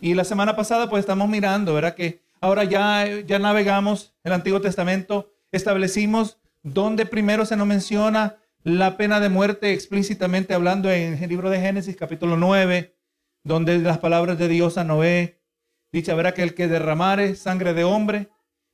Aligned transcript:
Y 0.00 0.14
la 0.14 0.24
semana 0.24 0.56
pasada 0.56 0.90
pues 0.90 1.00
estamos 1.00 1.28
mirando, 1.28 1.74
¿verdad? 1.74 1.94
Que 1.94 2.22
ahora 2.40 2.64
ya, 2.64 3.06
ya 3.26 3.38
navegamos 3.38 4.14
el 4.24 4.32
Antiguo 4.32 4.60
Testamento, 4.60 5.32
establecimos 5.52 6.38
donde 6.62 7.06
primero 7.06 7.46
se 7.46 7.56
nos 7.56 7.66
menciona 7.66 8.36
la 8.62 8.96
pena 8.96 9.20
de 9.20 9.28
muerte 9.28 9.72
explícitamente 9.72 10.52
hablando 10.52 10.90
en 10.90 11.22
el 11.22 11.28
libro 11.28 11.50
de 11.50 11.60
Génesis 11.60 11.96
capítulo 11.96 12.36
9, 12.36 12.96
donde 13.44 13.78
las 13.78 13.98
palabras 13.98 14.38
de 14.38 14.48
Dios 14.48 14.76
a 14.76 14.84
Noé, 14.84 15.40
dice, 15.92 16.12
verá 16.14 16.34
que 16.34 16.42
el 16.42 16.54
que 16.54 16.66
derramare 16.66 17.36
sangre 17.36 17.74
de 17.74 17.84
hombre, 17.84 18.28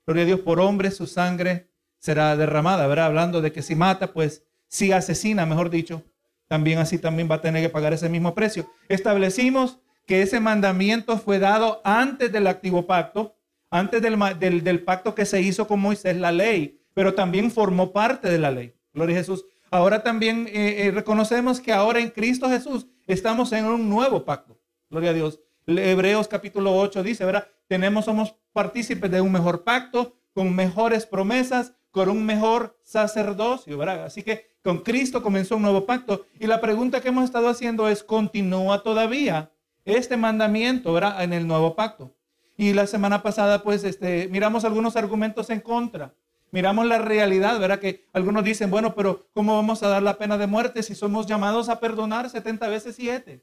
gloria 0.06 0.22
a 0.22 0.26
Dios 0.26 0.40
por 0.40 0.60
hombre, 0.60 0.90
su 0.90 1.06
sangre 1.06 1.68
será 1.98 2.36
derramada, 2.36 2.86
¿verdad? 2.86 3.06
Hablando 3.06 3.42
de 3.42 3.52
que 3.52 3.60
si 3.60 3.76
mata, 3.76 4.14
pues 4.14 4.44
si 4.66 4.90
asesina, 4.92 5.44
mejor 5.44 5.68
dicho, 5.68 6.02
también 6.48 6.78
así 6.78 6.98
también 6.98 7.30
va 7.30 7.34
a 7.34 7.40
tener 7.42 7.62
que 7.62 7.68
pagar 7.68 7.92
ese 7.92 8.08
mismo 8.08 8.34
precio. 8.34 8.72
Establecimos 8.88 9.81
que 10.06 10.22
ese 10.22 10.40
mandamiento 10.40 11.18
fue 11.18 11.38
dado 11.38 11.80
antes 11.84 12.32
del 12.32 12.46
activo 12.46 12.86
pacto, 12.86 13.36
antes 13.70 14.02
del, 14.02 14.18
del, 14.38 14.84
pacto 14.84 15.14
que 15.14 15.24
se 15.24 15.40
hizo 15.40 15.66
con 15.66 15.80
Moisés, 15.80 16.16
la 16.16 16.32
ley, 16.32 16.80
pero 16.94 17.14
también 17.14 17.50
formó 17.50 17.92
parte 17.92 18.28
de 18.28 18.38
la 18.38 18.50
ley. 18.50 18.74
Gloria 18.92 19.16
a 19.16 19.18
Jesús. 19.20 19.46
Ahora 19.70 20.02
también 20.02 20.46
eh, 20.48 20.86
eh, 20.86 20.90
reconocemos 20.90 21.60
que 21.60 21.72
ahora 21.72 22.00
en 22.00 22.10
Cristo 22.10 22.48
Jesús 22.50 22.86
estamos 23.06 23.52
en 23.52 23.64
un 23.64 23.88
nuevo 23.88 24.24
pacto. 24.24 24.58
Gloria 24.90 25.10
a 25.10 25.14
Dios. 25.14 25.40
Hebreos 25.66 26.28
capítulo 26.28 26.76
8 26.76 27.02
dice, 27.02 27.24
¿verdad? 27.24 27.46
Tenemos, 27.68 28.04
somos 28.04 28.34
partícipes 28.52 29.10
de 29.10 29.20
un 29.22 29.32
mejor 29.32 29.64
pacto, 29.64 30.16
con 30.34 30.54
mejores 30.54 31.06
promesas, 31.06 31.72
con 31.90 32.10
un 32.10 32.26
mejor 32.26 32.78
sacerdocio, 32.82 33.78
¿verdad? 33.78 34.04
Así 34.04 34.22
que 34.22 34.52
con 34.62 34.78
Cristo 34.78 35.22
comenzó 35.22 35.56
un 35.56 35.62
nuevo 35.62 35.86
pacto. 35.86 36.26
Y 36.38 36.46
la 36.46 36.60
pregunta 36.60 37.00
que 37.00 37.08
hemos 37.08 37.24
estado 37.24 37.48
haciendo 37.48 37.88
es, 37.88 38.02
¿continúa 38.02 38.82
todavía 38.82 39.51
este 39.84 40.16
mandamiento, 40.16 40.92
¿verdad? 40.92 41.22
En 41.22 41.32
el 41.32 41.46
nuevo 41.46 41.74
pacto. 41.74 42.14
Y 42.56 42.72
la 42.72 42.86
semana 42.86 43.22
pasada, 43.22 43.62
pues, 43.62 43.84
este, 43.84 44.28
miramos 44.28 44.64
algunos 44.64 44.96
argumentos 44.96 45.50
en 45.50 45.60
contra. 45.60 46.14
Miramos 46.50 46.86
la 46.86 46.98
realidad, 46.98 47.58
¿verdad? 47.58 47.80
Que 47.80 48.06
algunos 48.12 48.44
dicen, 48.44 48.70
bueno, 48.70 48.94
pero 48.94 49.28
¿cómo 49.32 49.56
vamos 49.56 49.82
a 49.82 49.88
dar 49.88 50.02
la 50.02 50.18
pena 50.18 50.36
de 50.36 50.46
muerte 50.46 50.82
si 50.82 50.94
somos 50.94 51.26
llamados 51.26 51.68
a 51.68 51.80
perdonar 51.80 52.28
70 52.28 52.68
veces 52.68 52.96
7? 52.96 53.42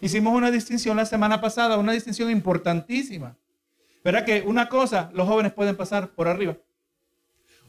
Hicimos 0.00 0.34
una 0.34 0.50
distinción 0.50 0.96
la 0.96 1.04
semana 1.04 1.40
pasada, 1.40 1.76
una 1.76 1.92
distinción 1.92 2.30
importantísima. 2.30 3.36
¿Verdad? 4.02 4.24
Que 4.24 4.40
una 4.40 4.70
cosa, 4.70 5.10
los 5.12 5.28
jóvenes 5.28 5.52
pueden 5.52 5.76
pasar 5.76 6.14
por 6.14 6.26
arriba. 6.26 6.56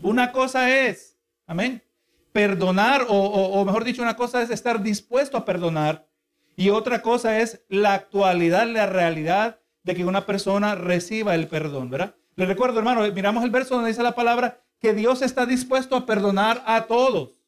Una 0.01 0.31
cosa 0.31 0.73
es, 0.87 1.17
amén, 1.45 1.83
perdonar, 2.31 3.05
o, 3.09 3.13
o 3.13 3.65
mejor 3.65 3.83
dicho, 3.83 4.01
una 4.01 4.15
cosa 4.15 4.41
es 4.41 4.49
estar 4.49 4.81
dispuesto 4.81 5.35
a 5.37 5.43
perdonar 5.43 6.07
y 6.55 6.69
otra 6.69 7.01
cosa 7.01 7.39
es 7.39 7.63
la 7.69 7.93
actualidad, 7.93 8.67
la 8.67 8.85
realidad 8.85 9.59
de 9.83 9.95
que 9.95 10.05
una 10.05 10.25
persona 10.25 10.75
reciba 10.75 11.35
el 11.35 11.47
perdón, 11.47 11.89
¿verdad? 11.89 12.15
Le 12.35 12.45
recuerdo, 12.45 12.79
hermano, 12.79 13.09
miramos 13.11 13.43
el 13.43 13.49
verso 13.49 13.75
donde 13.75 13.89
dice 13.89 14.03
la 14.03 14.15
palabra 14.15 14.63
que 14.79 14.93
Dios 14.93 15.21
está 15.21 15.45
dispuesto 15.45 15.95
a 15.95 16.05
perdonar 16.05 16.63
a 16.65 16.85
todos 16.87 17.41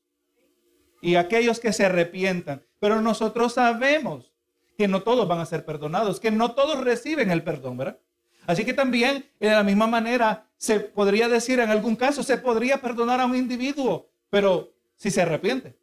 y 1.02 1.16
a 1.16 1.22
aquellos 1.22 1.60
que 1.60 1.74
se 1.74 1.86
arrepientan. 1.86 2.64
Pero 2.80 3.02
nosotros 3.02 3.54
sabemos 3.54 4.34
que 4.78 4.88
no 4.88 5.04
todos 5.04 5.28
van 5.28 5.40
a 5.40 5.46
ser 5.46 5.66
perdonados, 5.66 6.20
que 6.20 6.32
no 6.32 6.54
todos 6.54 6.84
reciben 6.84 7.32
el 7.32 7.44
perdón, 7.44 7.78
¿verdad? 7.78 8.00
Así 8.46 8.66
que 8.66 8.74
también, 8.74 9.26
de 9.40 9.52
la 9.52 9.64
misma 9.64 9.88
manera, 9.88 10.50
se 10.58 10.80
podría 10.80 11.30
decir 11.30 11.60
en 11.60 11.70
algún 11.70 11.96
caso, 11.96 12.24
se 12.24 12.38
podría 12.38 12.82
perdonar 12.82 13.22
a 13.22 13.26
un 13.26 13.36
individuo, 13.36 14.10
pero 14.30 14.74
si 14.96 15.12
se 15.12 15.22
arrepiente. 15.22 15.78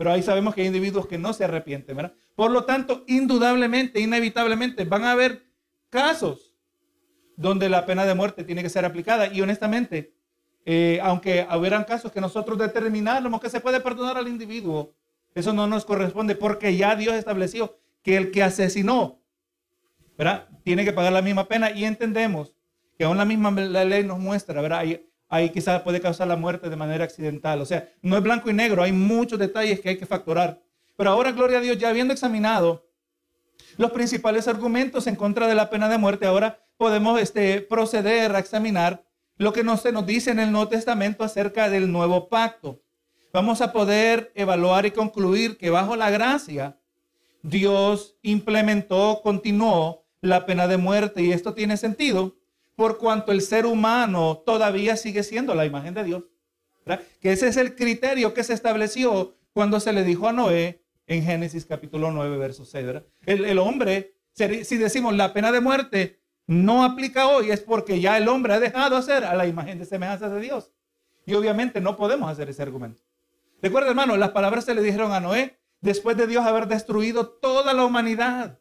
Pero 0.00 0.12
ahí 0.12 0.22
sabemos 0.22 0.54
que 0.54 0.62
hay 0.62 0.66
individuos 0.66 1.06
que 1.06 1.18
no 1.18 1.34
se 1.34 1.44
arrepienten, 1.44 1.94
¿verdad? 1.94 2.14
Por 2.34 2.50
lo 2.50 2.64
tanto, 2.64 3.04
indudablemente, 3.06 4.00
inevitablemente, 4.00 4.86
van 4.86 5.04
a 5.04 5.12
haber 5.12 5.44
casos 5.90 6.54
donde 7.36 7.68
la 7.68 7.84
pena 7.84 8.06
de 8.06 8.14
muerte 8.14 8.42
tiene 8.42 8.62
que 8.62 8.70
ser 8.70 8.86
aplicada. 8.86 9.26
Y 9.26 9.42
honestamente, 9.42 10.14
eh, 10.64 11.00
aunque 11.02 11.46
hubieran 11.54 11.84
casos 11.84 12.10
que 12.12 12.20
nosotros 12.22 12.56
determináramos 12.56 13.42
que 13.42 13.50
se 13.50 13.60
puede 13.60 13.78
perdonar 13.80 14.16
al 14.16 14.26
individuo, 14.26 14.94
eso 15.34 15.52
no 15.52 15.66
nos 15.66 15.84
corresponde 15.84 16.34
porque 16.34 16.74
ya 16.74 16.96
Dios 16.96 17.14
estableció 17.14 17.76
que 18.02 18.16
el 18.16 18.30
que 18.30 18.42
asesinó, 18.42 19.20
¿verdad? 20.16 20.48
Tiene 20.64 20.86
que 20.86 20.94
pagar 20.94 21.12
la 21.12 21.20
misma 21.20 21.46
pena 21.46 21.72
y 21.72 21.84
entendemos 21.84 22.54
que 22.96 23.04
aún 23.04 23.18
la 23.18 23.26
misma 23.26 23.50
ley 23.50 24.02
nos 24.02 24.18
muestra, 24.18 24.62
¿verdad? 24.62 24.82
Ahí 25.30 25.50
quizás 25.50 25.80
puede 25.82 26.00
causar 26.00 26.26
la 26.26 26.36
muerte 26.36 26.68
de 26.68 26.76
manera 26.76 27.04
accidental. 27.04 27.60
O 27.62 27.64
sea, 27.64 27.88
no 28.02 28.16
es 28.16 28.22
blanco 28.22 28.50
y 28.50 28.52
negro, 28.52 28.82
hay 28.82 28.92
muchos 28.92 29.38
detalles 29.38 29.80
que 29.80 29.88
hay 29.88 29.96
que 29.96 30.04
factorar. 30.04 30.60
Pero 30.96 31.10
ahora, 31.10 31.32
gloria 31.32 31.58
a 31.58 31.60
Dios, 31.62 31.78
ya 31.78 31.88
habiendo 31.88 32.12
examinado 32.12 32.86
los 33.78 33.92
principales 33.92 34.48
argumentos 34.48 35.06
en 35.06 35.16
contra 35.16 35.46
de 35.46 35.54
la 35.54 35.70
pena 35.70 35.88
de 35.88 35.96
muerte, 35.96 36.26
ahora 36.26 36.58
podemos 36.76 37.18
este, 37.20 37.60
proceder 37.62 38.34
a 38.34 38.40
examinar 38.40 39.04
lo 39.36 39.52
que 39.52 39.64
nos, 39.64 39.80
se 39.80 39.92
nos 39.92 40.04
dice 40.04 40.32
en 40.32 40.40
el 40.40 40.52
Nuevo 40.52 40.68
Testamento 40.68 41.24
acerca 41.24 41.70
del 41.70 41.90
nuevo 41.90 42.28
pacto. 42.28 42.82
Vamos 43.32 43.60
a 43.60 43.72
poder 43.72 44.32
evaluar 44.34 44.84
y 44.84 44.90
concluir 44.90 45.56
que 45.56 45.70
bajo 45.70 45.94
la 45.94 46.10
gracia, 46.10 46.76
Dios 47.42 48.16
implementó, 48.22 49.20
continuó 49.22 50.04
la 50.20 50.44
pena 50.44 50.66
de 50.66 50.76
muerte. 50.76 51.22
Y 51.22 51.32
esto 51.32 51.54
tiene 51.54 51.76
sentido 51.76 52.39
por 52.80 52.96
cuanto 52.96 53.30
el 53.30 53.42
ser 53.42 53.66
humano 53.66 54.42
todavía 54.46 54.96
sigue 54.96 55.22
siendo 55.22 55.54
la 55.54 55.66
imagen 55.66 55.92
de 55.92 56.02
Dios. 56.02 56.22
Que 57.20 57.30
ese 57.32 57.48
es 57.48 57.58
el 57.58 57.76
criterio 57.76 58.32
que 58.32 58.42
se 58.42 58.54
estableció 58.54 59.36
cuando 59.52 59.80
se 59.80 59.92
le 59.92 60.02
dijo 60.02 60.26
a 60.26 60.32
Noé 60.32 60.82
en 61.06 61.22
Génesis 61.22 61.66
capítulo 61.66 62.10
9, 62.10 62.38
verso 62.38 62.64
6. 62.64 62.86
El, 63.26 63.58
hombre, 63.58 64.14
si 64.32 64.78
decimos 64.78 65.14
la 65.14 65.34
pena 65.34 65.52
de 65.52 65.60
muerte 65.60 66.22
no 66.46 66.82
aplica 66.82 67.28
hoy, 67.28 67.50
es 67.50 67.60
porque 67.60 68.00
ya 68.00 68.16
el 68.16 68.26
hombre 68.28 68.54
ha 68.54 68.60
dejado 68.60 68.96
hacer 68.96 69.26
a 69.26 69.34
la 69.34 69.46
imagen 69.46 69.78
de 69.78 69.84
semejanza 69.84 70.30
de 70.30 70.40
Dios. 70.40 70.72
Y 71.26 71.34
obviamente 71.34 71.82
no 71.82 71.98
podemos 71.98 72.30
hacer 72.30 72.48
ese 72.48 72.62
argumento. 72.62 73.02
Recuerda, 73.60 73.90
hermano, 73.90 74.16
las 74.16 74.30
palabras 74.30 74.64
se 74.64 74.74
le 74.74 74.80
dijeron 74.80 75.12
a 75.12 75.20
Noé 75.20 75.60
después 75.82 76.16
de 76.16 76.26
Dios 76.26 76.46
haber 76.46 76.66
destruido 76.66 77.28
toda 77.28 77.74
la 77.74 77.84
humanidad. 77.84 78.58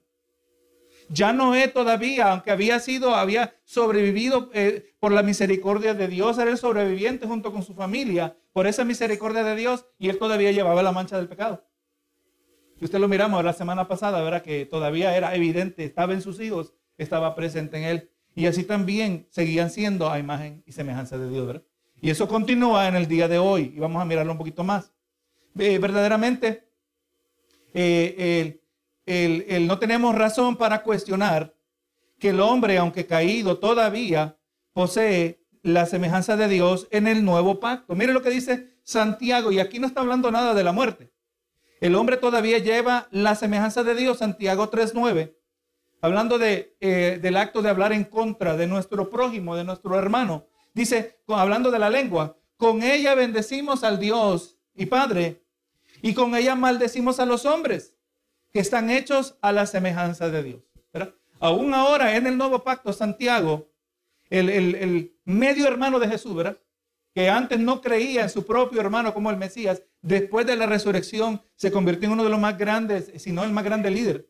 Ya 1.10 1.34
Noé 1.34 1.68
todavía, 1.68 2.32
aunque 2.32 2.52
había 2.52 2.80
sido, 2.80 3.16
había 3.16 3.56
sobrevivido 3.64 4.52
eh, 4.54 4.94
por 5.00 5.12
la 5.12 5.24
misericordia 5.24 5.96
de 5.96 6.08
Dios, 6.08 6.38
era 6.38 6.52
el 6.52 6.58
sobreviviente 6.58 7.26
junto 7.26 7.52
con 7.52 7.64
su 7.64 7.74
familia, 7.74 8.38
por 8.54 8.68
esa 8.68 8.86
misericordia 8.86 9.44
de 9.44 9.56
Dios, 9.56 9.88
y 9.98 10.10
él 10.10 10.20
todavía 10.20 10.52
llevaba 10.52 10.84
la 10.84 10.92
mancha 10.92 11.18
del 11.18 11.28
pecado. 11.28 11.66
Si 12.78 12.86
usted 12.86 13.00
lo 13.00 13.08
miramos 13.08 13.44
la 13.44 13.54
semana 13.54 13.88
pasada, 13.88 14.22
verá 14.22 14.44
que 14.44 14.66
todavía 14.66 15.18
era 15.18 15.36
evidente, 15.36 15.84
estaba 15.84 16.14
en 16.14 16.22
sus 16.22 16.40
hijos, 16.40 16.74
estaba 16.98 17.36
presente 17.36 17.78
en 17.78 17.84
él. 17.84 18.12
Y 18.36 18.46
así 18.46 18.64
también 18.64 19.28
seguían 19.32 19.72
siendo 19.72 20.10
a 20.10 20.20
imagen 20.20 20.64
y 20.66 20.72
semejanza 20.72 21.18
de 21.18 21.30
Dios, 21.30 21.46
¿verdad? 21.46 21.64
Y 22.02 22.12
eso 22.12 22.28
continúa 22.28 22.88
en 22.88 22.96
el 22.96 23.08
día 23.08 23.28
de 23.28 23.40
hoy, 23.40 23.74
y 23.76 23.80
vamos 23.80 24.02
a 24.02 24.06
mirarlo 24.06 24.32
un 24.32 24.38
poquito 24.38 24.64
más. 24.64 24.94
Eh, 25.58 25.80
verdaderamente, 25.80 26.70
eh, 27.74 28.42
el 28.42 28.62
el, 29.10 29.66
no 29.66 29.80
tenemos 29.80 30.14
razón 30.14 30.56
para 30.56 30.84
cuestionar 30.84 31.56
que 32.20 32.30
el 32.30 32.40
hombre, 32.40 32.78
aunque 32.78 33.08
caído, 33.08 33.58
todavía 33.58 34.38
posee 34.72 35.42
la 35.64 35.88
semejanza 35.88 36.38
de 36.38 36.48
Dios 36.48 36.88
en 36.92 37.08
el 37.08 37.26
nuevo 37.26 37.60
pacto. 37.60 37.96
Mire 37.96 38.14
lo 38.14 38.22
que 38.22 38.30
dice 38.30 38.78
Santiago, 38.84 39.52
y 39.52 39.60
aquí 39.60 39.80
no 39.80 39.88
está 39.88 40.02
hablando 40.02 40.30
nada 40.30 40.54
de 40.54 40.64
la 40.64 40.74
muerte. 40.74 41.12
El 41.82 41.96
hombre 41.96 42.18
todavía 42.18 42.60
lleva 42.60 43.08
la 43.10 43.34
semejanza 43.34 43.84
de 43.84 43.96
Dios, 43.96 44.20
Santiago 44.20 44.70
3.9, 44.70 45.34
hablando 46.02 46.38
de, 46.38 46.78
eh, 46.80 47.18
del 47.20 47.38
acto 47.38 47.64
de 47.64 47.70
hablar 47.70 47.94
en 47.94 48.04
contra 48.04 48.58
de 48.58 48.68
nuestro 48.68 49.10
prójimo, 49.10 49.56
de 49.56 49.64
nuestro 49.64 49.98
hermano. 49.98 50.46
Dice, 50.76 51.20
hablando 51.28 51.72
de 51.72 51.80
la 51.80 51.90
lengua, 51.90 52.38
con 52.58 52.84
ella 52.84 53.16
bendecimos 53.16 53.84
al 53.84 54.00
Dios 54.00 54.60
y 54.76 54.86
Padre, 54.86 55.42
y 56.04 56.14
con 56.14 56.36
ella 56.36 56.54
maldecimos 56.54 57.20
a 57.20 57.26
los 57.26 57.46
hombres 57.46 57.96
que 58.52 58.60
están 58.60 58.90
hechos 58.90 59.38
a 59.42 59.52
la 59.52 59.66
semejanza 59.66 60.30
de 60.30 60.44
Dios. 60.44 60.62
Aún 61.40 61.74
ahora 61.74 62.18
en 62.18 62.28
el 62.28 62.38
nuevo 62.38 62.64
pacto, 62.64 62.92
Santiago, 62.92 63.72
el, 64.30 65.16
medio 65.24 65.68
hermano 65.68 66.00
de 66.00 66.10
Jesús, 66.10 66.36
¿verdad? 66.36 66.58
que 67.14 67.30
antes 67.30 67.60
no 67.60 67.82
creía 67.82 68.24
en 68.24 68.30
su 68.30 68.46
propio 68.46 68.82
hermano 68.82 69.14
como 69.14 69.30
el 69.30 69.38
Mesías, 69.38 69.82
después 70.02 70.46
de 70.46 70.56
la 70.56 70.66
resurrección 70.66 71.42
se 71.56 71.72
convirtió 71.72 72.08
en 72.08 72.14
uno 72.14 72.24
de 72.24 72.30
los 72.30 72.40
más 72.40 72.58
grandes, 72.58 73.12
si 73.18 73.32
no 73.32 73.44
el 73.44 73.52
más 73.52 73.64
grande 73.64 73.90
líder 73.90 74.30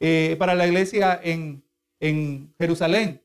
eh, 0.00 0.36
para 0.38 0.54
la 0.54 0.66
iglesia 0.66 1.18
en, 1.22 1.64
en 2.00 2.54
Jerusalén. 2.58 3.22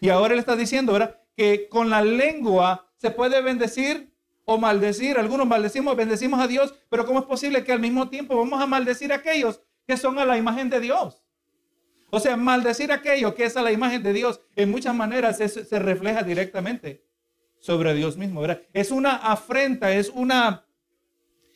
Y 0.00 0.10
ahora 0.10 0.34
él 0.34 0.40
está 0.40 0.56
diciendo, 0.56 0.92
¿verdad? 0.92 1.20
Que 1.36 1.68
con 1.68 1.90
la 1.90 2.02
lengua 2.02 2.90
se 2.96 3.10
puede 3.10 3.42
bendecir 3.42 4.09
o 4.44 4.58
maldecir. 4.58 5.18
Algunos 5.18 5.46
maldecimos, 5.46 5.96
bendecimos 5.96 6.40
a 6.40 6.46
Dios, 6.46 6.74
pero 6.88 7.06
¿cómo 7.06 7.20
es 7.20 7.24
posible 7.26 7.64
que 7.64 7.72
al 7.72 7.80
mismo 7.80 8.08
tiempo 8.08 8.36
vamos 8.36 8.60
a 8.60 8.66
maldecir 8.66 9.12
a 9.12 9.16
aquellos 9.16 9.60
que 9.86 9.96
son 9.96 10.18
a 10.18 10.24
la 10.24 10.36
imagen 10.36 10.70
de 10.70 10.80
Dios? 10.80 11.22
O 12.10 12.18
sea, 12.18 12.36
maldecir 12.36 12.90
a 12.90 12.96
aquello 12.96 13.34
que 13.34 13.44
es 13.44 13.56
a 13.56 13.62
la 13.62 13.72
imagen 13.72 14.02
de 14.02 14.12
Dios, 14.12 14.40
en 14.56 14.70
muchas 14.70 14.94
maneras 14.94 15.38
se, 15.38 15.78
refleja 15.78 16.22
directamente 16.22 17.04
sobre 17.60 17.94
Dios 17.94 18.16
mismo. 18.16 18.40
¿verdad? 18.40 18.62
Es 18.72 18.90
una 18.90 19.14
afrenta, 19.16 19.92
es 19.92 20.08
una, 20.08 20.66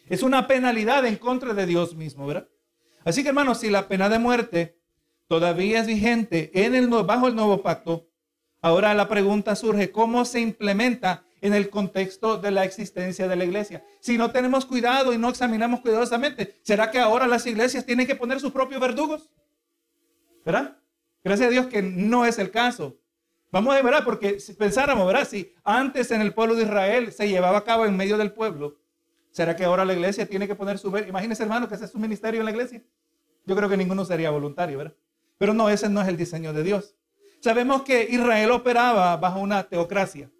es 0.08 0.22
una 0.22 0.46
penalidad 0.46 1.04
en 1.06 1.16
contra 1.16 1.54
de 1.54 1.66
Dios 1.66 1.96
mismo. 1.96 2.26
¿verdad? 2.26 2.48
Así 3.04 3.22
que 3.22 3.30
hermanos, 3.30 3.58
si 3.58 3.70
la 3.70 3.88
pena 3.88 4.08
de 4.08 4.20
muerte 4.20 4.78
todavía 5.26 5.80
es 5.80 5.86
vigente 5.88 6.52
en 6.54 6.74
el, 6.76 6.88
bajo 6.88 7.26
el 7.26 7.34
nuevo 7.34 7.60
pacto, 7.62 8.08
ahora 8.62 8.94
la 8.94 9.08
pregunta 9.08 9.56
surge, 9.56 9.90
¿cómo 9.90 10.24
se 10.24 10.40
implementa 10.40 11.24
en 11.44 11.52
el 11.52 11.68
contexto 11.68 12.38
de 12.38 12.50
la 12.50 12.64
existencia 12.64 13.28
de 13.28 13.36
la 13.36 13.44
iglesia? 13.44 13.84
Si 14.00 14.16
no 14.16 14.30
tenemos 14.30 14.64
cuidado 14.64 15.12
y 15.12 15.18
no 15.18 15.28
examinamos 15.28 15.80
cuidadosamente, 15.80 16.58
¿será 16.62 16.90
que 16.90 16.98
ahora 16.98 17.26
las 17.26 17.44
iglesias 17.46 17.84
tienen 17.84 18.06
que 18.06 18.16
poner 18.16 18.40
sus 18.40 18.50
propios 18.50 18.80
verdugos? 18.80 19.30
¿Verdad? 20.42 20.78
Gracias 21.22 21.48
a 21.48 21.50
Dios 21.50 21.66
que 21.66 21.82
no 21.82 22.24
es 22.24 22.38
el 22.38 22.50
caso. 22.50 22.96
Vamos 23.52 23.76
a 23.76 23.82
ver, 23.82 24.04
porque 24.04 24.40
si 24.40 24.54
pensáramos, 24.54 25.06
¿verdad? 25.06 25.28
Si 25.28 25.52
antes 25.62 26.10
en 26.10 26.22
el 26.22 26.32
pueblo 26.32 26.54
de 26.54 26.62
Israel 26.62 27.12
se 27.12 27.28
llevaba 27.28 27.58
a 27.58 27.64
cabo 27.64 27.84
en 27.84 27.94
medio 27.94 28.16
del 28.16 28.32
pueblo, 28.32 28.78
¿será 29.30 29.54
que 29.54 29.64
ahora 29.64 29.84
la 29.84 29.92
iglesia 29.92 30.26
tiene 30.26 30.48
que 30.48 30.54
poner 30.54 30.78
su... 30.78 30.88
Imagínense, 30.96 31.42
hermano, 31.42 31.68
que 31.68 31.74
ese 31.74 31.84
es 31.84 31.90
su 31.90 31.98
ministerio 31.98 32.40
en 32.40 32.46
la 32.46 32.52
iglesia. 32.52 32.82
Yo 33.44 33.54
creo 33.54 33.68
que 33.68 33.76
ninguno 33.76 34.06
sería 34.06 34.30
voluntario, 34.30 34.78
¿verdad? 34.78 34.94
Pero 35.36 35.52
no, 35.52 35.68
ese 35.68 35.90
no 35.90 36.00
es 36.00 36.08
el 36.08 36.16
diseño 36.16 36.54
de 36.54 36.62
Dios. 36.62 36.96
Sabemos 37.40 37.82
que 37.82 38.08
Israel 38.10 38.50
operaba 38.50 39.14
bajo 39.18 39.40
una 39.40 39.64
teocracia. 39.64 40.30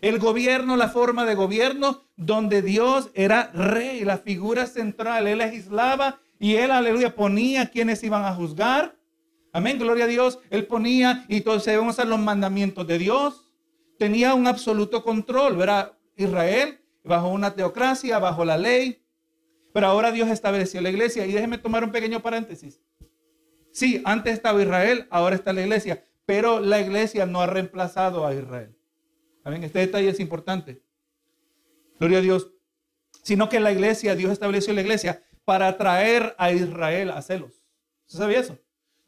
El 0.00 0.18
gobierno, 0.18 0.76
la 0.76 0.88
forma 0.88 1.26
de 1.26 1.34
gobierno 1.34 2.04
donde 2.16 2.62
Dios 2.62 3.10
era 3.14 3.50
rey, 3.52 4.04
la 4.04 4.18
figura 4.18 4.66
central. 4.66 5.26
Él 5.26 5.38
legislaba 5.38 6.20
y 6.38 6.56
él, 6.56 6.70
aleluya, 6.70 7.14
ponía 7.14 7.70
quienes 7.70 8.02
iban 8.02 8.24
a 8.24 8.34
juzgar. 8.34 8.96
Amén, 9.52 9.78
gloria 9.78 10.04
a 10.04 10.08
Dios. 10.08 10.38
Él 10.48 10.66
ponía 10.66 11.24
y 11.28 11.38
entonces 11.38 11.66
debemos 11.66 11.98
a 11.98 12.04
los 12.04 12.18
mandamientos 12.18 12.86
de 12.86 12.98
Dios. 12.98 13.52
Tenía 13.98 14.34
un 14.34 14.46
absoluto 14.46 15.02
control, 15.02 15.56
¿verdad? 15.56 15.92
Israel 16.16 16.80
bajo 17.04 17.28
una 17.28 17.54
teocracia, 17.54 18.18
bajo 18.18 18.44
la 18.44 18.56
ley. 18.56 19.02
Pero 19.72 19.86
ahora 19.86 20.12
Dios 20.12 20.28
estableció 20.28 20.80
la 20.80 20.90
iglesia. 20.90 21.26
Y 21.26 21.32
déjeme 21.32 21.58
tomar 21.58 21.84
un 21.84 21.92
pequeño 21.92 22.20
paréntesis. 22.20 22.80
Sí, 23.72 24.02
antes 24.04 24.34
estaba 24.34 24.60
Israel, 24.62 25.06
ahora 25.10 25.36
está 25.36 25.52
la 25.52 25.62
iglesia. 25.62 26.04
Pero 26.26 26.60
la 26.60 26.80
iglesia 26.80 27.26
no 27.26 27.40
ha 27.40 27.46
reemplazado 27.46 28.26
a 28.26 28.34
Israel. 28.34 28.76
Amén. 29.44 29.64
Este 29.64 29.78
detalle 29.80 30.08
es 30.08 30.20
importante. 30.20 30.82
Gloria 31.98 32.18
a 32.18 32.22
Dios. 32.22 32.50
Sino 33.22 33.48
que 33.48 33.60
la 33.60 33.72
iglesia, 33.72 34.14
Dios 34.14 34.32
estableció 34.32 34.72
la 34.72 34.80
iglesia 34.80 35.22
para 35.44 35.76
traer 35.76 36.34
a 36.38 36.52
Israel 36.52 37.10
a 37.10 37.22
celos. 37.22 37.64
¿Usted 38.06 38.18
sabía 38.18 38.40
eso? 38.40 38.58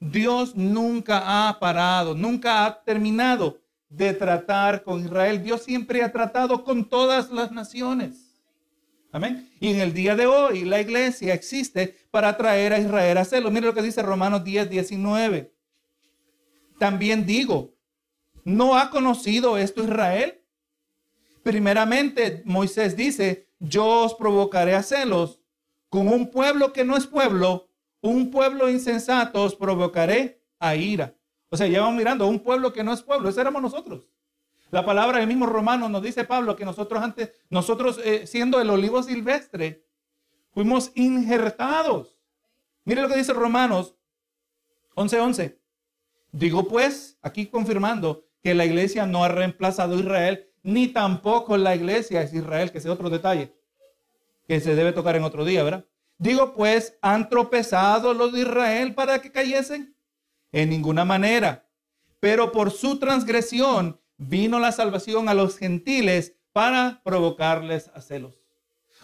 Dios 0.00 0.56
nunca 0.56 1.48
ha 1.48 1.58
parado, 1.60 2.14
nunca 2.14 2.66
ha 2.66 2.82
terminado 2.82 3.60
de 3.88 4.12
tratar 4.14 4.82
con 4.82 5.00
Israel. 5.04 5.42
Dios 5.42 5.62
siempre 5.62 6.02
ha 6.02 6.10
tratado 6.10 6.64
con 6.64 6.88
todas 6.88 7.30
las 7.30 7.52
naciones. 7.52 8.32
Amén. 9.12 9.50
Y 9.60 9.68
en 9.68 9.80
el 9.80 9.92
día 9.92 10.16
de 10.16 10.26
hoy 10.26 10.64
la 10.64 10.80
iglesia 10.80 11.34
existe 11.34 11.96
para 12.10 12.36
traer 12.36 12.72
a 12.72 12.78
Israel 12.78 13.18
a 13.18 13.24
celos. 13.24 13.52
Mire 13.52 13.66
lo 13.66 13.74
que 13.74 13.82
dice 13.82 14.02
Romanos 14.02 14.42
10, 14.42 14.70
19. 14.70 15.54
También 16.78 17.24
digo, 17.24 17.74
¿no 18.44 18.76
ha 18.76 18.90
conocido 18.90 19.56
esto 19.56 19.84
Israel? 19.84 20.42
Primeramente, 21.42 22.42
Moisés 22.44 22.96
dice, 22.96 23.48
yo 23.58 24.04
os 24.04 24.14
provocaré 24.14 24.74
a 24.74 24.82
celos 24.82 25.40
con 25.88 26.08
un 26.08 26.30
pueblo 26.30 26.72
que 26.72 26.84
no 26.84 26.96
es 26.96 27.06
pueblo, 27.06 27.68
un 28.00 28.30
pueblo 28.30 28.68
insensato 28.70 29.42
os 29.42 29.54
provocaré 29.54 30.42
a 30.58 30.74
ira. 30.76 31.14
O 31.48 31.56
sea, 31.56 31.66
ya 31.66 31.80
vamos 31.80 31.96
mirando, 31.96 32.26
un 32.26 32.40
pueblo 32.40 32.72
que 32.72 32.82
no 32.82 32.92
es 32.92 33.02
pueblo, 33.02 33.28
ese 33.28 33.40
éramos 33.40 33.60
nosotros. 33.62 34.08
La 34.70 34.86
palabra 34.86 35.18
del 35.18 35.26
mismo 35.26 35.44
Romano 35.44 35.88
nos 35.90 36.02
dice 36.02 36.24
Pablo 36.24 36.56
que 36.56 36.64
nosotros 36.64 37.02
antes, 37.02 37.30
nosotros 37.50 38.00
eh, 38.02 38.26
siendo 38.26 38.58
el 38.58 38.70
olivo 38.70 39.02
silvestre, 39.02 39.84
fuimos 40.52 40.92
injertados. 40.94 42.16
Mire 42.84 43.02
lo 43.02 43.08
que 43.08 43.16
dice 43.16 43.34
Romanos 43.34 43.94
11:11. 44.94 45.58
Digo 46.32 46.66
pues, 46.68 47.18
aquí 47.20 47.48
confirmando 47.48 48.24
que 48.42 48.54
la 48.54 48.64
iglesia 48.64 49.06
no 49.06 49.24
ha 49.24 49.28
reemplazado 49.28 49.94
a 49.94 50.00
Israel, 50.00 50.48
ni 50.62 50.88
tampoco 50.88 51.56
la 51.56 51.74
iglesia 51.74 52.22
es 52.22 52.32
Israel, 52.34 52.70
que 52.70 52.78
es 52.78 52.86
otro 52.86 53.10
detalle 53.10 53.54
que 54.46 54.60
se 54.60 54.74
debe 54.74 54.92
tocar 54.92 55.16
en 55.16 55.24
otro 55.24 55.44
día, 55.44 55.62
¿verdad? 55.62 55.86
Digo 56.18 56.54
pues, 56.54 56.98
¿han 57.02 57.28
tropezado 57.28 58.14
los 58.14 58.32
de 58.32 58.40
Israel 58.40 58.94
para 58.94 59.20
que 59.20 59.32
cayesen? 59.32 59.96
En 60.52 60.70
ninguna 60.70 61.04
manera. 61.04 61.68
Pero 62.20 62.52
por 62.52 62.70
su 62.70 62.98
transgresión 62.98 64.00
vino 64.16 64.60
la 64.60 64.72
salvación 64.72 65.28
a 65.28 65.34
los 65.34 65.58
gentiles 65.58 66.36
para 66.52 67.00
provocarles 67.02 67.90
a 67.94 68.00
celos. 68.00 68.40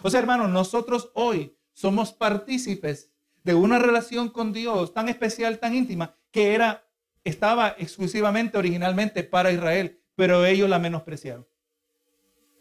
O 0.01 0.09
sea, 0.09 0.19
hermanos, 0.19 0.49
nosotros 0.49 1.11
hoy 1.13 1.57
somos 1.73 2.13
partícipes 2.13 3.11
de 3.43 3.53
una 3.53 3.79
relación 3.79 4.29
con 4.29 4.53
Dios 4.53 4.93
tan 4.93 5.09
especial, 5.09 5.59
tan 5.59 5.75
íntima, 5.75 6.15
que 6.31 6.53
era, 6.53 6.88
estaba 7.29 7.75
exclusivamente, 7.77 8.57
originalmente 8.57 9.23
para 9.23 9.51
Israel, 9.51 10.01
pero 10.15 10.45
ellos 10.45 10.69
la 10.69 10.79
menospreciaron. 10.79 11.47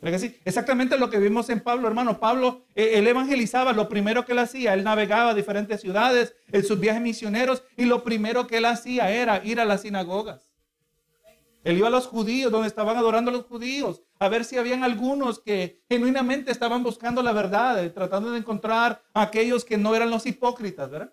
Exactamente 0.00 0.96
lo 0.96 1.10
que 1.10 1.18
vimos 1.18 1.50
en 1.50 1.60
Pablo, 1.60 1.88
hermano. 1.88 2.20
Pablo, 2.20 2.64
eh, 2.76 2.92
él 2.94 3.08
evangelizaba, 3.08 3.72
lo 3.72 3.88
primero 3.88 4.24
que 4.24 4.32
él 4.32 4.38
hacía, 4.38 4.74
él 4.74 4.84
navegaba 4.84 5.30
a 5.30 5.34
diferentes 5.34 5.80
ciudades 5.80 6.34
en 6.52 6.64
sus 6.64 6.78
viajes 6.78 7.02
misioneros 7.02 7.64
y 7.76 7.84
lo 7.84 8.04
primero 8.04 8.46
que 8.46 8.58
él 8.58 8.66
hacía 8.66 9.10
era 9.10 9.44
ir 9.44 9.58
a 9.58 9.64
las 9.64 9.82
sinagogas. 9.82 10.52
Él 11.64 11.76
iba 11.76 11.88
a 11.88 11.90
los 11.90 12.06
judíos, 12.06 12.52
donde 12.52 12.68
estaban 12.68 12.96
adorando 12.96 13.30
a 13.30 13.34
los 13.34 13.46
judíos, 13.46 14.02
a 14.20 14.28
ver 14.28 14.44
si 14.44 14.56
habían 14.56 14.84
algunos 14.84 15.40
que 15.40 15.82
genuinamente 15.88 16.52
estaban 16.52 16.84
buscando 16.84 17.20
la 17.20 17.32
verdad, 17.32 17.84
eh, 17.84 17.90
tratando 17.90 18.30
de 18.30 18.38
encontrar 18.38 19.02
a 19.12 19.22
aquellos 19.22 19.64
que 19.64 19.76
no 19.76 19.96
eran 19.96 20.10
los 20.10 20.26
hipócritas, 20.26 20.88
¿verdad? 20.88 21.12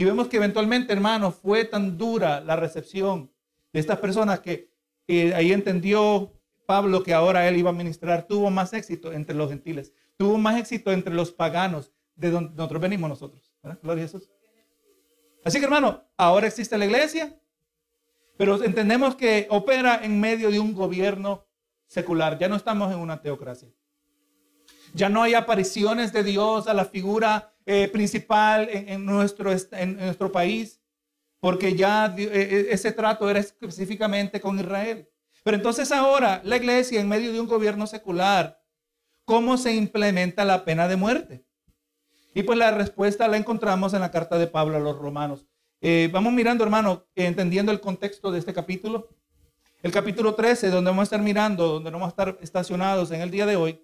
Y 0.00 0.04
vemos 0.06 0.28
que 0.28 0.38
eventualmente, 0.38 0.94
hermano, 0.94 1.30
fue 1.30 1.66
tan 1.66 1.98
dura 1.98 2.40
la 2.40 2.56
recepción 2.56 3.30
de 3.70 3.80
estas 3.80 3.98
personas 3.98 4.40
que 4.40 4.70
ahí 5.34 5.52
entendió 5.52 6.32
Pablo, 6.64 7.02
que 7.02 7.12
ahora 7.12 7.46
él 7.46 7.58
iba 7.58 7.68
a 7.68 7.74
ministrar, 7.74 8.26
tuvo 8.26 8.50
más 8.50 8.72
éxito 8.72 9.12
entre 9.12 9.36
los 9.36 9.50
gentiles, 9.50 9.92
tuvo 10.16 10.38
más 10.38 10.58
éxito 10.58 10.90
entre 10.90 11.12
los 11.12 11.32
paganos, 11.32 11.92
de 12.14 12.30
donde 12.30 12.54
nosotros 12.54 12.80
venimos 12.80 13.10
nosotros. 13.10 13.52
A 13.62 13.76
Jesús. 13.94 14.30
Así 15.44 15.58
que 15.58 15.66
hermano, 15.66 16.02
ahora 16.16 16.46
existe 16.46 16.78
la 16.78 16.86
iglesia, 16.86 17.38
pero 18.38 18.64
entendemos 18.64 19.16
que 19.16 19.48
opera 19.50 20.00
en 20.02 20.18
medio 20.18 20.50
de 20.50 20.60
un 20.60 20.72
gobierno 20.72 21.44
secular. 21.86 22.38
Ya 22.38 22.48
no 22.48 22.56
estamos 22.56 22.90
en 22.90 23.00
una 23.00 23.20
teocracia. 23.20 23.68
Ya 24.94 25.08
no 25.08 25.22
hay 25.22 25.34
apariciones 25.34 26.12
de 26.12 26.24
Dios 26.24 26.66
a 26.66 26.74
la 26.74 26.84
figura 26.84 27.54
eh, 27.66 27.88
principal 27.92 28.68
en, 28.70 29.04
nuestro, 29.04 29.50
en 29.72 29.96
nuestro 29.96 30.32
país, 30.32 30.80
porque 31.40 31.74
ya 31.74 32.14
eh, 32.16 32.28
eh, 32.32 32.66
ese 32.70 32.92
trato 32.92 33.28
era 33.30 33.40
específicamente 33.40 34.40
con 34.40 34.58
Israel. 34.58 35.08
Pero 35.42 35.56
entonces 35.56 35.90
ahora 35.92 36.40
la 36.44 36.56
iglesia 36.56 37.00
en 37.00 37.08
medio 37.08 37.32
de 37.32 37.40
un 37.40 37.46
gobierno 37.46 37.86
secular, 37.86 38.62
¿cómo 39.24 39.56
se 39.56 39.74
implementa 39.74 40.44
la 40.44 40.64
pena 40.64 40.88
de 40.88 40.96
muerte? 40.96 41.44
Y 42.34 42.42
pues 42.42 42.58
la 42.58 42.70
respuesta 42.70 43.26
la 43.26 43.36
encontramos 43.36 43.94
en 43.94 44.00
la 44.00 44.10
carta 44.10 44.38
de 44.38 44.46
Pablo 44.46 44.76
a 44.76 44.80
los 44.80 44.98
romanos. 44.98 45.46
Eh, 45.80 46.10
vamos 46.12 46.32
mirando, 46.32 46.62
hermano, 46.62 47.06
entendiendo 47.14 47.72
el 47.72 47.80
contexto 47.80 48.30
de 48.30 48.38
este 48.38 48.52
capítulo. 48.52 49.08
El 49.82 49.92
capítulo 49.92 50.34
13, 50.34 50.68
donde 50.68 50.90
vamos 50.90 51.02
a 51.02 51.04
estar 51.04 51.22
mirando, 51.22 51.66
donde 51.68 51.90
vamos 51.90 52.06
a 52.06 52.10
estar 52.10 52.38
estacionados 52.42 53.10
en 53.12 53.22
el 53.22 53.30
día 53.30 53.46
de 53.46 53.56
hoy, 53.56 53.82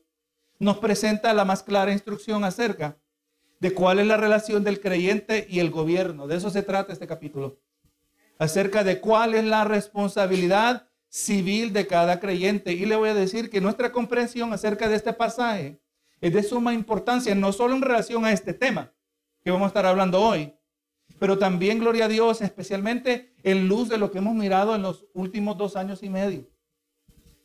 nos 0.59 0.79
presenta 0.79 1.35
la 1.35 1.45
más 1.45 1.63
clara 1.63 1.93
instrucción 1.93 2.45
acerca 2.45 2.99
de 3.61 3.73
cuál 3.73 3.99
es 3.99 4.07
la 4.07 4.17
relación 4.17 4.65
del 4.65 4.81
creyente 4.81 5.47
y 5.49 5.61
el 5.61 5.71
gobierno. 5.71 6.27
De 6.27 6.37
eso 6.37 6.51
se 6.51 6.63
trata 6.63 6.93
este 6.93 7.07
capítulo. 7.07 7.59
Acerca 8.39 8.85
de 8.85 9.01
cuál 9.01 9.35
es 9.35 9.45
la 9.45 9.65
responsabilidad 9.65 10.89
civil 11.09 11.73
de 11.73 11.87
cada 11.87 12.21
creyente. 12.21 12.73
Y 12.73 12.85
le 12.85 12.97
voy 12.97 13.09
a 13.09 13.15
decir 13.15 13.49
que 13.49 13.61
nuestra 13.61 13.93
comprensión 13.93 14.53
acerca 14.53 14.89
de 14.89 14.97
este 14.97 15.13
pasaje 15.13 15.81
es 16.21 16.33
de 16.33 16.43
suma 16.43 16.75
importancia, 16.75 17.35
no 17.35 17.53
solo 17.53 17.75
en 17.75 17.83
relación 17.83 18.25
a 18.25 18.33
este 18.33 18.53
tema 18.53 18.93
que 19.43 19.51
vamos 19.51 19.67
a 19.67 19.69
estar 19.69 19.87
hablando 19.87 20.21
hoy, 20.21 20.53
pero 21.19 21.39
también, 21.39 21.79
gloria 21.79 22.07
a 22.07 22.09
Dios, 22.09 22.43
especialmente 22.43 23.33
en 23.43 23.69
luz 23.69 23.89
de 23.89 23.97
lo 23.97 24.11
que 24.11 24.19
hemos 24.19 24.35
mirado 24.35 24.75
en 24.75 24.83
los 24.83 25.07
últimos 25.15 25.57
dos 25.57 25.77
años 25.77 26.03
y 26.03 26.11
medio, 26.11 26.49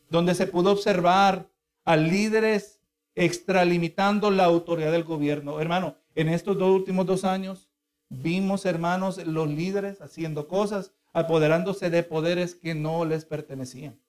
donde 0.09 0.35
se 0.35 0.47
pudo 0.47 0.71
observar 0.71 1.49
a 1.85 1.95
líderes 1.95 2.80
extralimitando 3.15 4.31
la 4.31 4.45
autoridad 4.45 4.91
del 4.91 5.03
gobierno. 5.03 5.59
Hermano, 5.59 5.97
en 6.15 6.29
estos 6.29 6.57
dos 6.57 6.71
últimos 6.71 7.05
dos 7.05 7.23
años 7.23 7.69
vimos, 8.09 8.65
hermanos, 8.65 9.25
los 9.25 9.49
líderes 9.49 10.01
haciendo 10.01 10.47
cosas 10.47 10.93
apoderándose 11.13 11.89
de 11.89 12.03
poderes 12.03 12.55
que 12.55 12.73
no 12.73 13.05
les 13.05 13.25
pertenecían. 13.25 13.99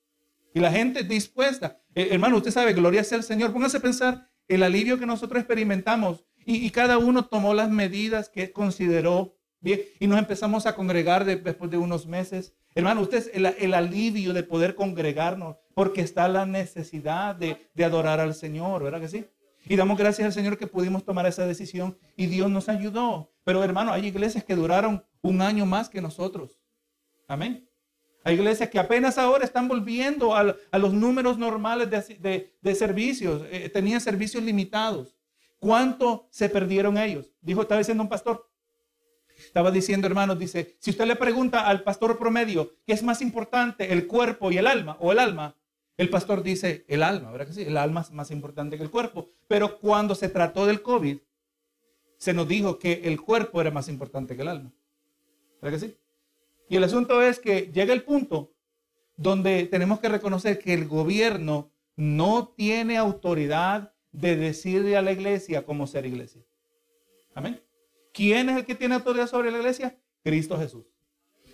Y 0.54 0.60
la 0.60 0.70
gente 0.70 1.02
dispuesta, 1.02 1.80
eh, 1.94 2.08
hermano, 2.10 2.36
usted 2.36 2.50
sabe, 2.50 2.74
gloria 2.74 3.04
sea 3.04 3.18
el 3.18 3.24
Señor. 3.24 3.52
Póngase 3.52 3.78
a 3.78 3.80
pensar 3.80 4.28
el 4.48 4.62
alivio 4.62 4.98
que 4.98 5.06
nosotros 5.06 5.40
experimentamos 5.40 6.24
y, 6.44 6.68
cada 6.70 6.98
uno 6.98 7.26
tomó 7.26 7.54
las 7.54 7.70
medidas 7.70 8.28
que 8.28 8.52
consideró 8.52 9.36
bien 9.60 9.80
y 10.00 10.08
nos 10.08 10.18
empezamos 10.18 10.66
a 10.66 10.74
congregar 10.74 11.24
después 11.24 11.70
de 11.70 11.76
unos 11.76 12.06
meses. 12.06 12.52
Hermano, 12.74 13.02
usted 13.02 13.30
el, 13.34 13.46
el, 13.46 13.74
alivio 13.74 14.32
de 14.32 14.42
poder 14.42 14.74
congregarnos 14.74 15.56
porque 15.74 16.00
está 16.00 16.26
la 16.28 16.46
necesidad 16.46 17.34
de, 17.34 17.70
de 17.74 17.84
adorar 17.84 18.20
al 18.20 18.34
Señor, 18.34 18.82
¿verdad 18.82 19.00
que 19.00 19.08
sí? 19.08 19.26
Y 19.64 19.76
damos 19.76 19.98
gracias 19.98 20.26
al 20.26 20.32
Señor 20.32 20.58
que 20.58 20.66
pudimos 20.66 21.04
tomar 21.04 21.26
esa 21.26 21.46
decisión 21.46 21.96
y 22.16 22.26
Dios 22.26 22.50
nos 22.50 22.68
ayudó. 22.68 23.30
Pero 23.44 23.62
hermano, 23.62 23.92
hay 23.92 24.06
iglesias 24.06 24.44
que 24.44 24.56
duraron 24.56 25.04
un 25.20 25.42
año 25.42 25.66
más 25.66 25.88
que 25.88 26.00
nosotros. 26.00 26.58
Amén. 27.28 27.68
Hay 28.24 28.34
iglesias 28.34 28.68
que 28.68 28.78
apenas 28.78 29.18
ahora 29.18 29.44
están 29.44 29.68
volviendo 29.68 30.34
a, 30.34 30.56
los 30.78 30.92
números 30.92 31.38
normales 31.38 31.90
de, 31.90 32.74
servicios. 32.74 33.42
Eh, 33.50 33.68
tenían 33.68 34.00
servicios 34.00 34.42
limitados. 34.42 35.16
¿Cuánto 35.58 36.28
se 36.30 36.48
perdieron 36.48 36.98
ellos? 36.98 37.32
Dijo, 37.40 37.62
estaba 37.62 37.78
diciendo 37.78 38.02
un 38.02 38.08
pastor. 38.08 38.48
Estaba 39.46 39.70
diciendo, 39.70 40.06
hermanos, 40.06 40.38
dice, 40.38 40.76
si 40.78 40.90
usted 40.90 41.06
le 41.06 41.16
pregunta 41.16 41.66
al 41.66 41.82
pastor 41.82 42.18
promedio 42.18 42.74
qué 42.86 42.92
es 42.92 43.02
más 43.02 43.20
importante, 43.20 43.92
el 43.92 44.06
cuerpo 44.06 44.50
y 44.50 44.58
el 44.58 44.66
alma, 44.66 44.96
o 45.00 45.12
el 45.12 45.18
alma, 45.18 45.56
el 45.96 46.08
pastor 46.08 46.42
dice, 46.42 46.84
el 46.88 47.02
alma, 47.02 47.30
¿verdad 47.30 47.46
que 47.46 47.52
sí? 47.52 47.62
El 47.62 47.76
alma 47.76 48.00
es 48.00 48.10
más 48.10 48.30
importante 48.30 48.76
que 48.76 48.82
el 48.82 48.90
cuerpo. 48.90 49.30
Pero 49.46 49.78
cuando 49.78 50.14
se 50.14 50.28
trató 50.28 50.66
del 50.66 50.82
COVID, 50.82 51.18
se 52.16 52.32
nos 52.32 52.48
dijo 52.48 52.78
que 52.78 53.02
el 53.04 53.20
cuerpo 53.20 53.60
era 53.60 53.70
más 53.70 53.88
importante 53.88 54.34
que 54.36 54.42
el 54.42 54.48
alma. 54.48 54.72
¿Verdad 55.60 55.78
que 55.78 55.86
sí? 55.86 55.96
Y 56.68 56.76
el 56.76 56.84
asunto 56.84 57.20
es 57.22 57.38
que 57.38 57.70
llega 57.72 57.92
el 57.92 58.02
punto 58.02 58.52
donde 59.16 59.66
tenemos 59.66 60.00
que 60.00 60.08
reconocer 60.08 60.58
que 60.58 60.72
el 60.72 60.88
gobierno 60.88 61.70
no 61.96 62.48
tiene 62.56 62.96
autoridad 62.96 63.92
de 64.10 64.36
decirle 64.36 64.96
a 64.96 65.02
la 65.02 65.12
iglesia 65.12 65.64
cómo 65.64 65.86
ser 65.86 66.06
iglesia. 66.06 66.42
Amén. 67.34 67.62
¿Quién 68.12 68.50
es 68.50 68.58
el 68.58 68.66
que 68.66 68.74
tiene 68.74 68.94
autoridad 68.94 69.26
sobre 69.26 69.50
la 69.50 69.58
iglesia? 69.58 69.98
Cristo 70.22 70.58
Jesús. 70.58 70.84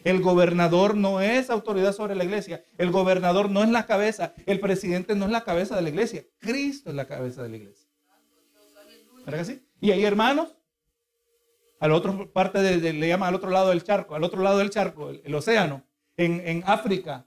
El 0.04 0.20
gobernador 0.20 0.96
no 0.96 1.20
es 1.20 1.50
autoridad 1.50 1.92
sobre 1.92 2.14
la 2.14 2.24
iglesia. 2.24 2.64
El 2.76 2.90
gobernador 2.90 3.50
no 3.50 3.62
es 3.62 3.70
la 3.70 3.86
cabeza. 3.86 4.34
El 4.46 4.60
presidente 4.60 5.14
no 5.14 5.26
es 5.26 5.30
la 5.30 5.44
cabeza 5.44 5.76
de 5.76 5.82
la 5.82 5.88
iglesia. 5.88 6.24
Cristo 6.38 6.90
es 6.90 6.96
la 6.96 7.06
cabeza 7.06 7.42
de 7.42 7.48
la 7.48 7.56
iglesia. 7.56 7.88
¿Verdad 9.24 9.38
que 9.38 9.44
sí? 9.44 9.66
Y 9.80 9.90
hay 9.90 10.04
hermanos, 10.04 10.56
al 11.80 11.92
otro 11.92 12.32
parte 12.32 12.60
de, 12.60 12.92
le 12.92 13.08
llama 13.08 13.28
al 13.28 13.34
otro 13.34 13.50
lado 13.50 13.70
del 13.70 13.84
charco, 13.84 14.14
al 14.14 14.24
otro 14.24 14.42
lado 14.42 14.58
del 14.58 14.70
charco, 14.70 15.10
el, 15.10 15.34
océano, 15.34 15.84
en, 16.16 16.40
en 16.46 16.62
África, 16.66 17.26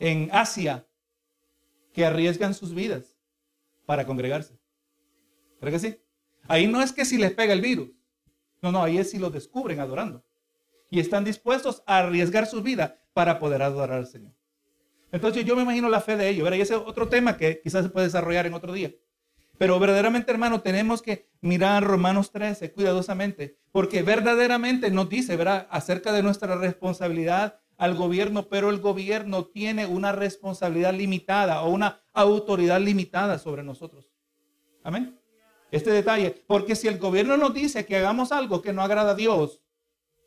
en 0.00 0.30
Asia, 0.32 0.86
que 1.92 2.04
arriesgan 2.04 2.54
sus 2.54 2.74
vidas 2.74 3.16
para 3.86 4.06
congregarse. 4.06 4.58
¿Verdad 5.60 5.80
que 5.80 5.88
sí? 5.90 6.03
Ahí 6.46 6.66
no 6.66 6.82
es 6.82 6.92
que 6.92 7.04
si 7.04 7.18
les 7.18 7.32
pega 7.32 7.52
el 7.52 7.60
virus. 7.60 7.90
No, 8.60 8.72
no, 8.72 8.82
ahí 8.82 8.98
es 8.98 9.10
si 9.10 9.18
lo 9.18 9.30
descubren 9.30 9.80
adorando. 9.80 10.24
Y 10.90 11.00
están 11.00 11.24
dispuestos 11.24 11.82
a 11.86 11.98
arriesgar 11.98 12.46
su 12.46 12.62
vida 12.62 13.02
para 13.12 13.38
poder 13.38 13.62
adorar 13.62 13.98
al 13.98 14.06
Señor. 14.06 14.32
Entonces 15.12 15.44
yo 15.44 15.54
me 15.56 15.62
imagino 15.62 15.88
la 15.88 16.00
fe 16.00 16.16
de 16.16 16.28
ellos. 16.28 16.48
Y 16.54 16.60
ese 16.60 16.74
es 16.74 16.80
otro 16.80 17.08
tema 17.08 17.36
que 17.36 17.60
quizás 17.60 17.84
se 17.84 17.90
puede 17.90 18.06
desarrollar 18.06 18.46
en 18.46 18.54
otro 18.54 18.72
día. 18.72 18.92
Pero 19.58 19.78
verdaderamente, 19.78 20.32
hermano, 20.32 20.62
tenemos 20.62 21.00
que 21.00 21.28
mirar 21.40 21.84
Romanos 21.84 22.32
13 22.32 22.72
cuidadosamente, 22.72 23.56
porque 23.70 24.02
verdaderamente 24.02 24.90
nos 24.90 25.08
dice, 25.08 25.36
¿verdad?, 25.36 25.68
acerca 25.70 26.12
de 26.12 26.24
nuestra 26.24 26.56
responsabilidad 26.56 27.60
al 27.76 27.94
gobierno, 27.94 28.48
pero 28.48 28.70
el 28.70 28.80
gobierno 28.80 29.46
tiene 29.46 29.86
una 29.86 30.10
responsabilidad 30.10 30.92
limitada 30.92 31.62
o 31.62 31.70
una 31.70 32.02
autoridad 32.12 32.80
limitada 32.80 33.38
sobre 33.38 33.62
nosotros. 33.62 34.10
Amén 34.82 35.23
este 35.76 35.90
detalle, 35.90 36.44
porque 36.46 36.76
si 36.76 36.86
el 36.86 36.98
gobierno 36.98 37.36
nos 37.36 37.52
dice 37.52 37.84
que 37.84 37.96
hagamos 37.96 38.30
algo 38.30 38.62
que 38.62 38.72
no 38.72 38.82
agrada 38.82 39.10
a 39.10 39.14
Dios, 39.16 39.60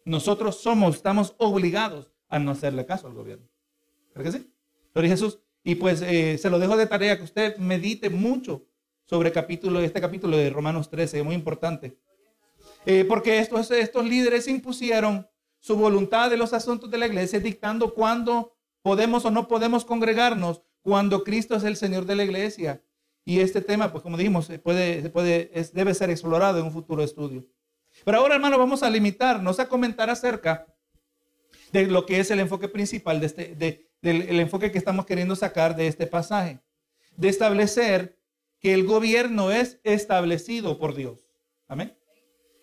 nosotros 0.04 0.60
somos, 0.62 0.98
estamos 0.98 1.36
obligados 1.38 2.12
a 2.28 2.38
no 2.38 2.52
hacerle 2.52 2.86
caso 2.86 3.08
al 3.08 3.14
gobierno. 3.14 3.48
¿Verdad 4.14 4.32
que 4.32 4.38
sí? 4.40 4.54
Pero 4.92 5.08
Jesús, 5.08 5.40
y 5.64 5.76
pues 5.76 6.02
eh, 6.02 6.38
se 6.38 6.50
lo 6.50 6.60
dejo 6.60 6.76
de 6.76 6.86
tarea 6.86 7.18
que 7.18 7.24
usted 7.24 7.58
medite 7.58 8.10
mucho 8.10 8.66
sobre 9.06 9.32
capítulo, 9.32 9.80
este 9.80 10.02
capítulo 10.02 10.36
de 10.36 10.50
Romanos 10.50 10.90
13, 10.90 11.20
es 11.20 11.24
muy 11.24 11.36
importante. 11.36 11.98
Eh, 12.86 13.06
porque 13.06 13.40
estos, 13.40 13.72
estos 13.72 14.06
líderes 14.06 14.50
impusieron 14.50 15.30
su 15.60 15.78
voluntad 15.78 16.30
de 16.30 16.36
los 16.36 16.52
asuntos 16.52 16.92
de 16.92 16.98
la 16.98 17.08
iglesia, 17.08 17.40
dictando 17.40 17.94
cuándo 17.94 18.54
podemos 18.82 19.24
o 19.24 19.32
no 19.32 19.48
podemos 19.48 19.86
congregarnos, 19.86 20.62
cuando 20.82 21.24
Cristo 21.24 21.56
es 21.56 21.64
el 21.64 21.78
Señor 21.78 22.06
de 22.06 22.16
la 22.16 22.26
iglesia. 22.26 22.82
Y 23.28 23.42
este 23.42 23.60
tema, 23.60 23.92
pues 23.92 24.02
como 24.02 24.16
dijimos, 24.16 24.50
puede, 24.64 25.12
debe 25.74 25.94
ser 25.94 26.10
explorado 26.10 26.60
en 26.60 26.66
un 26.66 26.72
futuro 26.72 27.04
estudio. 27.04 27.46
Pero 28.06 28.20
ahora, 28.20 28.36
hermano, 28.36 28.58
vamos 28.58 28.84
a 28.84 28.90
limitarnos 28.90 29.60
a 29.60 29.68
comentar 29.68 30.10
acerca 30.10 30.66
de 31.74 31.88
lo 31.88 32.06
que 32.06 32.22
es 32.22 32.32
el 32.32 32.40
enfoque 32.40 32.70
principal, 32.70 33.20
de 33.20 33.26
este, 33.26 33.54
de, 33.54 33.90
del 34.02 34.40
enfoque 34.40 34.72
que 34.72 34.78
estamos 34.78 35.06
queriendo 35.06 35.36
sacar 35.36 35.76
de 35.76 35.88
este 35.88 36.08
pasaje. 36.08 36.62
De 37.18 37.28
establecer 37.28 38.18
que 38.62 38.74
el 38.74 38.86
gobierno 38.86 39.52
es 39.52 39.82
establecido 39.84 40.80
por 40.80 40.96
Dios. 40.96 41.28
Amén. 41.68 41.98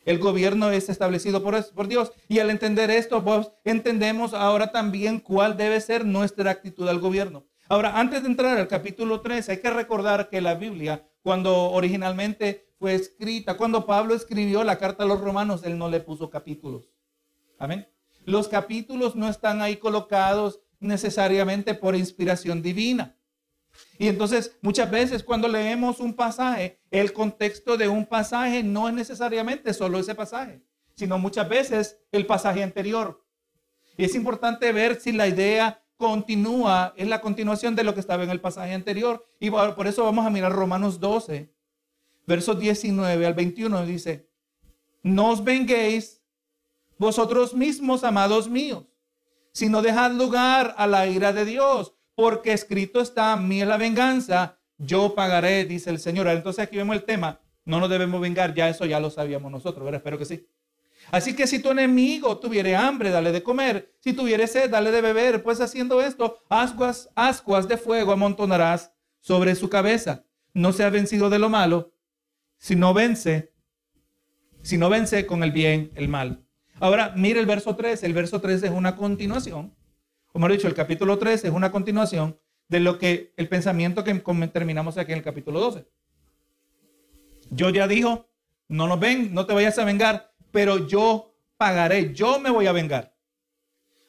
El 0.07 0.19
gobierno 0.19 0.71
es 0.71 0.89
establecido 0.89 1.43
por, 1.43 1.63
por 1.75 1.89
Dios. 1.89 2.11
Y 2.27 2.39
al 2.39 2.49
entender 2.49 2.91
esto, 2.91 3.23
pues, 3.23 3.51
entendemos 3.65 4.33
ahora 4.33 4.73
también 4.73 5.21
cuál 5.21 5.59
debe 5.59 5.79
ser 5.83 6.07
nuestra 6.07 6.51
actitud 6.51 6.89
al 6.89 7.01
gobierno. 7.01 7.45
Ahora, 7.69 7.99
antes 7.99 8.23
de 8.23 8.29
entrar 8.29 8.59
al 8.59 8.69
capítulo 8.69 9.23
3, 9.23 9.49
hay 9.49 9.59
que 9.59 9.71
recordar 9.71 10.29
que 10.29 10.43
la 10.43 10.55
Biblia, 10.55 11.09
cuando 11.23 11.71
originalmente 11.71 12.69
fue 12.79 12.95
escrita, 12.95 13.57
cuando 13.57 13.87
Pablo 13.87 14.15
escribió 14.15 14.65
la 14.65 14.79
carta 14.79 15.05
a 15.05 15.07
los 15.07 15.21
romanos, 15.21 15.63
él 15.65 15.79
no 15.79 15.89
le 15.89 16.01
puso 16.01 16.29
capítulos. 16.29 16.91
Amén. 17.59 17.89
Los 18.27 18.49
capítulos 18.49 19.17
no 19.17 19.29
están 19.29 19.63
ahí 19.63 19.77
colocados 19.77 20.61
necesariamente 20.79 21.75
por 21.75 21.97
inspiración 21.97 22.61
divina. 22.61 23.17
Y 23.99 24.09
entonces 24.09 24.57
muchas 24.61 24.91
veces 24.91 25.23
cuando 25.23 25.49
leemos 25.49 26.01
un 26.01 26.15
pasaje, 26.15 26.81
el 26.91 27.13
contexto 27.15 27.77
de 27.79 27.89
un 27.89 28.05
pasaje 28.05 28.63
no 28.63 28.89
es 28.89 28.95
necesariamente 28.95 29.73
solo 29.73 29.99
ese 29.99 30.15
pasaje, 30.15 30.63
sino 30.95 31.19
muchas 31.19 31.49
veces 31.49 31.99
el 32.13 32.27
pasaje 32.27 32.63
anterior. 32.63 33.25
Y 33.97 34.05
es 34.05 34.15
importante 34.15 34.71
ver 34.73 35.01
si 35.01 35.13
la 35.13 35.27
idea 35.27 35.84
continúa, 35.97 36.93
es 36.97 37.09
la 37.09 37.21
continuación 37.21 37.75
de 37.75 37.85
lo 37.85 37.95
que 37.95 38.01
estaba 38.01 38.25
en 38.25 38.31
el 38.31 38.41
pasaje 38.41 38.75
anterior. 38.75 39.25
Y 39.41 39.51
por 39.51 39.87
eso 39.87 40.05
vamos 40.05 40.27
a 40.27 40.31
mirar 40.31 40.53
Romanos 40.53 41.01
12, 41.01 41.53
versos 42.27 42.59
19 42.59 43.27
al 43.27 43.35
21. 43.35 43.87
Dice, 43.87 44.29
no 45.03 45.31
os 45.31 45.45
venguéis 45.45 46.23
vosotros 46.99 47.55
mismos, 47.55 48.05
amados 48.05 48.49
míos, 48.49 48.85
sino 49.53 49.83
dejad 49.83 50.13
lugar 50.13 50.75
a 50.79 50.87
la 50.87 51.07
ira 51.07 51.33
de 51.33 51.45
Dios, 51.45 51.95
porque 52.15 52.53
escrito 52.53 53.01
está, 53.01 53.37
mía 53.37 53.67
la 53.67 53.77
venganza, 53.77 54.59
yo 54.79 55.15
pagaré, 55.15 55.65
dice 55.65 55.91
el 55.91 55.99
Señor. 55.99 56.29
Entonces 56.29 56.65
aquí 56.65 56.77
vemos 56.77 56.97
el 56.97 57.05
tema, 57.05 57.41
no 57.65 57.81
nos 57.81 57.91
debemos 57.91 58.21
vengar, 58.21 58.55
ya 58.55 58.69
eso 58.69 58.87
ya 58.87 59.01
lo 59.01 59.11
sabíamos 59.11 59.51
nosotros, 59.51 59.85
¿verdad? 59.85 59.99
Espero 59.99 60.19
que 60.19 60.25
sí. 60.25 60.47
Así 61.15 61.37
que 61.37 61.47
si 61.47 61.61
tu 61.61 61.71
enemigo 61.71 62.39
tuviere 62.39 62.75
hambre, 62.75 63.11
dale 63.11 63.31
de 63.31 63.41
comer. 63.41 63.95
Si 64.01 64.15
tuviere 64.15 64.49
sed, 64.49 64.69
dale 64.69 64.91
de 64.91 65.01
beber. 65.01 65.45
Pues 65.45 65.61
haciendo 65.61 66.03
esto, 66.03 66.41
ascuas, 66.49 67.09
ascuas 67.15 67.69
de 67.69 67.77
fuego 67.77 68.11
amontonarás 68.11 68.93
sobre 69.21 69.55
su 69.55 69.71
cabeza. 69.71 70.25
No 70.55 70.73
sea 70.73 70.91
vencido 70.91 71.31
de 71.31 71.39
lo 71.39 71.49
malo, 71.49 71.93
si 72.59 72.75
no 72.75 72.93
vence, 72.93 73.53
si 74.63 74.77
no 74.77 74.91
vence 74.91 75.25
con 75.25 75.45
el 75.45 75.53
bien 75.53 75.93
el 75.95 76.09
mal. 76.09 76.45
Ahora, 76.81 77.13
mire 77.17 77.39
el 77.39 77.47
verso 77.47 77.77
3. 77.77 78.03
El 78.03 78.13
verso 78.13 78.41
3 78.41 78.65
es 78.65 78.71
una 78.73 78.97
continuación. 78.97 79.73
Como 80.33 80.49
he 80.49 80.53
dicho, 80.53 80.67
el 80.67 80.75
capítulo 80.75 81.17
3 81.17 81.45
es 81.45 81.53
una 81.53 81.71
continuación 81.71 82.41
de 82.67 82.81
lo 82.81 82.99
que 82.99 83.33
el 83.37 83.49
pensamiento 83.49 84.03
que 84.03 84.15
terminamos 84.53 84.99
aquí 84.99 85.13
en 85.13 85.19
el 85.19 85.25
capítulo 85.25 85.61
12. 85.61 85.87
Yo 87.51 87.71
ya 87.71 87.87
dijo, 87.87 88.29
no 88.67 88.89
nos 88.89 88.99
ven, 88.99 89.33
no 89.33 89.47
te 89.47 89.55
vayas 89.55 89.79
a 89.79 89.85
vengar 89.85 90.34
pero 90.55 90.87
yo 90.87 91.35
pagaré, 91.57 92.15
yo 92.15 92.39
me 92.39 92.49
voy 92.49 92.69
a 92.69 92.73
vengar. 92.73 93.13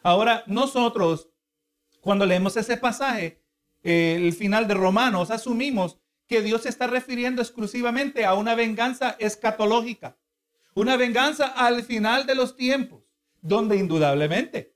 Ahora, 0.04 0.44
nosotros, 0.46 1.28
cuando 2.02 2.24
leemos 2.24 2.56
ese 2.56 2.78
pasaje, 2.78 3.42
eh, 3.82 4.20
el 4.22 4.32
final 4.32 4.68
de 4.68 4.76
Romanos, 4.76 5.32
asumimos 5.32 5.98
que 6.28 6.44
Dios 6.44 6.62
se 6.62 6.70
está 6.70 6.86
refiriendo 6.86 7.42
exclusivamente 7.42 8.26
a 8.26 8.36
una 8.36 8.54
venganza 8.54 9.16
escatológica, 9.18 10.20
una 10.76 10.98
venganza 10.98 11.48
al 11.48 11.82
final 11.82 12.28
de 12.28 12.36
los 12.36 12.56
tiempos, 12.56 13.02
donde 13.42 13.78
indudablemente 13.78 14.76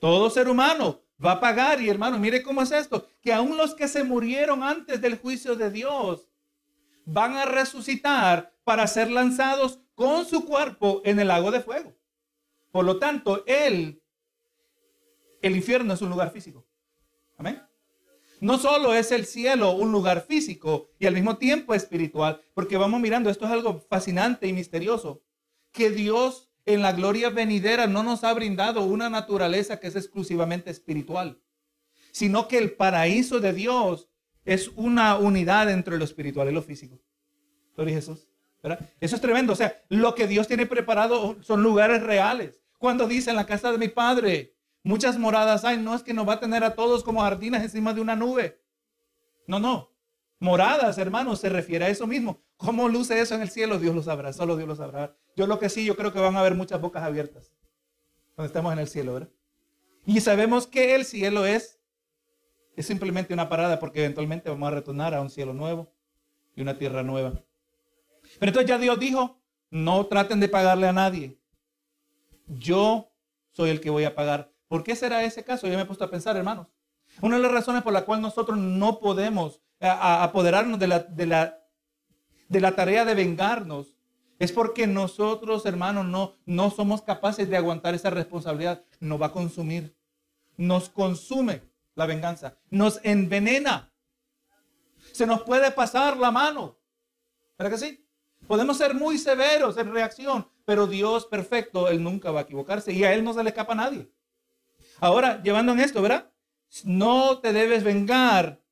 todo 0.00 0.30
ser 0.30 0.48
humano 0.48 1.02
va 1.22 1.32
a 1.32 1.40
pagar. 1.40 1.82
Y 1.82 1.90
hermano, 1.90 2.18
mire 2.18 2.42
cómo 2.42 2.62
es 2.62 2.72
esto, 2.72 3.06
que 3.20 3.34
aún 3.34 3.58
los 3.58 3.74
que 3.74 3.86
se 3.86 4.02
murieron 4.02 4.62
antes 4.62 4.98
del 5.02 5.18
juicio 5.18 5.56
de 5.56 5.70
Dios 5.70 6.30
van 7.04 7.36
a 7.36 7.44
resucitar 7.44 8.54
para 8.64 8.86
ser 8.86 9.10
lanzados 9.10 9.80
con 9.96 10.26
su 10.26 10.44
cuerpo 10.44 11.02
en 11.04 11.18
el 11.18 11.28
lago 11.28 11.50
de 11.50 11.60
fuego. 11.60 11.96
Por 12.70 12.84
lo 12.84 12.98
tanto, 12.98 13.42
él, 13.46 14.00
el 15.42 15.56
infierno 15.56 15.94
es 15.94 16.02
un 16.02 16.10
lugar 16.10 16.30
físico. 16.30 16.64
Amén. 17.38 17.60
No 18.40 18.58
solo 18.58 18.94
es 18.94 19.10
el 19.12 19.24
cielo 19.24 19.72
un 19.72 19.90
lugar 19.90 20.26
físico 20.26 20.90
y 20.98 21.06
al 21.06 21.14
mismo 21.14 21.38
tiempo 21.38 21.74
espiritual, 21.74 22.42
porque 22.52 22.76
vamos 22.76 23.00
mirando, 23.00 23.30
esto 23.30 23.46
es 23.46 23.50
algo 23.50 23.80
fascinante 23.88 24.46
y 24.46 24.52
misterioso, 24.52 25.22
que 25.72 25.90
Dios 25.90 26.50
en 26.66 26.82
la 26.82 26.92
gloria 26.92 27.30
venidera 27.30 27.86
no 27.86 28.02
nos 28.02 28.24
ha 28.24 28.34
brindado 28.34 28.82
una 28.82 29.08
naturaleza 29.08 29.80
que 29.80 29.86
es 29.86 29.96
exclusivamente 29.96 30.70
espiritual, 30.70 31.40
sino 32.12 32.48
que 32.48 32.58
el 32.58 32.72
paraíso 32.72 33.40
de 33.40 33.54
Dios 33.54 34.10
es 34.44 34.68
una 34.76 35.16
unidad 35.16 35.70
entre 35.70 35.96
lo 35.96 36.04
espiritual 36.04 36.48
y 36.48 36.52
lo 36.52 36.62
físico. 36.62 37.00
Gloria 37.74 37.94
Jesús. 37.94 38.28
Eso 39.00 39.16
es 39.16 39.22
tremendo. 39.22 39.52
O 39.52 39.56
sea, 39.56 39.82
lo 39.88 40.14
que 40.14 40.26
Dios 40.26 40.48
tiene 40.48 40.66
preparado 40.66 41.36
son 41.42 41.62
lugares 41.62 42.02
reales. 42.02 42.60
Cuando 42.78 43.06
dice 43.06 43.30
en 43.30 43.36
la 43.36 43.46
casa 43.46 43.72
de 43.72 43.78
mi 43.78 43.88
padre, 43.88 44.54
muchas 44.82 45.18
moradas 45.18 45.64
hay, 45.64 45.78
no 45.78 45.94
es 45.94 46.02
que 46.02 46.14
nos 46.14 46.28
va 46.28 46.34
a 46.34 46.40
tener 46.40 46.64
a 46.64 46.74
todos 46.74 47.02
como 47.02 47.20
jardinas 47.20 47.62
encima 47.62 47.94
de 47.94 48.00
una 48.00 48.16
nube. 48.16 48.60
No, 49.46 49.58
no. 49.58 49.90
Moradas, 50.38 50.98
hermanos, 50.98 51.40
se 51.40 51.48
refiere 51.48 51.86
a 51.86 51.88
eso 51.88 52.06
mismo. 52.06 52.42
¿Cómo 52.56 52.88
luce 52.88 53.20
eso 53.20 53.34
en 53.34 53.42
el 53.42 53.50
cielo? 53.50 53.78
Dios 53.78 53.94
lo 53.94 54.02
sabrá, 54.02 54.32
solo 54.32 54.56
Dios 54.56 54.68
lo 54.68 54.76
sabrá. 54.76 55.16
Yo 55.34 55.46
lo 55.46 55.58
que 55.58 55.68
sí, 55.68 55.84
yo 55.84 55.96
creo 55.96 56.12
que 56.12 56.18
van 56.18 56.36
a 56.36 56.40
haber 56.40 56.54
muchas 56.54 56.80
bocas 56.80 57.02
abiertas 57.02 57.52
cuando 58.34 58.48
estamos 58.48 58.72
en 58.72 58.78
el 58.78 58.88
cielo, 58.88 59.14
¿verdad? 59.14 59.30
Y 60.04 60.20
sabemos 60.20 60.66
que 60.66 60.94
el 60.94 61.04
cielo 61.04 61.46
es, 61.46 61.80
es 62.76 62.86
simplemente 62.86 63.34
una 63.34 63.48
parada 63.48 63.78
porque 63.78 64.00
eventualmente 64.00 64.50
vamos 64.50 64.68
a 64.68 64.74
retornar 64.74 65.14
a 65.14 65.20
un 65.20 65.30
cielo 65.30 65.54
nuevo 65.54 65.92
y 66.54 66.62
una 66.62 66.78
tierra 66.78 67.02
nueva. 67.02 67.42
Pero 68.38 68.50
entonces 68.50 68.68
ya 68.68 68.78
Dios 68.78 68.98
dijo, 68.98 69.40
no 69.70 70.06
traten 70.06 70.40
de 70.40 70.48
pagarle 70.48 70.88
a 70.88 70.92
nadie. 70.92 71.38
Yo 72.46 73.12
soy 73.52 73.70
el 73.70 73.80
que 73.80 73.90
voy 73.90 74.04
a 74.04 74.14
pagar. 74.14 74.52
¿Por 74.68 74.82
qué 74.82 74.96
será 74.96 75.24
ese 75.24 75.44
caso? 75.44 75.66
Yo 75.66 75.76
me 75.76 75.82
he 75.82 75.86
puesto 75.86 76.04
a 76.04 76.10
pensar, 76.10 76.36
hermanos. 76.36 76.68
Una 77.20 77.36
de 77.36 77.42
las 77.42 77.52
razones 77.52 77.82
por 77.82 77.92
la 77.92 78.04
cual 78.04 78.20
nosotros 78.20 78.58
no 78.58 78.98
podemos 78.98 79.62
apoderarnos 79.80 80.78
de 80.78 80.86
la, 80.86 81.00
de, 81.00 81.26
la, 81.26 81.58
de 82.48 82.60
la 82.60 82.74
tarea 82.74 83.04
de 83.04 83.14
vengarnos 83.14 83.96
es 84.38 84.52
porque 84.52 84.86
nosotros, 84.86 85.64
hermanos, 85.64 86.04
no, 86.04 86.34
no 86.44 86.70
somos 86.70 87.02
capaces 87.02 87.48
de 87.48 87.56
aguantar 87.56 87.94
esa 87.94 88.10
responsabilidad. 88.10 88.84
Nos 89.00 89.20
va 89.20 89.26
a 89.26 89.32
consumir. 89.32 89.96
Nos 90.56 90.90
consume 90.90 91.62
la 91.94 92.06
venganza. 92.06 92.58
Nos 92.68 93.00
envenena. 93.02 93.92
Se 95.12 95.26
nos 95.26 95.42
puede 95.42 95.70
pasar 95.70 96.16
la 96.18 96.30
mano. 96.30 96.78
¿Verdad 97.58 97.72
que 97.72 97.78
sí? 97.78 98.05
Podemos 98.46 98.78
ser 98.78 98.94
muy 98.94 99.18
severos 99.18 99.76
en 99.76 99.92
reacción, 99.92 100.48
pero 100.64 100.86
Dios 100.86 101.26
perfecto, 101.26 101.88
Él 101.88 102.02
nunca 102.02 102.30
va 102.30 102.40
a 102.40 102.42
equivocarse 102.42 102.92
y 102.92 103.04
a 103.04 103.12
Él 103.12 103.24
no 103.24 103.34
se 103.34 103.42
le 103.42 103.50
escapa 103.50 103.72
a 103.72 103.76
nadie. 103.76 104.10
Ahora, 105.00 105.42
llevando 105.42 105.72
en 105.72 105.80
esto, 105.80 106.00
¿verdad? 106.00 106.30
No 106.84 107.38
te 107.38 107.52
debes 107.52 107.84
vengar. 107.84 108.62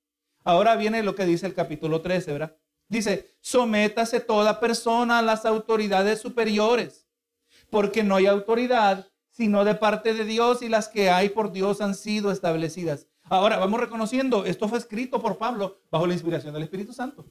Ahora 0.44 0.76
viene 0.76 1.02
lo 1.02 1.14
que 1.14 1.24
dice 1.24 1.46
el 1.46 1.54
capítulo 1.54 2.00
13, 2.00 2.32
¿verdad? 2.32 2.56
Dice, 2.88 3.36
sométase 3.40 4.20
toda 4.20 4.60
persona 4.60 5.18
a 5.18 5.22
las 5.22 5.44
autoridades 5.46 6.20
superiores, 6.20 7.08
porque 7.70 8.02
no 8.02 8.16
hay 8.16 8.26
autoridad 8.26 9.08
sino 9.34 9.64
de 9.64 9.74
parte 9.74 10.14
de 10.14 10.24
Dios 10.24 10.62
y 10.62 10.68
las 10.68 10.86
que 10.88 11.10
hay 11.10 11.28
por 11.28 11.50
Dios 11.50 11.80
han 11.80 11.96
sido 11.96 12.30
establecidas. 12.30 13.08
Ahora 13.24 13.58
vamos 13.58 13.80
reconociendo, 13.80 14.44
esto 14.44 14.68
fue 14.68 14.78
escrito 14.78 15.20
por 15.20 15.38
Pablo 15.38 15.80
bajo 15.90 16.06
la 16.06 16.12
inspiración 16.12 16.54
del 16.54 16.62
Espíritu 16.62 16.92
Santo. 16.92 17.26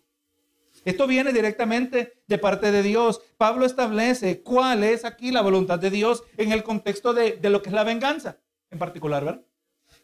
Esto 0.85 1.07
viene 1.07 1.31
directamente 1.31 2.13
de 2.27 2.37
parte 2.37 2.71
de 2.71 2.83
Dios. 2.83 3.21
Pablo 3.37 3.65
establece 3.65 4.41
cuál 4.41 4.83
es 4.83 5.05
aquí 5.05 5.31
la 5.31 5.41
voluntad 5.41 5.79
de 5.79 5.89
Dios 5.89 6.23
en 6.37 6.51
el 6.51 6.63
contexto 6.63 7.13
de, 7.13 7.39
lo 7.41 7.61
que 7.61 7.69
es 7.69 7.75
la 7.75 7.83
venganza, 7.83 8.37
en 8.69 8.79
particular, 8.79 9.23
¿verdad? 9.23 9.41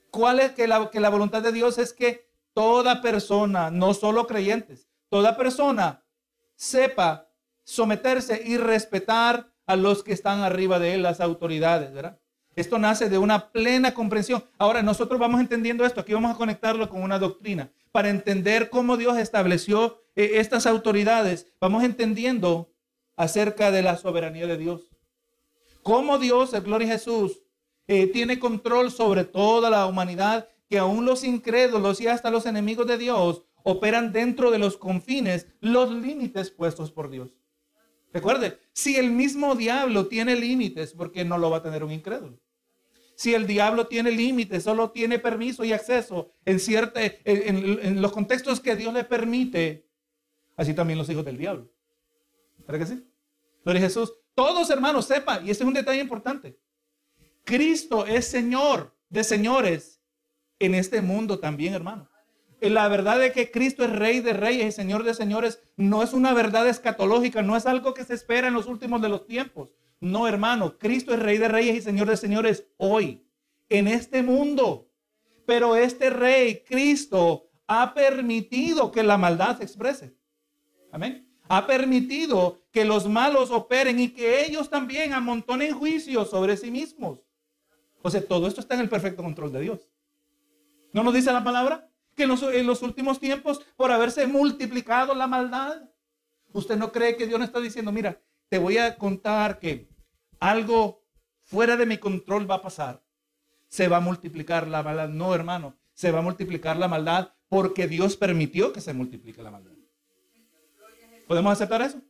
¿Cuál 0.10 0.40
es 0.40 0.52
que 0.52 0.68
la, 0.68 0.90
que 0.90 1.00
la 1.00 1.10
voluntad 1.10 1.42
de 1.42 1.52
Dios 1.52 1.78
es 1.78 1.94
que 1.94 2.30
toda 2.54 3.02
persona, 3.02 3.72
no 3.72 3.94
solo 3.94 4.26
creyentes, 4.26 4.88
toda 5.10 5.38
persona 5.38 6.04
sepa 6.56 7.30
someterse 7.64 8.42
y 8.44 8.58
respetar 8.58 9.52
a 9.66 9.76
los 9.76 10.04
que 10.04 10.14
están 10.14 10.42
arriba 10.42 10.80
de 10.80 10.96
él, 10.96 11.04
las 11.04 11.22
autoridades, 11.22 11.94
¿verdad? 11.94 12.19
Esto 12.56 12.78
nace 12.78 13.10
de 13.10 13.18
una 13.18 13.52
plena 13.52 13.94
comprensión. 13.94 14.44
Ahora 14.58 14.82
nosotros 14.82 15.20
vamos 15.20 15.40
entendiendo 15.40 15.86
esto, 15.86 16.02
aquí 16.02 16.14
vamos 16.14 16.32
a 16.32 16.38
conectarlo 16.38 16.90
con 16.90 17.02
una 17.02 17.20
doctrina 17.20 17.72
para 17.92 18.10
entender 18.10 18.70
cómo 18.70 18.98
Dios 18.98 19.18
estableció 19.18 20.02
eh, 20.16 20.32
estas 20.36 20.66
autoridades. 20.66 21.48
Vamos 21.60 21.84
entendiendo 21.84 22.72
acerca 23.16 23.72
de 23.72 23.82
la 23.82 23.98
soberanía 23.98 24.48
de 24.48 24.58
Dios. 24.58 24.90
Cómo 25.84 26.20
Dios, 26.20 26.54
el 26.54 26.62
Gloria 26.62 26.88
Jesús, 26.88 27.42
eh, 27.88 28.08
tiene 28.08 28.40
control 28.40 28.92
sobre 28.92 29.24
toda 29.24 29.70
la 29.70 29.86
humanidad, 29.88 30.48
que 30.70 30.78
aún 30.78 31.06
los 31.06 31.24
incrédulos 31.24 32.00
y 32.02 32.08
hasta 32.08 32.30
los 32.30 32.46
enemigos 32.46 32.86
de 32.86 32.98
Dios 32.98 33.42
operan 33.64 34.12
dentro 34.12 34.52
de 34.52 34.60
los 34.60 34.78
confines, 34.78 35.48
los 35.60 35.92
límites 35.92 36.52
puestos 36.52 36.92
por 36.92 37.10
Dios. 37.10 37.39
Recuerde, 38.12 38.60
si 38.74 38.96
el 38.96 39.12
mismo 39.12 39.56
diablo 39.56 40.08
tiene 40.08 40.36
límites, 40.36 40.94
¿por 40.94 41.12
qué 41.12 41.24
no 41.24 41.38
lo 41.38 41.50
va 41.50 41.58
a 41.58 41.64
tener 41.64 41.84
un 41.84 41.92
incrédulo? 41.92 42.40
Si 43.16 43.36
el 43.36 43.46
diablo 43.46 43.88
tiene 43.88 44.12
límites, 44.12 44.64
solo 44.64 44.92
tiene 44.92 45.20
permiso 45.20 45.64
y 45.64 45.74
acceso 45.74 46.32
en, 46.46 46.60
cierta, 46.60 47.02
en, 47.04 48.02
los 48.02 48.12
contextos 48.12 48.60
que 48.60 48.76
Dios 48.76 48.94
le 48.94 49.04
permite, 49.04 49.88
así 50.56 50.74
también 50.74 50.98
los 50.98 51.10
hijos 51.10 51.26
del 51.26 51.38
diablo. 51.38 51.70
¿Verdad 52.66 52.88
que 52.88 52.94
sí? 52.94 53.06
Pero 53.64 53.80
Jesús, 53.80 54.14
todos 54.34 54.70
hermanos, 54.70 55.06
sepan, 55.06 55.46
y 55.46 55.52
este 55.52 55.64
es 55.64 55.68
un 55.68 55.74
detalle 55.74 56.02
importante, 56.02 56.58
Cristo 57.44 58.06
es 58.06 58.26
Señor 58.26 58.96
de 59.10 59.24
señores 59.24 60.02
en 60.60 60.76
este 60.76 61.02
mundo 61.02 61.40
también, 61.40 61.74
hermano 61.74 62.09
la 62.62 62.88
verdad 62.88 63.20
de 63.20 63.32
que 63.32 63.52
Cristo 63.52 63.84
es 63.84 63.92
Rey 63.92 64.20
de 64.20 64.34
Reyes 64.34 64.68
y 64.68 64.72
Señor 64.72 65.04
de 65.04 65.14
Señores 65.14 65.62
no 65.78 66.04
es 66.04 66.14
una 66.14 66.34
verdad 66.34 66.68
escatológica, 66.68 67.42
no 67.42 67.56
es 67.56 67.66
algo 67.66 67.94
que 67.94 68.04
se 68.04 68.14
espera 68.14 68.48
en 68.48 68.54
los 68.54 68.68
últimos 68.68 69.02
de 69.02 69.10
los 69.10 69.26
tiempos. 69.26 69.70
No, 70.02 70.28
hermano, 70.28 70.78
Cristo 70.78 71.14
es 71.14 71.20
Rey 71.20 71.38
de 71.38 71.48
Reyes 71.48 71.76
y 71.78 71.82
Señor 71.82 72.10
de 72.10 72.18
Señores 72.18 72.66
hoy, 72.78 73.26
en 73.70 73.88
este 73.88 74.24
mundo. 74.24 74.90
Pero 75.46 75.76
este 75.76 76.10
Rey, 76.10 76.64
Cristo, 76.68 77.50
ha 77.68 77.94
permitido 77.94 78.92
que 78.92 79.04
la 79.04 79.18
maldad 79.18 79.58
se 79.58 79.64
exprese. 79.64 80.16
Amén. 80.92 81.28
Ha 81.48 81.66
permitido 81.66 82.62
que 82.72 82.86
los 82.86 83.08
malos 83.08 83.52
operen 83.52 84.00
y 84.00 84.10
que 84.10 84.46
ellos 84.46 84.70
también 84.70 85.14
amontonen 85.14 85.78
juicios 85.78 86.30
sobre 86.30 86.58
sí 86.58 86.72
mismos. 86.72 87.20
O 88.02 88.10
sea, 88.10 88.26
todo 88.26 88.48
esto 88.48 88.62
está 88.62 88.76
en 88.76 88.82
el 88.82 88.90
perfecto 88.90 89.24
control 89.24 89.52
de 89.52 89.62
Dios. 89.62 89.90
¿No 90.94 91.04
nos 91.04 91.14
dice 91.14 91.32
la 91.32 91.44
palabra? 91.44 91.89
Que 92.20 92.60
en 92.60 92.68
los, 92.68 92.82
últimos 92.82 93.18
tiempos, 93.18 93.62
por 93.78 93.94
haberse 93.94 94.28
multiplicado 94.28 95.16
la 95.16 95.26
maldad, 95.26 95.90
usted 96.52 96.76
no 96.76 96.92
cree 96.92 97.16
que 97.16 97.26
Dios 97.26 97.40
no 97.40 97.46
está 97.46 97.62
diciendo, 97.62 97.94
mira, 97.94 98.22
te 98.50 98.58
voy 98.58 98.78
a 98.78 98.98
contar 98.98 99.58
que 99.58 99.88
algo 100.38 101.02
fuera 101.44 101.78
de 101.78 101.86
mi 101.86 101.98
control 101.98 102.50
va 102.50 102.56
a 102.56 102.62
pasar. 102.62 103.02
Se 103.70 103.88
va 103.88 103.98
a 103.98 104.02
multiplicar 104.02 104.68
la 104.68 104.84
maldad. 104.84 105.08
No, 105.08 105.34
hermano, 105.34 105.78
se 105.94 106.12
va 106.12 106.20
a 106.20 106.22
multiplicar 106.22 106.76
la 106.76 106.90
maldad 106.90 107.34
porque 107.48 107.88
Dios 107.88 108.18
permitió 108.18 108.74
que 108.74 108.82
se 108.82 108.94
multiplique 108.94 109.42
la 109.42 109.52
maldad. 109.52 109.72
¿Podemos 111.26 111.54
aceptar 111.54 111.82
eso? 111.84 112.02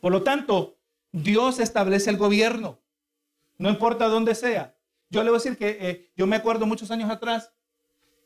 Por 0.00 0.10
lo 0.10 0.24
tanto, 0.24 0.80
Dios 1.12 1.60
establece 1.60 2.10
el 2.10 2.16
gobierno. 2.16 2.82
No 3.58 3.70
importa 3.70 4.08
dónde 4.08 4.34
sea. 4.34 4.76
Yo 5.08 5.22
le 5.22 5.30
voy 5.30 5.36
a 5.36 5.42
decir 5.42 5.56
que 5.56 5.78
eh, 5.80 6.12
yo 6.16 6.26
me 6.26 6.34
acuerdo 6.34 6.66
muchos 6.66 6.90
años 6.90 7.10
atrás 7.10 7.52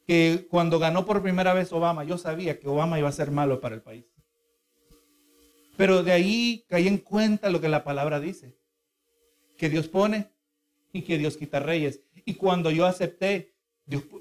que 0.09 0.47
cuando 0.51 0.79
ganó 0.79 1.05
por 1.05 1.21
primera 1.21 1.53
vez 1.53 1.71
Obama, 1.71 2.03
yo 2.03 2.17
sabía 2.17 2.59
que 2.59 2.67
Obama 2.67 2.99
iba 2.99 3.11
a 3.11 3.13
ser 3.13 3.31
malo 3.31 3.61
para 3.61 3.75
el 3.75 3.83
país. 3.83 4.07
Pero 5.77 6.03
de 6.03 6.13
ahí 6.13 6.65
caí 6.67 6.89
en 6.89 6.97
cuenta 6.97 7.51
lo 7.51 7.61
que 7.61 7.69
la 7.69 7.85
palabra 7.85 8.19
dice, 8.19 8.57
que 9.59 9.69
Dios 9.69 9.87
pone 9.87 10.31
y 10.95 11.03
que 11.03 11.19
Dios 11.19 11.37
quita 11.37 11.61
reyes. 11.61 12.01
Y 12.25 12.37
cuando 12.37 12.71
yo 12.71 12.87
acepté, 12.87 13.55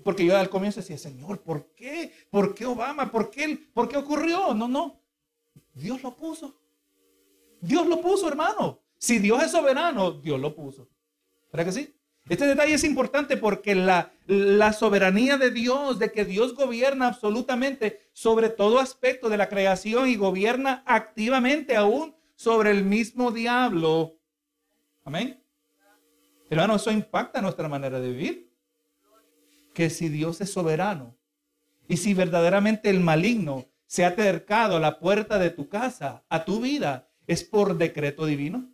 porque 0.03 0.25
yo 0.25 0.35
al 0.35 0.49
comienzo 0.49 0.81
decía, 0.81 0.97
Señor, 0.97 1.41
¿por 1.41 1.73
qué? 1.73 2.11
¿Por 2.29 2.53
qué 2.53 2.65
Obama? 2.65 3.09
¿Por 3.09 3.31
qué, 3.31 3.57
¿Por 3.73 3.87
qué 3.87 3.95
ocurrió? 3.95 4.53
No, 4.53 4.67
no. 4.67 5.01
Dios 5.73 6.03
lo 6.03 6.17
puso. 6.17 6.59
Dios 7.61 7.87
lo 7.87 8.01
puso, 8.01 8.27
hermano. 8.27 8.81
Si 8.97 9.19
Dios 9.19 9.41
es 9.41 9.51
soberano, 9.51 10.11
Dios 10.11 10.37
lo 10.37 10.53
puso. 10.53 10.89
¿Verdad 11.49 11.65
que 11.67 11.71
sí? 11.71 11.96
Este 12.29 12.45
detalle 12.45 12.73
es 12.73 12.83
importante 12.83 13.37
porque 13.37 13.73
la, 13.73 14.11
soberanía 14.73 15.37
de 15.37 15.49
Dios, 15.49 15.97
de 15.97 16.11
que 16.11 16.25
Dios 16.25 16.55
gobierna 16.55 17.07
absolutamente 17.07 18.09
sobre 18.11 18.49
todo 18.49 18.79
aspecto 18.79 19.29
de 19.29 19.37
la 19.37 19.47
creación 19.47 20.09
y 20.09 20.17
gobierna 20.17 20.83
activamente 20.85 21.77
aún 21.77 22.15
sobre 22.35 22.71
el 22.71 22.83
mismo 22.83 23.31
diablo. 23.31 24.17
Amén. 25.05 25.41
Hermano, 26.49 26.75
eso 26.75 26.91
impacta 26.91 27.41
nuestra 27.41 27.69
manera 27.69 27.99
de 27.99 28.11
vivir. 28.11 28.51
Que 29.73 29.89
si 29.89 30.09
Dios 30.09 30.41
es 30.41 30.51
soberano 30.51 31.15
y 31.87 31.97
si 31.97 32.13
verdaderamente 32.13 32.89
el 32.89 32.99
maligno 32.99 33.67
se 33.85 34.03
ha 34.03 34.09
acercado 34.09 34.77
a 34.77 34.79
la 34.81 34.99
puerta 34.99 35.39
de 35.39 35.49
tu 35.49 35.69
casa, 35.69 36.25
a 36.27 36.43
tu 36.43 36.59
vida, 36.59 37.07
es 37.25 37.43
por 37.43 37.77
decreto 37.77 38.25
divino 38.25 38.69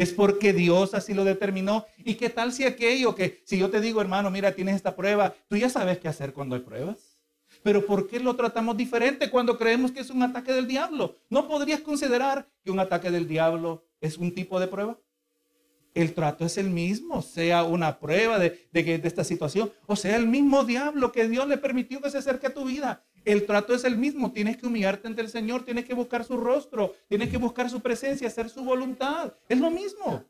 es 0.00 0.14
porque 0.14 0.54
Dios 0.54 0.94
así 0.94 1.12
lo 1.12 1.24
determinó. 1.24 1.84
¿Y 1.98 2.14
qué 2.14 2.30
tal 2.30 2.54
si 2.54 2.64
aquello 2.64 3.14
que, 3.14 3.42
si 3.44 3.58
yo 3.58 3.68
te 3.68 3.82
digo, 3.82 4.00
hermano, 4.00 4.30
mira, 4.30 4.52
tienes 4.52 4.76
esta 4.76 4.96
prueba, 4.96 5.34
tú 5.46 5.58
ya 5.58 5.68
sabes 5.68 5.98
qué 5.98 6.08
hacer 6.08 6.32
cuando 6.32 6.56
hay 6.56 6.62
pruebas? 6.62 7.18
Pero 7.62 7.84
¿por 7.84 8.08
qué 8.08 8.18
lo 8.18 8.34
tratamos 8.34 8.78
diferente 8.78 9.28
cuando 9.28 9.58
creemos 9.58 9.92
que 9.92 10.00
es 10.00 10.08
un 10.08 10.22
ataque 10.22 10.54
del 10.54 10.66
diablo? 10.66 11.18
¿No 11.28 11.46
podrías 11.46 11.80
considerar 11.80 12.48
que 12.64 12.70
un 12.70 12.78
ataque 12.78 13.10
del 13.10 13.28
diablo 13.28 13.84
es 14.00 14.16
un 14.16 14.34
tipo 14.34 14.58
de 14.58 14.68
prueba? 14.68 14.98
El 15.92 16.14
trato 16.14 16.46
es 16.46 16.56
el 16.56 16.70
mismo, 16.70 17.20
sea 17.20 17.64
una 17.64 17.98
prueba 17.98 18.38
de, 18.38 18.68
de, 18.72 18.98
de 18.98 19.06
esta 19.06 19.24
situación, 19.24 19.70
o 19.86 19.96
sea 19.96 20.16
el 20.16 20.26
mismo 20.26 20.64
diablo 20.64 21.12
que 21.12 21.28
Dios 21.28 21.46
le 21.46 21.58
permitió 21.58 22.00
que 22.00 22.10
se 22.10 22.16
acerque 22.16 22.46
a 22.46 22.54
tu 22.54 22.64
vida. 22.64 23.04
El 23.30 23.46
trato 23.46 23.74
es 23.74 23.84
el 23.84 23.96
mismo. 23.96 24.32
Tienes 24.32 24.56
que 24.56 24.66
humillarte 24.66 25.08
ante 25.08 25.20
el 25.20 25.28
Señor, 25.28 25.64
tienes 25.64 25.84
que 25.84 25.94
buscar 25.94 26.24
su 26.24 26.36
rostro, 26.36 26.94
tienes 27.08 27.28
que 27.28 27.36
buscar 27.36 27.68
su 27.68 27.80
presencia, 27.80 28.28
hacer 28.28 28.48
su 28.48 28.64
voluntad. 28.64 29.34
Es 29.48 29.60
lo 29.60 29.70
mismo. 29.70 30.24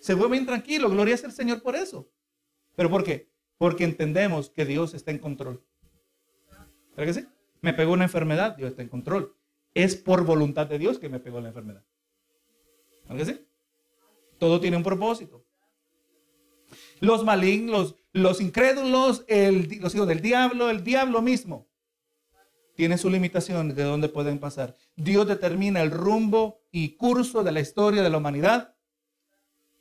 Se 0.00 0.14
vuelve 0.14 0.36
intranquilo. 0.36 0.90
Gloria 0.90 1.14
es 1.14 1.24
el 1.24 1.32
Señor 1.32 1.62
por 1.62 1.76
eso. 1.76 2.10
¿Pero 2.76 2.90
por 2.90 3.04
qué? 3.04 3.30
Porque 3.56 3.84
entendemos 3.84 4.50
que 4.50 4.64
Dios 4.64 4.94
está 4.94 5.10
en 5.10 5.18
control. 5.18 5.64
¿Verdad 6.96 7.14
que 7.14 7.20
sí? 7.20 7.26
Me 7.60 7.74
pegó 7.74 7.92
una 7.92 8.04
enfermedad, 8.04 8.56
Dios 8.56 8.70
está 8.70 8.82
en 8.82 8.88
control. 8.88 9.34
Es 9.74 9.96
por 9.96 10.24
voluntad 10.24 10.66
de 10.66 10.78
Dios 10.78 10.98
que 10.98 11.08
me 11.08 11.20
pegó 11.20 11.40
la 11.40 11.48
enfermedad. 11.48 11.84
¿Verdad 13.08 13.16
que 13.16 13.32
sí? 13.32 13.46
Todo 14.38 14.60
tiene 14.60 14.76
un 14.76 14.82
propósito. 14.82 15.44
Los 17.00 17.24
malignos, 17.24 17.96
los 18.12 18.40
incrédulos, 18.40 19.24
los 19.28 19.94
hijos 19.94 20.08
del 20.08 20.20
diablo, 20.20 20.70
el 20.70 20.82
diablo 20.82 21.22
mismo, 21.22 21.68
tiene 22.74 22.96
sus 22.96 23.10
limitaciones 23.10 23.74
de 23.74 23.82
dónde 23.82 24.08
pueden 24.08 24.38
pasar. 24.38 24.76
Dios 24.94 25.26
determina 25.26 25.82
el 25.82 25.90
rumbo 25.90 26.62
y 26.70 26.96
curso 26.96 27.42
de 27.42 27.52
la 27.52 27.60
historia 27.60 28.02
de 28.02 28.10
la 28.10 28.18
humanidad 28.18 28.76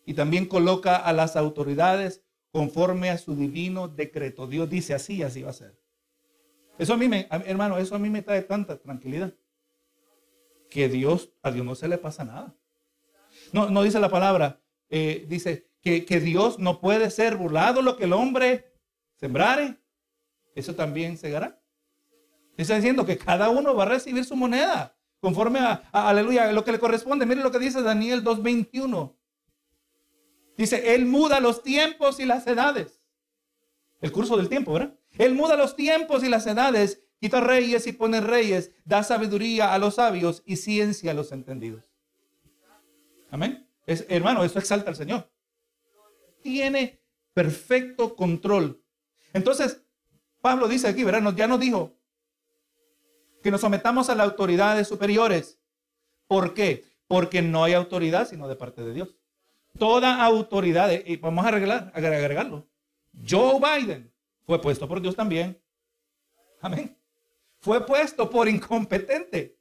y 0.06 0.16
también 0.16 0.48
coloca 0.48 0.96
a 0.96 1.14
las 1.14 1.36
autoridades 1.36 2.24
conforme 2.52 3.12
a 3.12 3.18
su 3.18 3.36
divino 3.36 3.88
decreto. 3.88 4.48
Dios 4.48 4.70
dice 4.70 4.96
así, 4.96 5.22
así 5.22 5.44
va 5.44 5.52
a 5.52 5.54
ser. 5.54 5.80
Eso 6.80 6.94
a 6.94 6.98
mí 6.98 7.08
me, 7.08 7.28
hermano, 7.30 7.78
eso 7.78 7.94
a 7.94 8.00
mí 8.00 8.10
me 8.10 8.22
trae 8.22 8.42
tanta 8.42 8.78
tranquilidad. 8.80 9.34
Que 10.70 10.90
Dios, 10.90 11.32
a 11.44 11.52
Dios 11.52 11.66
no 11.66 11.76
se 11.76 11.88
le 11.88 11.98
pasa 11.98 12.24
nada. 12.24 12.56
No, 13.54 13.70
no 13.70 13.84
dice 13.84 14.00
la 14.00 14.10
palabra, 14.10 14.60
eh, 14.90 15.26
dice 15.28 15.67
que, 16.06 16.20
Dios 16.20 16.60
no 16.60 16.80
puede 16.80 17.10
ser 17.10 17.38
burlado 17.38 17.82
lo 17.82 17.98
que 17.98 18.06
el 18.06 18.14
hombre 18.14 18.74
sembrare. 19.16 19.78
Eso 20.56 20.76
también 20.76 21.18
segará. 21.18 21.62
Está 22.58 22.76
diciendo 22.76 23.06
que 23.06 23.18
cada 23.18 23.50
uno 23.50 23.76
va 23.76 23.84
a 23.84 23.90
recibir 23.90 24.26
su 24.26 24.36
moneda 24.36 24.96
conforme 25.20 25.60
a, 25.60 25.84
a 25.92 26.10
aleluya, 26.10 26.52
lo 26.52 26.64
que 26.64 26.72
le 26.72 26.80
corresponde. 26.80 27.26
Mire 27.26 27.42
lo 27.42 27.52
que 27.52 27.60
dice 27.60 27.82
Daniel 27.82 28.24
2.21. 28.24 29.16
Dice, 30.58 30.96
Él 30.96 31.06
muda 31.06 31.40
los 31.40 31.62
tiempos 31.62 32.20
y 32.20 32.26
las 32.26 32.48
edades. 32.48 33.00
El 34.02 34.12
curso 34.12 34.38
del 34.38 34.50
tiempo, 34.50 34.74
¿verdad? 34.74 34.98
Él 35.18 35.34
muda 35.34 35.56
los 35.56 35.76
tiempos 35.76 36.24
y 36.24 36.30
las 36.30 36.46
edades, 36.48 37.04
quita 37.20 37.42
reyes 37.42 37.88
y 37.88 37.94
pone 37.94 38.22
reyes, 38.22 38.72
da 38.86 39.04
sabiduría 39.04 39.74
a 39.74 39.80
los 39.80 39.96
sabios 39.96 40.44
y 40.46 40.58
ciencia 40.58 41.12
a 41.12 41.14
los 41.14 41.32
entendidos. 41.32 41.84
Amén. 43.30 43.68
Es, 43.86 44.06
hermano, 44.10 44.44
eso 44.44 44.60
exalta 44.60 44.90
al 44.90 44.96
Señor. 44.96 45.30
Tiene 46.48 47.02
perfecto 47.34 48.16
control. 48.16 48.82
Entonces, 49.34 49.82
Pablo 50.40 50.70
dice 50.70 50.88
aquí. 50.88 51.04
Ya 51.36 51.46
nos 51.46 51.60
dijo 51.60 52.00
que 53.44 53.52
nos 53.52 53.60
sometamos 53.60 54.10
a 54.10 54.16
las 54.16 54.30
autoridades 54.30 54.88
superiores. 54.88 55.60
¿Por 56.26 56.54
qué? 56.54 56.86
Porque 57.06 57.42
no 57.42 57.66
hay 57.66 57.74
autoridad 57.74 58.30
sino 58.30 58.48
de 58.48 58.56
parte 58.56 58.82
de 58.82 58.94
Dios. 58.94 59.18
Toda 59.78 60.24
autoridad, 60.24 60.90
y 60.90 61.18
vamos 61.18 61.44
a 61.44 61.50
arreglar, 61.50 61.92
agregarlo. 61.94 62.66
Joe 63.30 63.60
Biden 63.60 64.10
fue 64.46 64.62
puesto 64.62 64.88
por 64.88 65.02
Dios 65.02 65.18
también. 65.18 65.62
Amén. 66.62 66.98
Fue 67.60 67.86
puesto 67.86 68.30
por 68.30 68.48
incompetente, 68.48 69.60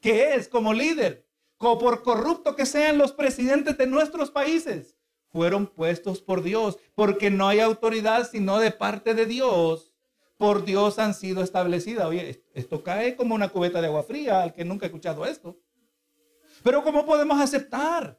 que 0.00 0.34
es 0.34 0.48
como 0.48 0.72
líder, 0.72 1.28
como 1.58 1.78
por 1.78 2.02
corrupto 2.02 2.56
que 2.56 2.64
sean 2.64 2.96
los 2.96 3.12
presidentes 3.12 3.76
de 3.76 3.86
nuestros 3.86 4.30
países, 4.30 4.95
fueron 5.36 5.66
puestos 5.66 6.22
por 6.22 6.42
Dios, 6.42 6.78
porque 6.94 7.30
no 7.30 7.46
hay 7.46 7.60
autoridad 7.60 8.26
sino 8.26 8.58
de 8.58 8.70
parte 8.70 9.12
de 9.12 9.26
Dios. 9.26 9.92
Por 10.38 10.64
Dios 10.64 10.98
han 10.98 11.12
sido 11.12 11.42
establecidas. 11.42 12.06
Oye, 12.06 12.42
esto 12.54 12.82
cae 12.82 13.16
como 13.16 13.34
una 13.34 13.50
cubeta 13.50 13.82
de 13.82 13.88
agua 13.88 14.02
fría 14.02 14.42
al 14.42 14.54
que 14.54 14.64
nunca 14.64 14.86
ha 14.86 14.88
escuchado 14.88 15.26
esto. 15.26 15.58
Pero 16.62 16.82
¿cómo 16.82 17.04
podemos 17.04 17.38
aceptar 17.38 18.18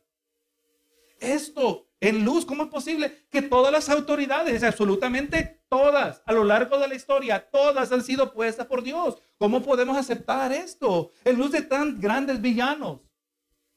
esto? 1.20 1.88
en 2.00 2.24
luz. 2.24 2.46
¿Cómo 2.46 2.66
es 2.66 2.70
posible 2.70 3.26
que 3.32 3.42
todas 3.42 3.72
las 3.72 3.90
autoridades, 3.90 4.62
absolutamente 4.62 5.64
todas, 5.68 6.22
a 6.28 6.32
lo 6.32 6.44
largo 6.44 6.78
de 6.78 6.88
la 6.88 6.94
historia, 6.94 7.50
todas 7.50 7.92
han 7.92 8.04
sido 8.04 8.32
puestas 8.32 8.68
por 8.68 8.84
Dios? 8.84 9.18
¿Cómo 9.40 9.64
podemos 9.64 9.98
aceptar 9.98 10.52
esto 10.52 11.10
en 11.26 11.40
luz 11.40 11.52
de 11.52 11.64
tan 11.64 12.00
grandes 12.00 12.40
villanos 12.40 13.00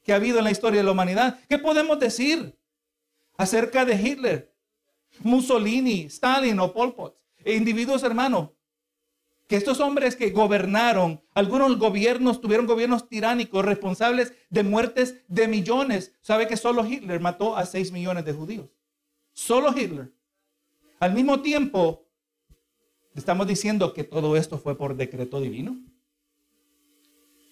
que 0.02 0.12
ha 0.12 0.16
habido 0.16 0.36
en 0.36 0.44
la 0.44 0.50
historia 0.50 0.80
de 0.80 0.84
la 0.84 0.92
humanidad? 0.92 1.38
¿Qué 1.48 1.56
podemos 1.56 1.98
decir 1.98 2.59
acerca 3.40 3.84
de 3.84 3.94
Hitler, 3.94 4.54
Mussolini, 5.20 6.02
Stalin 6.02 6.58
o 6.60 6.72
Pol 6.72 6.94
Pot? 6.94 7.16
E 7.42 7.56
individuos 7.56 8.02
hermanos 8.02 8.50
que 9.48 9.56
estos 9.56 9.80
hombres 9.80 10.14
que 10.14 10.30
gobernaron, 10.30 11.20
algunos 11.34 11.76
gobiernos 11.78 12.40
tuvieron 12.40 12.66
gobiernos 12.66 13.08
tiránicos 13.08 13.64
responsables 13.64 14.32
de 14.48 14.62
muertes 14.62 15.24
de 15.26 15.48
millones. 15.48 16.14
¿Sabe 16.20 16.46
que 16.46 16.56
solo 16.56 16.86
Hitler 16.86 17.18
mató 17.18 17.56
a 17.56 17.66
6 17.66 17.90
millones 17.90 18.24
de 18.24 18.32
judíos? 18.32 18.70
Solo 19.32 19.76
Hitler. 19.76 20.12
Al 21.00 21.14
mismo 21.14 21.40
tiempo, 21.40 22.06
estamos 23.14 23.46
diciendo 23.46 23.92
que 23.92 24.04
todo 24.04 24.36
esto 24.36 24.58
fue 24.58 24.76
por 24.76 24.94
decreto 24.94 25.40
divino. 25.40 25.80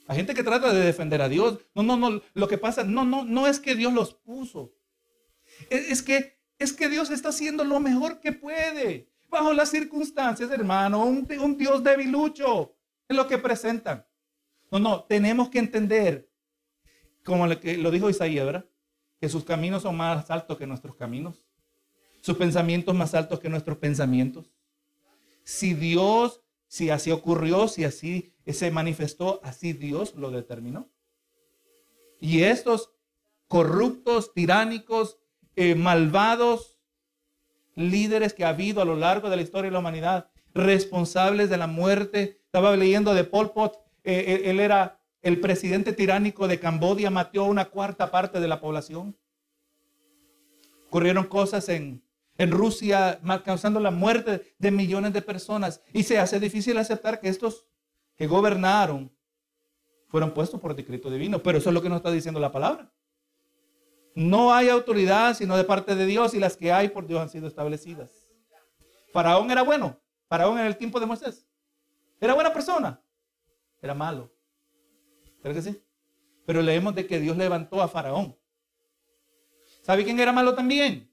Hay 0.06 0.16
gente 0.18 0.34
que 0.34 0.44
trata 0.44 0.72
de 0.72 0.84
defender 0.84 1.20
a 1.20 1.28
Dios. 1.28 1.58
No, 1.74 1.82
no, 1.82 1.96
no. 1.96 2.22
Lo 2.34 2.46
que 2.46 2.58
pasa, 2.58 2.84
no, 2.84 3.04
no, 3.04 3.24
no 3.24 3.46
es 3.46 3.58
que 3.58 3.74
Dios 3.74 3.92
los 3.92 4.14
puso. 4.14 4.77
Es, 5.70 5.90
es 5.90 6.02
que, 6.02 6.38
es 6.58 6.72
que 6.72 6.88
Dios 6.88 7.10
está 7.10 7.30
haciendo 7.30 7.64
lo 7.64 7.80
mejor 7.80 8.20
que 8.20 8.32
puede 8.32 9.08
bajo 9.28 9.52
las 9.52 9.70
circunstancias, 9.70 10.50
hermano, 10.50 11.04
un, 11.04 11.56
Dios 11.56 11.82
debilucho 11.82 12.74
en 13.08 13.16
lo 13.16 13.26
que 13.26 13.38
presentan. 13.38 14.06
No, 14.70 14.78
no, 14.78 15.04
tenemos 15.04 15.48
que 15.48 15.58
entender, 15.58 16.30
como 17.24 17.46
lo, 17.46 17.58
que, 17.60 17.76
lo 17.76 17.90
dijo 17.90 18.10
Isaías, 18.10 18.44
¿verdad? 18.44 18.66
Que 19.20 19.28
sus 19.28 19.44
caminos 19.44 19.82
son 19.82 19.96
más 19.96 20.30
altos 20.30 20.56
que 20.56 20.66
nuestros 20.66 20.94
caminos, 20.96 21.44
sus 22.20 22.36
pensamientos 22.36 22.94
más 22.94 23.14
altos 23.14 23.40
que 23.40 23.48
nuestros 23.48 23.78
pensamientos. 23.78 24.50
Si 25.44 25.74
Dios, 25.74 26.42
si 26.66 26.90
así 26.90 27.10
ocurrió, 27.10 27.68
si 27.68 27.84
así 27.84 28.34
se 28.46 28.70
manifestó, 28.70 29.40
así 29.42 29.72
Dios 29.72 30.14
lo 30.14 30.30
determinó. 30.30 30.90
Y 32.20 32.42
estos 32.42 32.92
corruptos, 33.46 34.34
tiránicos, 34.34 35.18
eh, 35.60 35.74
malvados, 35.74 36.78
líderes 37.74 38.32
que 38.32 38.44
ha 38.44 38.50
habido 38.50 38.80
a 38.80 38.84
lo 38.84 38.94
largo 38.94 39.28
de 39.28 39.34
la 39.34 39.42
historia 39.42 39.68
de 39.68 39.72
la 39.72 39.80
humanidad, 39.80 40.30
responsables 40.54 41.50
de 41.50 41.56
la 41.56 41.66
muerte. 41.66 42.40
Estaba 42.44 42.76
leyendo 42.76 43.12
de 43.12 43.24
Pol 43.24 43.50
Pot, 43.50 43.74
eh, 44.04 44.24
eh, 44.44 44.50
él, 44.50 44.60
era 44.60 45.00
el 45.20 45.40
presidente 45.40 45.92
tiránico 45.92 46.46
de 46.46 46.60
Cambodia, 46.60 47.10
mató 47.10 47.40
a 47.40 47.48
una 47.48 47.64
cuarta 47.64 48.08
parte 48.12 48.38
de 48.38 48.46
la 48.46 48.60
población. 48.60 49.16
Ocurrieron 50.86 51.24
cosas 51.24 51.68
en, 51.68 52.04
en 52.36 52.52
Rusia 52.52 53.20
causando 53.44 53.80
la 53.80 53.90
muerte 53.90 54.54
de 54.58 54.70
millones 54.70 55.12
de 55.12 55.22
personas 55.22 55.82
y 55.92 56.04
se 56.04 56.20
hace 56.20 56.38
difícil 56.38 56.78
aceptar 56.78 57.18
que 57.18 57.30
estos 57.30 57.66
que 58.14 58.28
gobernaron 58.28 59.10
fueron 60.06 60.32
puestos 60.32 60.60
por 60.60 60.76
decreto 60.76 61.10
divino, 61.10 61.42
pero 61.42 61.58
eso 61.58 61.70
es 61.70 61.74
lo 61.74 61.82
que 61.82 61.88
nos 61.88 61.96
está 61.96 62.12
diciendo 62.12 62.38
la 62.38 62.52
palabra. 62.52 62.92
No 64.18 64.52
hay 64.52 64.68
autoridad 64.68 65.36
sino 65.36 65.56
de 65.56 65.62
parte 65.62 65.94
de 65.94 66.04
Dios 66.04 66.34
y 66.34 66.40
las 66.40 66.56
que 66.56 66.72
hay 66.72 66.88
por 66.88 67.06
Dios 67.06 67.20
han 67.20 67.28
sido 67.28 67.46
establecidas. 67.46 68.10
Faraón 69.12 69.48
era 69.48 69.62
bueno. 69.62 69.96
Faraón 70.28 70.58
en 70.58 70.66
el 70.66 70.76
tiempo 70.76 70.98
de 70.98 71.06
Moisés. 71.06 71.46
Era 72.20 72.34
buena 72.34 72.52
persona. 72.52 73.00
Era 73.80 73.94
malo. 73.94 74.28
¿Pero 75.40 75.54
que 75.54 75.62
sí? 75.62 75.80
Pero 76.44 76.62
leemos 76.62 76.96
de 76.96 77.06
que 77.06 77.20
Dios 77.20 77.36
levantó 77.36 77.80
a 77.80 77.86
Faraón. 77.86 78.36
¿Sabe 79.82 80.02
quién 80.02 80.18
era 80.18 80.32
malo 80.32 80.52
también? 80.52 81.08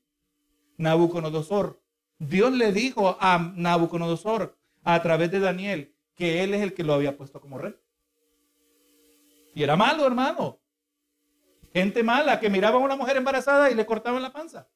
Nabucodonosor. 0.78 1.80
Dios 2.18 2.54
le 2.54 2.72
dijo 2.72 3.18
a 3.20 3.38
Nabucodonosor 3.56 4.58
a 4.84 5.00
través 5.04 5.30
de 5.30 5.42
Daniel 5.42 5.96
que 6.16 6.44
él 6.44 6.56
es 6.56 6.64
el 6.64 6.74
que 6.74 6.84
lo 6.84 6.96
había 6.96 7.16
puesto 7.16 7.40
como 7.40 7.60
rey. 7.60 7.76
Y 9.54 9.62
era 9.62 9.76
malo, 9.76 10.08
hermano. 10.08 10.60
Gente 11.76 12.04
mala 12.04 12.40
que 12.40 12.50
miraba 12.50 12.78
a 12.78 12.80
una 12.80 12.96
mujer 12.96 13.18
embarazada 13.18 13.70
y 13.70 13.76
le 13.76 13.86
cortaban 13.86 14.22
la 14.24 14.32
panza. 14.32 14.70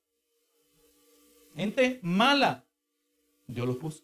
Gente 1.56 2.02
mala. 2.04 2.66
Dios 3.48 3.66
los 3.66 3.78
puso. 3.78 4.04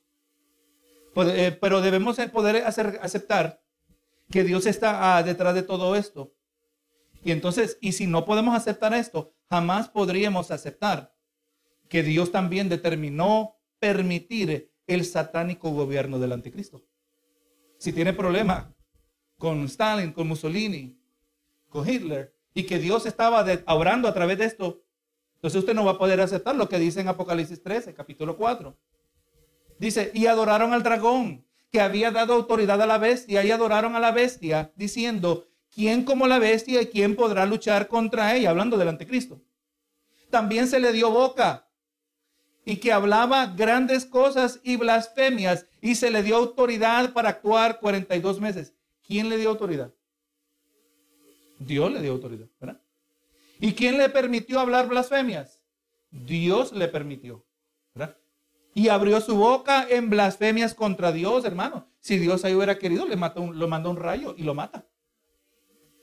Pues, 1.13 1.27
eh, 1.37 1.51
pero 1.59 1.81
debemos 1.81 2.17
poder 2.31 2.63
hacer, 2.63 2.97
aceptar 3.01 3.61
que 4.31 4.45
Dios 4.45 4.65
está 4.65 5.17
ah, 5.17 5.23
detrás 5.23 5.53
de 5.55 5.63
todo 5.63 5.93
esto. 5.97 6.33
Y 7.21 7.31
entonces, 7.31 7.77
y 7.81 7.91
si 7.91 8.07
no 8.07 8.23
podemos 8.23 8.55
aceptar 8.55 8.93
esto, 8.93 9.33
jamás 9.49 9.89
podríamos 9.89 10.49
aceptar 10.49 11.13
que 11.89 12.01
Dios 12.01 12.31
también 12.31 12.69
determinó 12.69 13.57
permitir 13.77 14.71
el 14.87 15.03
satánico 15.03 15.69
gobierno 15.71 16.17
del 16.17 16.31
anticristo. 16.31 16.85
Si 17.77 17.91
tiene 17.91 18.13
problema 18.13 18.73
con 19.37 19.65
Stalin, 19.65 20.13
con 20.13 20.29
Mussolini, 20.29 20.97
con 21.67 21.85
Hitler, 21.89 22.34
y 22.55 22.63
que 22.63 22.79
Dios 22.79 23.05
estaba 23.05 23.45
obrando 23.67 24.07
a 24.07 24.13
través 24.13 24.39
de 24.39 24.45
esto, 24.45 24.81
entonces 25.35 25.59
usted 25.59 25.75
no 25.75 25.85
va 25.85 25.91
a 25.91 25.97
poder 25.99 26.21
aceptar 26.21 26.55
lo 26.55 26.67
que 26.67 26.79
dice 26.79 27.01
en 27.01 27.09
Apocalipsis 27.09 27.61
13, 27.61 27.93
capítulo 27.93 28.37
4. 28.37 28.75
Dice, 29.77 30.09
y 30.13 30.25
adoraron 30.25 30.73
al 30.73 30.81
dragón, 30.81 31.45
que 31.69 31.81
había 31.81 32.09
dado 32.09 32.33
autoridad 32.33 32.81
a 32.81 32.87
la 32.87 32.97
bestia 32.97 33.43
y 33.43 33.51
adoraron 33.51 33.95
a 33.95 33.99
la 33.99 34.11
bestia, 34.11 34.71
diciendo, 34.77 35.45
¿quién 35.69 36.05
como 36.05 36.25
la 36.27 36.39
bestia 36.39 36.81
y 36.81 36.87
quién 36.87 37.17
podrá 37.17 37.45
luchar 37.45 37.89
contra 37.89 38.33
ella? 38.33 38.51
Hablando 38.51 38.77
del 38.77 38.87
anticristo. 38.87 39.41
También 40.29 40.67
se 40.67 40.79
le 40.79 40.93
dio 40.93 41.11
boca 41.11 41.67
y 42.63 42.77
que 42.77 42.93
hablaba 42.93 43.47
grandes 43.47 44.05
cosas 44.05 44.61
y 44.63 44.77
blasfemias 44.77 45.65
y 45.81 45.95
se 45.95 46.09
le 46.09 46.23
dio 46.23 46.37
autoridad 46.37 47.11
para 47.11 47.29
actuar 47.29 47.81
42 47.81 48.39
meses. 48.39 48.73
¿Quién 49.05 49.27
le 49.27 49.37
dio 49.37 49.49
autoridad? 49.49 49.93
Dios 51.59 51.91
le 51.91 52.01
dio 52.01 52.11
autoridad, 52.11 52.47
¿verdad? 52.59 52.81
¿Y 53.59 53.73
quién 53.73 53.97
le 53.97 54.09
permitió 54.09 54.59
hablar 54.59 54.87
blasfemias? 54.87 55.63
Dios 56.11 56.73
le 56.73 56.87
permitió, 56.87 57.45
¿verdad? 57.93 58.17
Y 58.73 58.89
abrió 58.89 59.21
su 59.21 59.35
boca 59.35 59.85
en 59.89 60.09
blasfemias 60.09 60.73
contra 60.73 61.11
Dios, 61.11 61.45
hermano. 61.45 61.87
Si 61.99 62.17
Dios 62.17 62.43
ahí 62.43 62.53
hubiera 62.53 62.77
querido, 62.77 63.07
le 63.07 63.15
mata 63.15 63.39
lo 63.39 63.67
manda 63.67 63.89
un 63.89 63.97
rayo 63.97 64.35
y 64.37 64.43
lo 64.43 64.53
mata. 64.53 64.85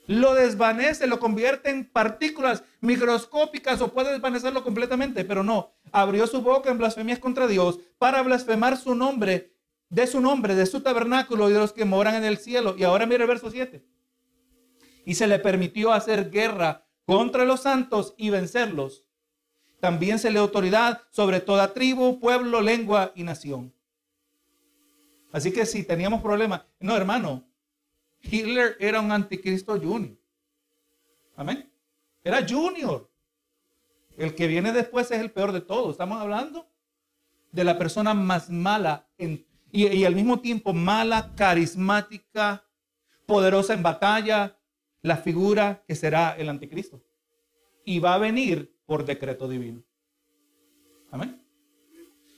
Lo 0.05 0.33
desvanece, 0.33 1.07
lo 1.07 1.19
convierte 1.19 1.69
en 1.69 1.89
partículas 1.89 2.63
microscópicas 2.81 3.79
o 3.81 3.93
puede 3.93 4.11
desvanecerlo 4.11 4.63
completamente, 4.63 5.23
pero 5.23 5.43
no. 5.43 5.73
Abrió 5.91 6.27
su 6.27 6.41
boca 6.41 6.69
en 6.71 6.77
blasfemias 6.77 7.19
contra 7.19 7.47
Dios 7.47 7.79
para 7.97 8.21
blasfemar 8.21 8.77
su 8.77 8.95
nombre, 8.95 9.53
de 9.89 10.07
su 10.07 10.19
nombre, 10.19 10.55
de 10.55 10.65
su 10.65 10.81
tabernáculo 10.81 11.49
y 11.49 11.53
de 11.53 11.59
los 11.59 11.71
que 11.71 11.85
moran 11.85 12.15
en 12.15 12.25
el 12.25 12.37
cielo. 12.37 12.75
Y 12.77 12.83
ahora 12.83 13.05
mire 13.05 13.23
el 13.23 13.29
verso 13.29 13.49
7. 13.49 13.85
Y 15.05 15.15
se 15.15 15.27
le 15.27 15.39
permitió 15.39 15.91
hacer 15.91 16.29
guerra 16.29 16.85
contra 17.05 17.45
los 17.45 17.61
santos 17.61 18.13
y 18.17 18.29
vencerlos. 18.29 19.03
También 19.79 20.17
se 20.17 20.31
le 20.31 20.39
autoridad 20.39 21.01
sobre 21.11 21.41
toda 21.41 21.73
tribu, 21.73 22.19
pueblo, 22.19 22.61
lengua 22.61 23.11
y 23.15 23.23
nación. 23.23 23.73
Así 25.33 25.51
que 25.51 25.65
si 25.65 25.83
teníamos 25.83 26.21
problemas, 26.21 26.61
no 26.79 26.95
hermano, 26.95 27.43
Hitler 28.21 28.77
era 28.79 29.01
un 29.01 29.11
anticristo 29.11 29.77
junior. 29.79 30.15
Amén. 31.35 31.69
Era 32.23 32.47
junior. 32.47 33.09
El 34.17 34.35
que 34.35 34.47
viene 34.47 34.71
después 34.71 35.11
es 35.11 35.19
el 35.19 35.31
peor 35.31 35.51
de 35.51 35.61
todos. 35.61 35.91
Estamos 35.91 36.21
hablando 36.21 36.67
de 37.51 37.63
la 37.63 37.77
persona 37.77 38.13
más 38.13 38.49
mala 38.49 39.07
y, 39.17 39.45
y 39.71 40.05
al 40.05 40.15
mismo 40.15 40.39
tiempo 40.39 40.71
mala, 40.71 41.33
carismática, 41.35 42.63
poderosa 43.25 43.73
en 43.73 43.83
batalla, 43.83 44.57
la 45.03 45.17
figura 45.17 45.83
que 45.85 45.95
será 45.95 46.31
el 46.31 46.49
anticristo. 46.49 47.03
Y 47.85 47.99
va 47.99 48.15
a 48.15 48.17
venir 48.17 48.75
por 48.85 49.05
decreto 49.05 49.47
divino. 49.47 49.83
Amén. 51.11 51.45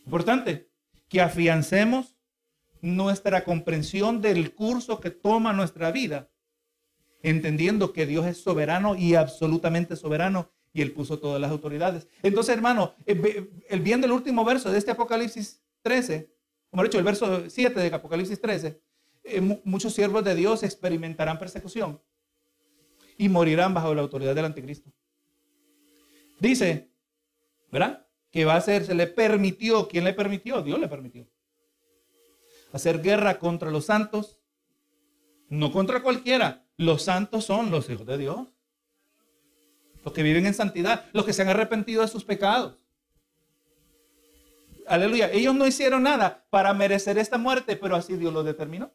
Importante 0.03 0.69
que 1.07 1.21
afiancemos 1.21 2.17
nuestra 2.81 3.43
comprensión 3.43 4.21
del 4.21 4.53
curso 4.53 4.99
que 4.99 5.11
toma 5.11 5.53
nuestra 5.53 5.91
vida, 5.91 6.29
entendiendo 7.21 7.93
que 7.93 8.05
Dios 8.05 8.25
es 8.25 8.41
soberano 8.41 8.95
y 8.95 9.15
absolutamente 9.15 9.95
soberano 9.95 10.51
y 10.73 10.81
Él 10.81 10.91
puso 10.91 11.19
todas 11.19 11.39
las 11.39 11.51
autoridades. 11.51 12.07
Entonces, 12.21 12.55
hermano, 12.55 12.95
eh, 13.05 13.49
el 13.69 13.79
bien 13.79 14.01
del 14.01 14.11
último 14.11 14.43
verso 14.43 14.71
de 14.71 14.77
este 14.77 14.91
Apocalipsis 14.91 15.63
13, 15.83 16.31
como 16.69 16.83
he 16.83 16.87
dicho, 16.87 16.97
el 16.97 17.05
verso 17.05 17.49
7 17.49 17.79
de 17.79 17.95
Apocalipsis 17.95 18.41
13, 18.41 18.81
eh, 19.23 19.41
muchos 19.63 19.93
siervos 19.93 20.23
de 20.23 20.35
Dios 20.35 20.63
experimentarán 20.63 21.39
persecución 21.39 22.01
y 23.17 23.29
morirán 23.29 23.73
bajo 23.73 23.93
la 23.93 24.01
autoridad 24.01 24.35
del 24.35 24.45
anticristo. 24.45 24.91
Dice, 26.39 26.89
¿verdad? 27.71 28.07
Que 28.31 28.45
va 28.45 28.55
a 28.55 28.61
ser, 28.61 28.85
se 28.85 28.95
le 28.95 29.07
permitió, 29.07 29.87
¿quién 29.87 30.03
le 30.03 30.13
permitió? 30.13 30.61
Dios 30.61 30.79
le 30.79 30.87
permitió 30.87 31.27
hacer 32.75 33.01
guerra 33.01 33.39
contra 33.39 33.71
los 33.71 33.85
santos, 33.85 34.37
no 35.47 35.71
contra 35.71 36.03
cualquiera. 36.03 36.65
Los 36.75 37.03
santos 37.03 37.45
son 37.45 37.71
los 37.71 37.89
hijos 37.89 38.05
de 38.05 38.17
Dios. 38.17 38.49
Los 40.03 40.13
que 40.13 40.23
viven 40.23 40.45
en 40.45 40.53
santidad, 40.53 41.05
los 41.13 41.25
que 41.25 41.31
se 41.31 41.41
han 41.41 41.47
arrepentido 41.47 42.01
de 42.01 42.09
sus 42.09 42.25
pecados. 42.25 42.77
Aleluya. 44.87 45.31
Ellos 45.31 45.55
no 45.55 45.65
hicieron 45.65 46.03
nada 46.03 46.45
para 46.49 46.73
merecer 46.73 47.17
esta 47.17 47.37
muerte, 47.37 47.77
pero 47.77 47.95
así 47.95 48.17
Dios 48.17 48.33
lo 48.33 48.43
determinó. 48.43 48.91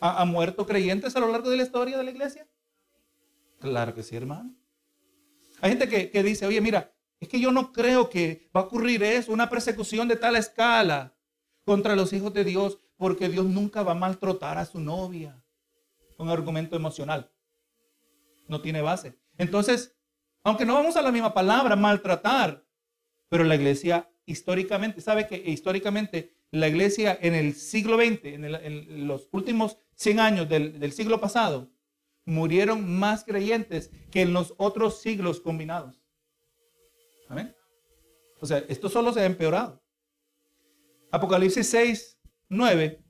¿Ha, 0.00 0.24
muerto 0.24 0.66
creyentes 0.66 1.16
a 1.16 1.20
lo 1.20 1.28
largo 1.28 1.48
de 1.48 1.56
la 1.56 1.62
historia 1.62 1.96
de 1.96 2.04
la 2.04 2.10
iglesia? 2.10 2.46
Claro 3.60 3.94
que 3.94 4.02
sí, 4.02 4.16
hermano. 4.16 4.54
Hay 5.60 5.70
gente 5.70 5.88
que, 5.88 6.10
que 6.10 6.22
dice, 6.22 6.46
oye, 6.46 6.60
mira, 6.60 6.94
es 7.20 7.28
que 7.28 7.40
yo 7.40 7.50
no 7.52 7.72
creo 7.72 8.10
que 8.10 8.50
va 8.54 8.60
a 8.60 8.64
ocurrir 8.64 9.02
eso, 9.02 9.32
una 9.32 9.48
persecución 9.48 10.08
de 10.08 10.16
tal 10.16 10.36
escala 10.36 11.16
contra 11.64 11.96
los 11.96 12.12
hijos 12.12 12.34
de 12.34 12.44
Dios, 12.44 12.78
porque 12.96 13.28
Dios 13.28 13.46
nunca 13.46 13.82
va 13.82 13.92
a 13.92 13.96
maltratar 13.96 14.58
a 14.58 14.66
su 14.66 14.80
novia. 14.80 15.42
Un 16.18 16.28
argumento 16.28 16.76
emocional. 16.76 17.30
No 18.46 18.60
tiene 18.60 18.82
base. 18.82 19.18
Entonces, 19.38 19.96
aunque 20.42 20.66
no 20.66 20.74
vamos 20.74 20.96
a 20.96 21.02
la 21.02 21.10
misma 21.10 21.32
palabra, 21.32 21.74
maltratar, 21.76 22.64
pero 23.28 23.44
la 23.44 23.54
iglesia 23.54 24.10
históricamente, 24.26 25.00
¿sabe 25.00 25.26
que 25.26 25.36
históricamente 25.36 26.36
la 26.50 26.68
iglesia 26.68 27.18
en 27.20 27.34
el 27.34 27.54
siglo 27.54 27.96
XX, 27.96 28.24
en, 28.24 29.08
los 29.08 29.28
últimos 29.32 29.78
100 29.96 30.20
años 30.20 30.48
del, 30.48 30.92
siglo 30.92 31.20
pasado, 31.20 31.70
murieron 32.24 32.98
más 32.98 33.24
creyentes 33.24 33.90
que 34.10 34.22
en 34.22 34.32
los 34.32 34.54
otros 34.56 35.00
siglos 35.00 35.40
combinados? 35.40 36.02
Amén. 37.28 37.54
O 38.40 38.46
sea, 38.46 38.58
esto 38.68 38.88
solo 38.88 39.12
se 39.12 39.20
ha 39.20 39.26
empeorado. 39.26 39.82
Apocalipsis 41.10 41.68
6, 41.68 42.18
9 42.48 43.04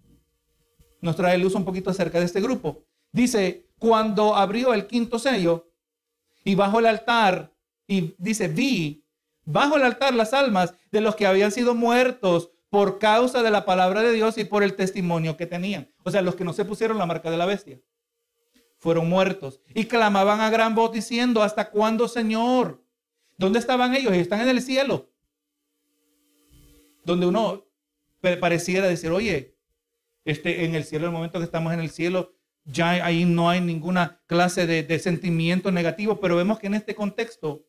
nos 1.05 1.17
trae 1.17 1.37
luz 1.37 1.55
un 1.55 1.67
poquito 1.67 1.91
acerca 1.91 2.19
de 2.19 2.25
este 2.25 2.41
grupo. 2.41 2.87
Dice, 3.13 3.69
cuando 3.79 4.35
abrió 4.35 4.73
el 4.73 4.87
quinto 4.87 5.19
sello 5.19 5.71
y 6.43 6.55
bajo 6.55 6.79
el 6.79 6.87
altar, 6.87 7.55
y 7.87 8.15
dice, 8.17 8.49
vi 8.49 9.05
bajo 9.45 9.77
el 9.77 9.83
altar 9.83 10.15
las 10.15 10.33
almas 10.33 10.75
de 10.91 11.03
los 11.03 11.15
que 11.15 11.27
habían 11.27 11.53
sido 11.53 11.75
muertos 11.75 12.51
por 12.75 12.99
causa 12.99 13.45
de 13.45 13.53
la 13.53 13.65
palabra 13.65 14.03
de 14.03 14.11
Dios 14.11 14.37
y 14.37 14.43
por 14.43 14.65
el 14.65 14.75
testimonio 14.75 15.37
que 15.37 15.47
tenían. 15.47 15.93
O 16.03 16.11
sea, 16.11 16.23
los 16.23 16.35
que 16.35 16.43
no 16.43 16.53
se 16.53 16.65
pusieron 16.65 16.99
la 16.99 17.07
marca 17.07 17.31
de 17.31 17.37
la 17.37 17.47
bestia. 17.47 17.81
Fueron 18.79 19.09
muertos 19.09 19.61
y 19.73 19.85
clamaban 19.85 20.41
a 20.41 20.51
gran 20.51 20.75
voz 20.75 20.91
diciendo, 20.91 21.45
¿hasta 21.45 21.71
cuándo, 21.71 22.09
Señor? 22.09 22.85
¿Dónde 23.39 23.61
estaban 23.61 23.95
ellos? 23.95 24.13
Están 24.15 24.41
en 24.41 24.49
el 24.49 24.61
cielo. 24.61 25.09
Donde 27.05 27.27
uno 27.27 27.65
pareciera 28.41 28.89
decir, 28.89 29.13
oye, 29.13 29.57
este, 30.25 30.65
en 30.65 30.75
el 30.75 30.83
cielo, 30.83 31.07
el 31.07 31.13
momento 31.13 31.39
que 31.39 31.45
estamos 31.45 31.73
en 31.73 31.79
el 31.79 31.91
cielo, 31.91 32.35
ya 32.65 32.91
ahí 33.07 33.25
no 33.25 33.51
hay 33.51 33.61
ninguna 33.61 34.21
clase 34.27 34.67
de, 34.67 34.83
de 34.83 34.99
sentimiento 34.99 35.71
negativo, 35.71 36.19
pero 36.19 36.35
vemos 36.35 36.59
que 36.59 36.67
en 36.67 36.75
este 36.75 36.97
contexto 36.97 37.69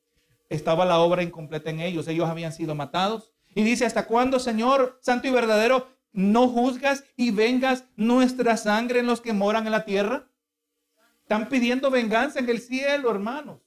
estaba 0.50 0.84
la 0.84 0.98
obra 0.98 1.22
incompleta 1.22 1.70
en 1.70 1.80
ellos. 1.80 2.08
Ellos 2.08 2.28
habían 2.28 2.54
sido 2.54 2.74
matados. 2.74 3.35
Y 3.56 3.64
dice, 3.64 3.86
¿hasta 3.86 4.06
cuándo, 4.06 4.38
Señor, 4.38 5.00
santo 5.02 5.28
y 5.28 5.32
verdadero, 5.32 5.88
no 6.12 6.50
juzgas 6.50 7.06
y 7.16 7.32
vengas 7.32 7.86
nuestra 7.96 8.58
sangre 8.58 9.00
en 9.00 9.08
los 9.08 9.22
que 9.22 9.34
moran 9.34 9.66
en 9.66 9.72
la 9.72 9.86
tierra? 9.86 10.30
Están 11.22 11.48
pidiendo 11.48 11.90
venganza 11.90 12.40
en 12.40 12.50
el 12.50 12.60
cielo, 12.60 13.10
hermanos. 13.10 13.62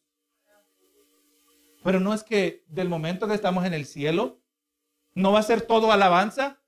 Pero 1.83 2.01
no 2.01 2.13
es 2.13 2.23
que 2.23 2.65
del 2.69 2.91
momento 2.91 3.27
que 3.27 3.35
estamos 3.35 3.65
en 3.65 3.73
el 3.73 3.87
cielo, 3.87 4.43
no 5.15 5.33
va 5.33 5.41
a 5.41 5.43
ser 5.43 5.63
todo 5.63 5.91
alabanza, 5.91 6.61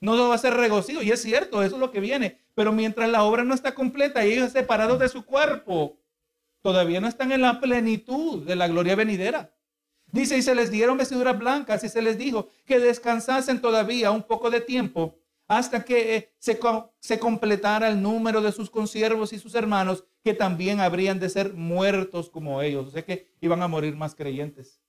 no 0.00 0.28
va 0.28 0.34
a 0.34 0.38
ser 0.38 0.54
regocijo. 0.54 1.02
Y 1.02 1.10
es 1.10 1.22
cierto, 1.22 1.62
eso 1.62 1.76
es 1.76 1.80
lo 1.80 1.90
que 1.90 2.00
viene. 2.00 2.38
Pero 2.54 2.70
mientras 2.70 3.08
la 3.08 3.24
obra 3.24 3.44
no 3.44 3.54
está 3.54 3.74
completa 3.74 4.26
y 4.26 4.34
ellos 4.34 4.52
separados 4.52 4.98
de 4.98 5.08
su 5.08 5.24
cuerpo, 5.24 6.02
todavía 6.60 7.00
no 7.00 7.08
están 7.08 7.32
en 7.32 7.40
la 7.40 7.60
plenitud 7.60 8.46
de 8.46 8.56
la 8.56 8.68
gloria 8.68 8.94
venidera. 8.94 9.55
Dice, 10.16 10.38
y 10.38 10.42
se 10.42 10.54
les 10.54 10.70
dieron 10.70 10.96
vestiduras 10.96 11.38
blancas 11.38 11.84
y 11.84 11.90
se 11.90 12.00
les 12.00 12.16
dijo 12.16 12.48
que 12.64 12.78
descansasen 12.78 13.60
todavía 13.60 14.10
un 14.10 14.22
poco 14.22 14.48
de 14.50 14.62
tiempo 14.62 15.18
hasta 15.46 15.84
que 15.84 16.16
eh, 16.16 16.32
se, 16.38 17.18
completara 17.18 17.88
el 17.88 18.00
número 18.00 18.40
de 18.40 18.50
sus 18.50 18.70
consiervos 18.70 19.34
y 19.34 19.38
sus 19.38 19.54
hermanos 19.54 20.04
que 20.24 20.32
también 20.32 20.80
habrían 20.80 21.20
de 21.20 21.28
ser 21.28 21.52
muertos 21.52 22.30
como 22.30 22.62
ellos. 22.62 22.86
O 22.86 22.90
sea 22.90 23.04
que 23.04 23.30
iban 23.42 23.62
a 23.62 23.68
morir 23.68 23.94
más 23.94 24.14
creyentes. 24.14 24.80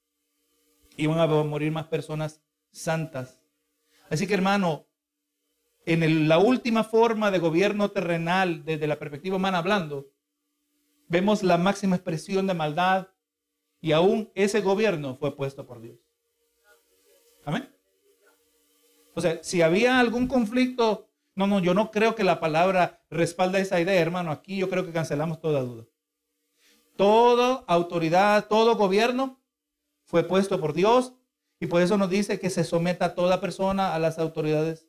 Iban 0.96 1.20
a 1.20 1.28
morir 1.28 1.74
más 1.74 1.88
personas 1.88 2.42
santas. 2.72 3.40
Así 4.10 4.28
que 4.28 4.34
hermano, 4.34 4.88
en 5.86 6.28
la 6.30 6.40
última 6.40 6.86
forma 6.86 7.32
de 7.32 7.40
gobierno 7.40 7.92
terrenal, 7.92 8.64
desde 8.64 8.88
la 8.88 8.98
perspectiva 8.98 9.36
humana 9.36 9.58
hablando, 9.58 10.10
vemos 11.10 11.44
la 11.44 11.58
máxima 11.58 11.98
expresión 11.98 12.48
de 12.48 12.54
maldad 12.54 13.10
y 13.82 13.92
aún 13.92 14.32
ese 14.36 14.62
gobierno 14.62 15.16
fue 15.16 15.36
puesto 15.36 15.66
por 15.66 15.82
Dios. 15.82 15.98
Amén. 17.46 17.70
O 19.14 19.22
sea, 19.22 19.42
si 19.44 19.62
había 19.62 20.00
algún 20.00 20.28
conflicto, 20.28 21.10
no, 21.36 21.48
no, 21.48 21.60
yo 21.60 21.74
no 21.74 21.92
creo 21.92 22.16
que 22.16 22.24
la 22.24 22.40
palabra 22.40 23.02
respalda 23.10 23.60
esa 23.60 23.80
idea, 23.80 24.00
hermano. 24.00 24.32
Aquí 24.32 24.58
yo 24.58 24.70
creo 24.70 24.86
que 24.86 24.92
cancelamos 24.92 25.40
toda 25.40 25.62
duda. 25.62 25.86
Toda 26.96 27.64
autoridad, 27.68 28.48
todo 28.48 28.76
gobierno 28.76 29.40
fue 30.04 30.24
puesto 30.24 30.60
por 30.60 30.74
Dios 30.74 31.14
y 31.60 31.68
por 31.68 31.82
eso 31.82 31.98
nos 31.98 32.10
dice 32.10 32.40
que 32.40 32.50
se 32.50 32.64
someta 32.64 33.14
toda 33.14 33.42
persona 33.42 33.94
a 33.94 34.00
las 34.00 34.20
autoridades 34.20 34.88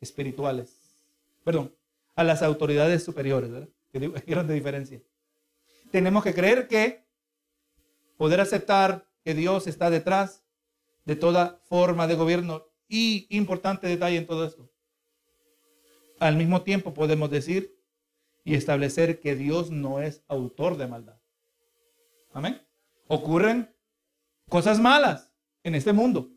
espirituales. 0.00 1.04
Perdón, 1.44 1.74
a 2.14 2.24
las 2.24 2.42
autoridades 2.42 3.04
superiores, 3.04 3.50
¿verdad? 3.50 3.68
Grande 4.26 4.54
diferencia. 4.54 5.02
Tenemos 5.90 6.22
que 6.22 6.34
creer 6.34 6.68
que 6.68 7.07
poder 8.18 8.40
aceptar 8.42 9.06
que 9.24 9.32
Dios 9.32 9.66
está 9.66 9.88
detrás 9.88 10.44
de 11.06 11.16
toda 11.16 11.62
forma 11.64 12.06
de 12.06 12.16
gobierno 12.16 12.66
y 12.88 13.26
importante 13.30 13.86
detalle 13.86 14.18
en 14.18 14.26
todo 14.26 14.44
esto. 14.44 14.70
Al 16.18 16.36
mismo 16.36 16.62
tiempo 16.62 16.92
podemos 16.92 17.30
decir 17.30 17.78
y 18.44 18.54
establecer 18.54 19.20
que 19.20 19.36
Dios 19.36 19.70
no 19.70 20.00
es 20.00 20.22
autor 20.28 20.76
de 20.76 20.88
maldad. 20.88 21.18
Amén. 22.32 22.60
Ocurren 23.06 23.74
cosas 24.48 24.80
malas 24.80 25.32
en 25.62 25.74
este 25.74 25.92
mundo, 25.92 26.30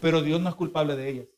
pero 0.00 0.22
Dios 0.22 0.40
no 0.40 0.48
es 0.48 0.54
culpable 0.56 0.96
de 0.96 1.08
ellas. 1.08 1.28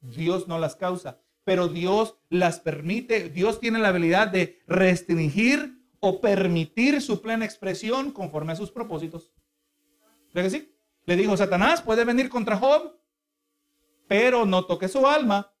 Dios 0.00 0.48
no 0.48 0.58
las 0.58 0.74
causa, 0.74 1.20
pero 1.44 1.68
Dios 1.68 2.16
las 2.30 2.60
permite. 2.60 3.28
Dios 3.28 3.60
tiene 3.60 3.78
la 3.78 3.88
habilidad 3.88 4.28
de 4.28 4.62
restringir 4.66 5.79
o 6.00 6.20
permitir 6.20 7.00
su 7.00 7.20
plena 7.20 7.44
expresión 7.44 8.10
conforme 8.10 8.52
a 8.52 8.56
sus 8.56 8.70
propósitos. 8.70 9.32
¿Ve 10.32 10.42
que 10.42 10.50
sí? 10.50 10.74
Le 11.04 11.16
dijo, 11.16 11.36
Satanás 11.36 11.82
puede 11.82 12.04
venir 12.04 12.28
contra 12.28 12.56
Job, 12.56 12.98
pero 14.08 14.46
no 14.46 14.64
toque 14.64 14.88
su 14.88 15.06
alma. 15.06 15.52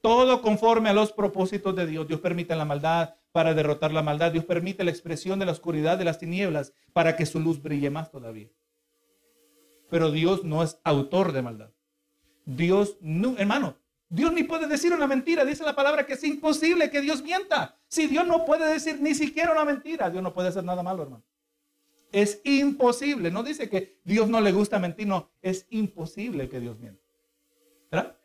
Todo 0.00 0.42
conforme 0.42 0.88
a 0.88 0.92
los 0.92 1.12
propósitos 1.12 1.76
de 1.76 1.86
Dios. 1.86 2.08
Dios 2.08 2.20
permite 2.20 2.56
la 2.56 2.64
maldad 2.64 3.14
para 3.32 3.54
derrotar 3.54 3.92
la 3.92 4.02
maldad. 4.02 4.32
Dios 4.32 4.44
permite 4.44 4.84
la 4.84 4.90
expresión 4.90 5.38
de 5.38 5.46
la 5.46 5.52
oscuridad 5.52 5.98
de 5.98 6.04
las 6.04 6.18
tinieblas 6.18 6.72
para 6.92 7.16
que 7.16 7.26
su 7.26 7.38
luz 7.40 7.62
brille 7.62 7.90
más 7.90 8.10
todavía. 8.10 8.48
Pero 9.90 10.10
Dios 10.10 10.42
no 10.44 10.62
es 10.62 10.80
autor 10.84 11.32
de 11.32 11.42
maldad. 11.42 11.70
Dios, 12.44 12.96
no, 13.00 13.36
hermano, 13.38 13.76
Dios 14.12 14.30
ni 14.34 14.42
puede 14.42 14.66
decir 14.66 14.92
una 14.92 15.06
mentira. 15.06 15.42
Dice 15.42 15.64
la 15.64 15.74
palabra 15.74 16.04
que 16.04 16.12
es 16.12 16.22
imposible 16.22 16.90
que 16.90 17.00
Dios 17.00 17.22
mienta. 17.22 17.78
Si 17.88 18.06
Dios 18.06 18.26
no 18.26 18.44
puede 18.44 18.70
decir 18.70 19.00
ni 19.00 19.14
siquiera 19.14 19.52
una 19.52 19.64
mentira, 19.64 20.10
Dios 20.10 20.22
no 20.22 20.34
puede 20.34 20.48
hacer 20.48 20.64
nada 20.64 20.82
malo, 20.82 21.04
hermano. 21.04 21.24
Es 22.12 22.42
imposible. 22.44 23.30
No 23.30 23.42
dice 23.42 23.70
que 23.70 24.02
Dios 24.04 24.28
no 24.28 24.42
le 24.42 24.52
gusta 24.52 24.78
mentir, 24.78 25.06
no. 25.06 25.30
Es 25.40 25.66
imposible 25.70 26.50
que 26.50 26.60
Dios 26.60 26.78
mienta. 26.78 27.02
¿Verdad? 27.90 28.18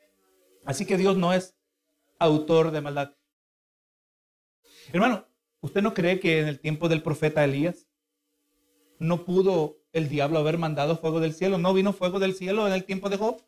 Así 0.65 0.85
que 0.85 0.97
Dios 0.97 1.15
no 1.15 1.31
es 1.31 1.55
autor 2.19 2.71
de 2.71 2.81
maldad. 2.81 3.15
Hermano, 4.91 5.25
¿usted 5.61 5.81
no 5.81 5.93
cree 5.93 6.19
que 6.19 6.41
en 6.41 6.49
el 6.49 6.59
tiempo 6.59 6.89
del 6.89 7.01
profeta 7.01 7.45
Elías 7.45 7.87
no 8.99 9.23
pudo 9.23 9.77
el 9.93 10.09
diablo 10.09 10.39
haber 10.39 10.57
mandado 10.57 10.97
fuego 10.97 11.21
del 11.21 11.33
cielo? 11.33 11.57
¿No 11.57 11.73
vino 11.73 11.93
fuego 11.93 12.19
del 12.19 12.33
cielo 12.33 12.67
en 12.67 12.73
el 12.73 12.83
tiempo 12.83 13.07
de 13.07 13.15
Job? 13.15 13.41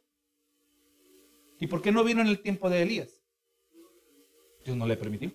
¿Y 1.60 1.68
por 1.68 1.82
qué 1.82 1.92
no 1.92 2.04
vino 2.04 2.22
en 2.22 2.28
el 2.28 2.42
tiempo 2.42 2.70
de 2.70 2.82
Elías? 2.82 3.22
Dios 4.64 4.78
no 4.78 4.88
le 4.88 4.98
permitió. 4.98 5.32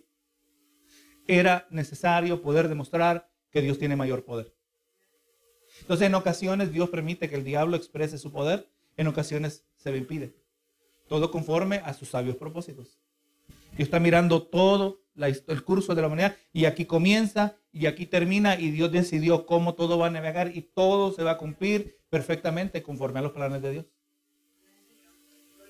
Era 1.27 1.67
necesario 1.71 2.43
poder 2.43 2.69
demostrar 2.69 3.31
que 3.51 3.61
Dios 3.61 3.79
tiene 3.79 3.97
mayor 3.97 4.25
poder. 4.25 4.55
Entonces, 5.81 6.07
en 6.07 6.15
ocasiones 6.15 6.73
Dios 6.73 6.89
permite 6.89 7.29
que 7.29 7.37
el 7.37 7.45
diablo 7.45 7.77
exprese 7.77 8.19
su 8.19 8.33
poder, 8.33 8.69
en 8.97 9.07
ocasiones 9.07 9.65
se 9.77 9.91
le 9.91 9.99
impide. 9.99 10.35
Todo 11.09 11.31
conforme 11.31 11.77
a 11.85 11.93
sus 11.95 12.09
sabios 12.09 12.37
propósitos. 12.37 12.99
Dios 13.77 13.89
está 13.89 14.01
mirando 14.01 14.43
todo 14.43 15.03
el 15.17 15.65
curso 15.65 15.95
de 15.95 16.01
la 16.01 16.07
humanidad 16.07 16.37
y 16.53 16.65
aquí 16.65 16.85
comienza 16.85 17.57
y 17.73 17.87
aquí 17.87 18.07
termina 18.07 18.59
y 18.59 18.71
Dios 18.71 18.93
decidió 18.93 19.47
cómo 19.47 19.75
todo 19.75 19.99
va 19.99 20.07
a 20.07 20.11
navegar 20.11 20.57
y 20.57 20.63
todo 20.63 21.13
se 21.13 21.23
va 21.23 21.33
a 21.33 21.39
cumplir 21.39 21.99
perfectamente 22.09 22.83
conforme 22.83 23.19
a 23.19 23.23
los 23.23 23.33
planes 23.33 23.63
de 23.63 23.73
Dios. 23.73 23.87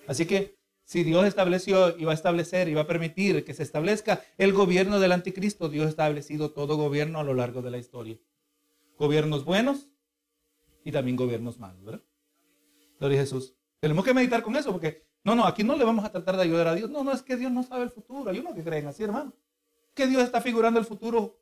Así 0.06 0.26
que 0.26 0.58
si 0.84 1.02
Dios 1.02 1.24
estableció 1.24 1.96
y 1.96 2.04
va 2.04 2.12
a 2.12 2.14
establecer 2.14 2.68
y 2.68 2.74
va 2.74 2.82
a 2.82 2.86
permitir 2.86 3.44
que 3.44 3.54
se 3.54 3.62
establezca 3.62 4.22
el 4.36 4.52
gobierno 4.52 5.00
del 5.00 5.12
anticristo, 5.12 5.68
Dios 5.68 5.86
ha 5.86 5.90
establecido 5.90 6.52
todo 6.52 6.76
gobierno 6.76 7.20
a 7.20 7.24
lo 7.24 7.34
largo 7.34 7.62
de 7.62 7.70
la 7.70 7.78
historia. 7.78 8.18
Gobiernos 8.98 9.44
buenos 9.44 9.88
y 10.84 10.92
también 10.92 11.16
gobiernos 11.16 11.58
malos, 11.58 11.82
¿verdad? 11.84 12.02
Gloria 13.00 13.18
a 13.18 13.22
Jesús. 13.22 13.56
Tenemos 13.80 14.04
que 14.04 14.14
meditar 14.14 14.42
con 14.42 14.56
eso 14.56 14.72
porque 14.72 15.06
no, 15.24 15.34
no, 15.34 15.46
aquí 15.46 15.64
no 15.64 15.74
le 15.74 15.84
vamos 15.84 16.04
a 16.04 16.12
tratar 16.12 16.36
de 16.36 16.42
ayudar 16.42 16.68
a 16.68 16.74
Dios. 16.74 16.90
No, 16.90 17.02
no 17.02 17.12
es 17.12 17.22
que 17.22 17.36
Dios 17.36 17.50
no 17.50 17.62
sabe 17.62 17.84
el 17.84 17.90
futuro. 17.90 18.30
Hay 18.30 18.38
unos 18.38 18.54
que 18.54 18.62
creen 18.62 18.86
así, 18.86 19.02
hermano. 19.02 19.32
Que 19.94 20.06
Dios 20.06 20.22
está 20.22 20.40
figurando 20.42 20.78
el 20.78 20.84
futuro 20.84 21.40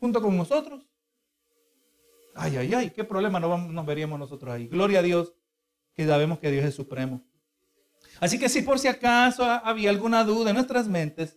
junto 0.00 0.22
con 0.22 0.36
nosotros. 0.36 0.88
Ay, 2.34 2.56
ay, 2.56 2.74
ay, 2.74 2.90
qué 2.90 3.04
problema 3.04 3.38
nos, 3.38 3.70
nos 3.70 3.86
veríamos 3.86 4.18
nosotros 4.18 4.54
ahí. 4.54 4.68
Gloria 4.68 5.00
a 5.00 5.02
Dios 5.02 5.34
que 5.92 6.06
sabemos 6.06 6.38
que 6.38 6.50
Dios 6.50 6.64
es 6.64 6.74
supremo. 6.74 7.22
Así 8.24 8.38
que 8.38 8.48
si 8.48 8.62
por 8.62 8.78
si 8.78 8.88
acaso 8.88 9.44
había 9.44 9.90
alguna 9.90 10.24
duda 10.24 10.48
en 10.48 10.56
nuestras 10.56 10.88
mentes, 10.88 11.36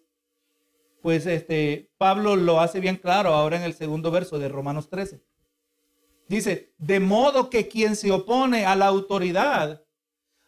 pues 1.02 1.26
este 1.26 1.92
Pablo 1.98 2.38
lo 2.38 2.62
hace 2.62 2.80
bien 2.80 2.96
claro 2.96 3.34
ahora 3.34 3.58
en 3.58 3.64
el 3.64 3.74
segundo 3.74 4.10
verso 4.10 4.40
de 4.40 4.48
Romanos 4.48 4.90
13. 4.90 5.22
Dice, 6.30 6.74
de 6.78 7.02
modo 7.02 7.50
que 7.50 7.68
quien 7.68 7.98
se 7.98 8.10
opone 8.14 8.66
a 8.66 8.78
la 8.78 8.86
autoridad 8.86 9.84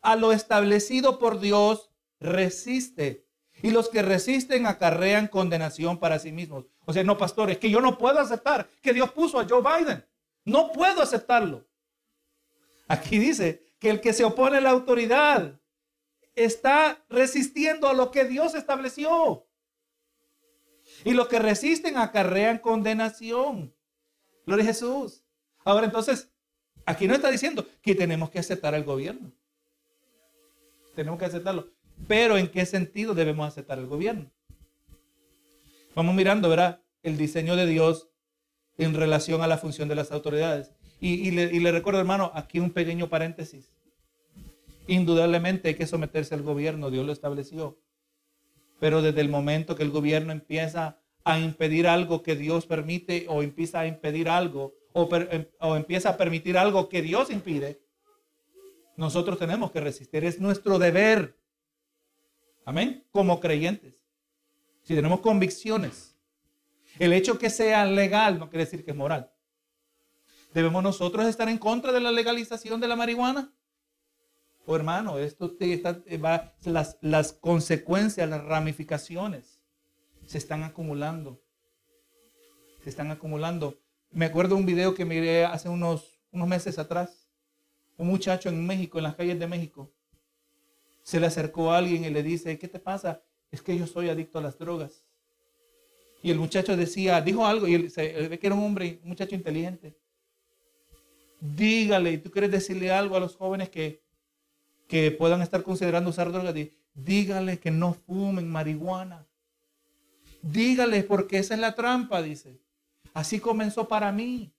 a 0.02 0.16
lo 0.16 0.32
establecido 0.32 1.20
por 1.20 1.42
Dios 1.42 1.92
resiste. 2.22 3.28
Y 3.62 3.72
los 3.72 3.90
que 3.90 4.02
resisten 4.02 4.66
acarrean 4.66 5.28
condenación 5.28 6.00
para 6.00 6.20
sí 6.20 6.32
mismos. 6.32 6.68
O 6.86 6.94
sea, 6.94 7.04
no, 7.04 7.18
pastor, 7.18 7.52
es 7.52 7.58
que 7.58 7.70
yo 7.70 7.82
no 7.82 7.98
puedo 7.98 8.18
aceptar 8.18 8.70
que 8.82 8.94
Dios 8.94 9.12
puso 9.12 9.42
a 9.42 9.46
Joe 9.46 9.62
Biden. 9.62 10.06
No 10.46 10.72
puedo 10.72 11.02
aceptarlo. 11.02 11.68
Aquí 12.88 13.20
dice 13.20 13.62
que 13.78 13.90
el 13.90 14.00
que 14.00 14.14
se 14.14 14.24
opone 14.24 14.60
a 14.60 14.62
la 14.62 14.70
autoridad 14.70 15.60
está 16.46 17.04
resistiendo 17.10 17.88
a 17.88 17.94
lo 17.94 18.12
que 18.12 18.26
Dios 18.26 18.56
estableció. 18.56 19.46
Y 21.04 21.14
los 21.14 21.28
que 21.28 21.40
resisten 21.40 21.98
acarrean 21.98 22.60
condenación. 22.60 23.74
Gloria 24.46 24.64
a 24.64 24.68
Jesús. 24.68 25.24
Ahora 25.64 25.86
entonces, 25.86 26.32
aquí 26.86 27.08
no 27.08 27.14
está 27.14 27.30
diciendo 27.30 27.68
que 27.82 27.96
tenemos 27.96 28.30
que 28.30 28.40
aceptar 28.40 28.74
al 28.74 28.84
gobierno 28.84 29.32
tenemos 31.00 31.18
que 31.18 31.26
aceptarlo. 31.26 31.70
Pero 32.10 32.38
¿en 32.38 32.50
qué 32.50 32.66
sentido 32.66 33.14
debemos 33.14 33.48
aceptar 33.48 33.80
el 33.80 33.88
gobierno? 33.88 34.30
Vamos 35.96 36.14
mirando, 36.14 36.50
¿verdad? 36.50 36.82
El 37.04 37.18
diseño 37.18 37.56
de 37.56 37.66
Dios 37.66 38.10
en 38.78 38.94
relación 38.94 39.42
a 39.42 39.48
la 39.48 39.58
función 39.58 39.88
de 39.88 39.96
las 39.96 40.12
autoridades. 40.12 40.74
Y, 41.00 41.32
le, 41.32 41.72
recuerdo, 41.72 42.02
hermano, 42.02 42.34
aquí 42.36 42.60
un 42.60 42.72
pequeño 42.72 43.08
paréntesis. 43.08 43.72
Indudablemente 44.90 45.68
hay 45.68 45.76
que 45.76 45.86
someterse 45.86 46.34
al 46.34 46.42
gobierno, 46.42 46.90
Dios 46.90 47.06
lo 47.06 47.12
estableció. 47.12 47.80
Pero 48.80 49.04
desde 49.04 49.22
el 49.22 49.30
momento 49.30 49.76
que 49.76 49.84
el 49.84 49.92
gobierno 49.92 50.32
empieza 50.32 51.00
a 51.24 51.40
impedir 51.40 51.88
algo 51.88 52.24
que 52.24 52.36
Dios 52.36 52.66
permite 52.66 53.28
o 53.30 53.44
empieza 53.44 53.82
a 53.82 53.86
impedir 53.86 54.28
algo 54.28 54.74
o, 54.94 55.08
em, 55.16 55.46
o 55.60 55.76
empieza 55.76 56.10
a 56.10 56.18
permitir 56.18 56.58
algo 56.58 56.90
que 56.90 57.04
Dios 57.04 57.30
impide, 57.30 57.80
nosotros 58.96 59.38
tenemos 59.38 59.70
que 59.70 59.80
resistir. 59.80 60.26
Es 60.26 60.40
nuestro 60.40 60.80
deber. 60.80 61.38
Amén. 62.66 63.06
Como 63.12 63.40
creyentes. 63.40 64.04
Si 64.82 64.96
tenemos 64.96 65.20
convicciones. 65.20 66.16
El 66.98 67.14
hecho 67.14 67.38
que 67.38 67.52
sea 67.52 67.86
legal 67.86 68.40
no 68.40 68.50
quiere 68.50 68.66
decir 68.66 68.84
que 68.84 68.90
es 68.90 68.98
moral. 68.98 69.32
¿Debemos 70.52 70.82
nosotros 70.82 71.28
estar 71.28 71.48
en 71.48 71.60
contra 71.60 71.92
de 71.92 72.00
la 72.00 72.12
legalización 72.12 72.82
de 72.82 72.88
la 72.88 72.96
marihuana? 72.96 73.54
Oh, 74.72 74.76
hermano, 74.76 75.18
esto 75.18 75.58
está, 75.60 76.00
va, 76.24 76.54
las, 76.64 77.00
las 77.02 77.34
consecuencias, 77.34 78.30
las 78.30 78.44
ramificaciones 78.44 79.60
se 80.28 80.38
están 80.38 80.62
acumulando. 80.62 81.42
Se 82.84 82.92
están 82.92 83.10
acumulando. 83.10 83.80
Me 84.12 84.26
acuerdo 84.26 84.56
un 84.56 84.68
video 84.68 84.94
que 84.94 85.06
miré 85.06 85.44
hace 85.44 85.70
unos, 85.70 86.20
unos 86.32 86.48
meses 86.48 86.78
atrás 86.78 87.28
un 87.98 88.10
muchacho 88.10 88.50
en 88.50 88.64
México, 88.64 89.00
en 89.00 89.06
las 89.06 89.16
calles 89.16 89.40
de 89.40 89.48
México, 89.48 89.92
se 91.02 91.20
le 91.20 91.26
acercó 91.26 91.72
a 91.72 91.80
alguien 91.80 92.06
y 92.06 92.12
le 92.12 92.22
dice, 92.22 92.60
¿qué 92.60 92.68
te 92.68 92.78
pasa? 92.78 93.24
Es 93.50 93.64
que 93.64 93.76
yo 93.76 93.88
soy 93.88 94.10
adicto 94.10 94.38
a 94.38 94.44
las 94.44 94.60
drogas. 94.60 95.04
Y 96.22 96.30
el 96.30 96.38
muchacho 96.38 96.78
decía, 96.78 97.20
dijo 97.22 97.44
algo, 97.44 97.68
y 97.68 97.74
él, 97.74 97.90
se, 97.90 98.28
ve 98.28 98.38
que 98.38 98.46
era 98.46 98.56
un 98.56 98.64
hombre, 98.64 99.00
un 99.02 99.10
muchacho 99.10 99.34
inteligente. 99.34 99.98
Dígale, 101.40 102.12
y 102.12 102.18
tú 102.20 102.30
quieres 102.30 102.52
decirle 102.52 102.92
algo 102.92 103.16
a 103.16 103.20
los 103.20 103.36
jóvenes 103.36 103.70
que, 103.70 104.08
que 104.90 105.12
puedan 105.12 105.42
estar 105.42 105.64
considerando 105.64 106.10
usar 106.10 106.34
drogas, 106.34 106.54
dígale 106.94 107.60
que 107.60 107.72
no 107.72 107.94
fumen 107.94 108.52
marihuana. 108.52 109.26
Dígale, 110.42 111.04
porque 111.04 111.38
esa 111.38 111.54
es 111.54 111.62
la 111.62 111.76
trampa, 111.76 112.22
dice. 112.22 112.60
Así 113.14 113.40
comenzó 113.40 113.88
para 113.88 114.12
mí 114.12 114.52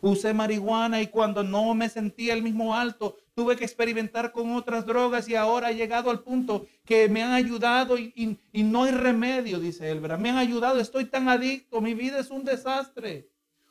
usé 0.00 0.32
marihuana 0.34 1.02
y 1.02 1.08
cuando 1.08 1.42
no 1.42 1.74
me 1.74 1.88
sentía 1.88 2.34
el 2.34 2.42
mismo 2.42 2.74
alto, 2.74 3.16
tuve 3.34 3.56
que 3.56 3.64
experimentar 3.64 4.32
con 4.32 4.52
otras 4.52 4.86
drogas 4.86 5.28
y 5.28 5.34
ahora 5.34 5.70
he 5.70 5.74
llegado 5.74 6.10
al 6.10 6.20
punto 6.20 6.66
que 6.84 7.08
me 7.08 7.22
han 7.22 7.32
ayudado 7.32 7.98
y, 7.98 8.38
no 8.52 8.84
hay 8.84 8.92
remedio, 8.92 9.58
dice 9.58 9.90
él, 9.90 10.00
Me 10.00 10.30
han 10.30 10.36
ayudado, 10.36 10.80
estoy 10.80 11.04
tan 11.04 11.28
adicto, 11.28 11.80
mi 11.80 11.94
vida 11.94 12.18
es 12.18 12.30
un 12.30 12.44
desastre. 12.44 13.28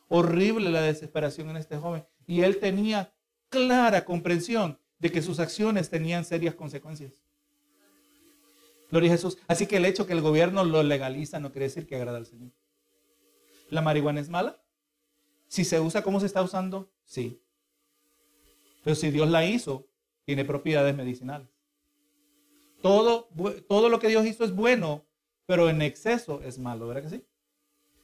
Horrible 0.08 0.72
la 0.72 0.82
desesperación 0.82 1.50
en 1.50 1.58
este 1.58 1.78
joven. 1.78 2.04
Y 2.26 2.42
él 2.42 2.58
tenía 2.60 3.12
clara 3.50 4.06
comprensión 4.06 4.80
de 5.00 5.12
que 5.12 5.22
sus 5.22 5.40
acciones 5.40 5.90
tenían 5.90 6.26
serias 6.26 6.56
consecuencias. 6.56 7.14
Gloria 8.92 9.12
a 9.12 9.16
Jesús. 9.16 9.38
Así 9.48 9.68
que 9.68 9.78
el 9.78 9.86
hecho 9.86 10.06
que 10.06 10.14
el 10.14 10.22
gobierno 10.22 10.64
lo 10.64 10.84
legaliza 10.84 11.40
no 11.40 11.52
quiere 11.52 11.66
decir 11.66 11.88
que 11.88 11.96
agrada 11.96 12.18
al 12.18 12.26
Señor. 12.26 12.52
¿La 13.70 13.82
marihuana 13.82 14.20
es 14.20 14.30
mala? 14.30 14.62
Si 15.48 15.64
se 15.64 15.80
usa 15.80 16.04
como 16.04 16.20
se 16.20 16.26
está 16.26 16.42
usando, 16.42 16.92
sí. 17.06 17.42
Pero 18.84 18.96
si 18.96 19.12
Dios 19.12 19.30
la 19.30 19.46
hizo, 19.46 19.88
tiene 20.26 20.46
propiedades 20.46 20.96
medicinales. 20.96 21.48
Todo, 22.82 23.30
todo 23.68 23.90
lo 23.90 24.00
que 24.00 24.08
Dios 24.08 24.26
hizo 24.26 24.44
es 24.44 24.56
bueno, 24.56 25.06
pero 25.46 25.70
en 25.70 25.82
exceso 25.82 26.42
es 26.44 26.58
malo, 26.60 26.88
¿verdad 26.88 27.04
que 27.04 27.10
sí? 27.10 27.26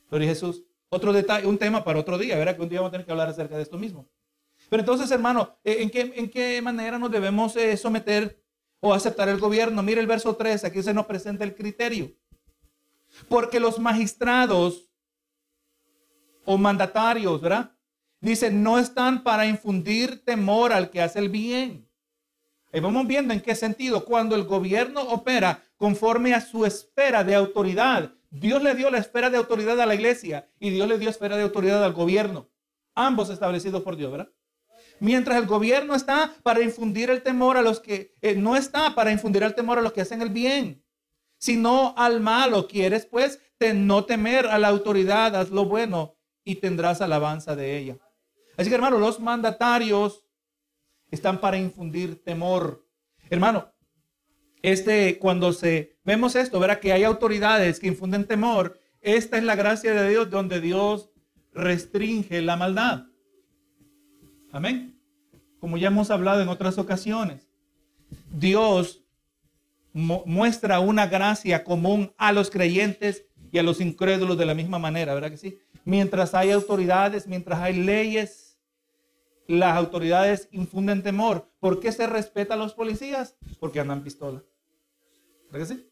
Gloria 0.09 0.29
a 0.29 0.33
Jesús. 0.33 0.63
Otro 0.89 1.13
detalle, 1.13 1.47
un 1.47 1.57
tema 1.57 1.83
para 1.83 1.99
otro 1.99 2.17
día, 2.17 2.37
¿verdad? 2.37 2.55
Que 2.55 2.61
un 2.61 2.69
día 2.69 2.79
vamos 2.79 2.89
a 2.89 2.91
tener 2.91 3.05
que 3.05 3.11
hablar 3.11 3.29
acerca 3.29 3.55
de 3.55 3.63
esto 3.63 3.77
mismo. 3.77 4.07
Pero 4.69 4.81
entonces, 4.81 5.11
hermano, 5.11 5.57
eh, 5.63 5.77
¿en 5.79 5.89
qué, 5.89 6.13
en 6.15 6.29
qué 6.29 6.61
manera 6.61 6.97
nos 6.97 7.11
debemos 7.11 7.55
eh, 7.55 7.77
someter 7.77 8.41
o 8.79 8.93
aceptar 8.93 9.29
el 9.29 9.39
gobierno? 9.39 9.83
Mire 9.83 10.01
el 10.01 10.07
verso 10.07 10.35
3, 10.35 10.63
aquí 10.63 10.81
se 10.81 10.93
nos 10.93 11.05
presenta 11.05 11.43
el 11.43 11.55
criterio. 11.55 12.11
Porque 13.29 13.59
los 13.59 13.79
magistrados 13.79 14.89
o 16.45 16.57
mandatarios, 16.57 17.41
¿verdad? 17.41 17.71
Dicen, 18.19 18.63
no 18.63 18.79
están 18.79 19.23
para 19.23 19.45
infundir 19.45 20.23
temor 20.23 20.73
al 20.73 20.89
que 20.89 21.01
hace 21.01 21.19
el 21.19 21.29
bien. 21.29 21.87
Y 22.73 22.79
vamos 22.79 23.07
viendo 23.07 23.33
en 23.33 23.41
qué 23.41 23.55
sentido. 23.55 24.03
Cuando 24.03 24.35
el 24.35 24.43
gobierno 24.43 25.01
opera 25.01 25.63
conforme 25.77 26.33
a 26.33 26.41
su 26.41 26.65
esfera 26.65 27.23
de 27.23 27.35
autoridad, 27.35 28.13
Dios 28.29 28.61
le 28.61 28.75
dio 28.75 28.89
la 28.89 28.97
esfera 28.97 29.29
de 29.29 29.37
autoridad 29.37 29.79
a 29.79 29.85
la 29.85 29.95
iglesia 29.95 30.49
y 30.59 30.71
Dios 30.71 30.87
le 30.87 30.97
dio 30.97 31.09
esfera 31.09 31.37
de 31.37 31.43
autoridad 31.43 31.83
al 31.83 31.93
gobierno. 31.93 32.49
Ambos 32.93 33.29
establecidos 33.29 33.81
por 33.81 33.95
Dios, 33.95 34.11
¿verdad? 34.11 34.29
Mientras 34.99 35.37
el 35.37 35.45
gobierno 35.45 35.95
está 35.95 36.33
para 36.43 36.61
infundir 36.61 37.09
el 37.09 37.21
temor 37.21 37.57
a 37.57 37.61
los 37.61 37.79
que, 37.79 38.15
eh, 38.21 38.35
no 38.35 38.55
está 38.55 38.95
para 38.95 39.11
infundir 39.11 39.43
el 39.43 39.55
temor 39.55 39.79
a 39.79 39.81
los 39.81 39.93
que 39.93 40.01
hacen 40.01 40.21
el 40.21 40.29
bien, 40.29 40.83
sino 41.37 41.93
al 41.97 42.21
malo. 42.21 42.67
Quieres 42.67 43.05
pues 43.05 43.39
no 43.73 44.05
temer 44.05 44.47
a 44.47 44.59
la 44.59 44.67
autoridad, 44.67 45.35
haz 45.35 45.49
lo 45.49 45.65
bueno 45.65 46.17
y 46.43 46.55
tendrás 46.55 47.01
alabanza 47.01 47.55
de 47.55 47.77
ella. 47.77 47.97
Así 48.57 48.69
que 48.69 48.75
hermano, 48.75 48.99
los 48.99 49.19
mandatarios 49.19 50.23
están 51.09 51.39
para 51.39 51.57
infundir 51.57 52.23
temor. 52.23 52.85
Hermano, 53.29 53.73
este, 54.61 55.17
cuando 55.19 55.53
se 55.53 55.97
vemos 56.03 56.35
esto, 56.35 56.59
verá 56.59 56.79
que 56.79 56.93
hay 56.93 57.03
autoridades 57.03 57.79
que 57.79 57.87
infunden 57.87 58.25
temor. 58.25 58.79
Esta 59.01 59.37
es 59.37 59.43
la 59.43 59.55
gracia 59.55 59.93
de 59.93 60.09
Dios 60.09 60.29
donde 60.29 60.61
Dios 60.61 61.11
restringe 61.53 62.41
la 62.41 62.55
maldad. 62.55 63.05
Amén. 64.55 64.97
Como 65.59 65.75
ya 65.75 65.89
hemos 65.89 66.09
hablado 66.11 66.41
en 66.41 66.47
otras 66.47 66.77
ocasiones, 66.77 67.45
Dios 68.31 69.03
muestra 69.91 70.79
una 70.79 71.07
gracia 71.07 71.65
común 71.65 72.13
a 72.17 72.31
los 72.31 72.49
creyentes 72.49 73.25
y 73.51 73.57
a 73.57 73.63
los 73.63 73.81
incrédulos 73.81 74.37
de 74.37 74.45
la 74.45 74.53
misma 74.53 74.79
manera, 74.79 75.13
¿verdad 75.13 75.31
que 75.31 75.37
sí? 75.37 75.59
Mientras 75.83 76.33
hay 76.33 76.51
autoridades, 76.51 77.27
mientras 77.27 77.59
hay 77.59 77.83
leyes, 77.83 78.57
las 79.45 79.75
autoridades 79.75 80.47
infunden 80.53 81.03
temor. 81.03 81.51
¿Por 81.59 81.81
qué 81.81 81.91
se 81.91 82.07
respeta 82.07 82.53
a 82.53 82.57
los 82.57 82.73
policías? 82.73 83.35
Porque 83.59 83.81
andan 83.81 84.03
pistola. 84.03 84.41
¿Verdad 85.51 85.67
que 85.67 85.73
sí? 85.75 85.89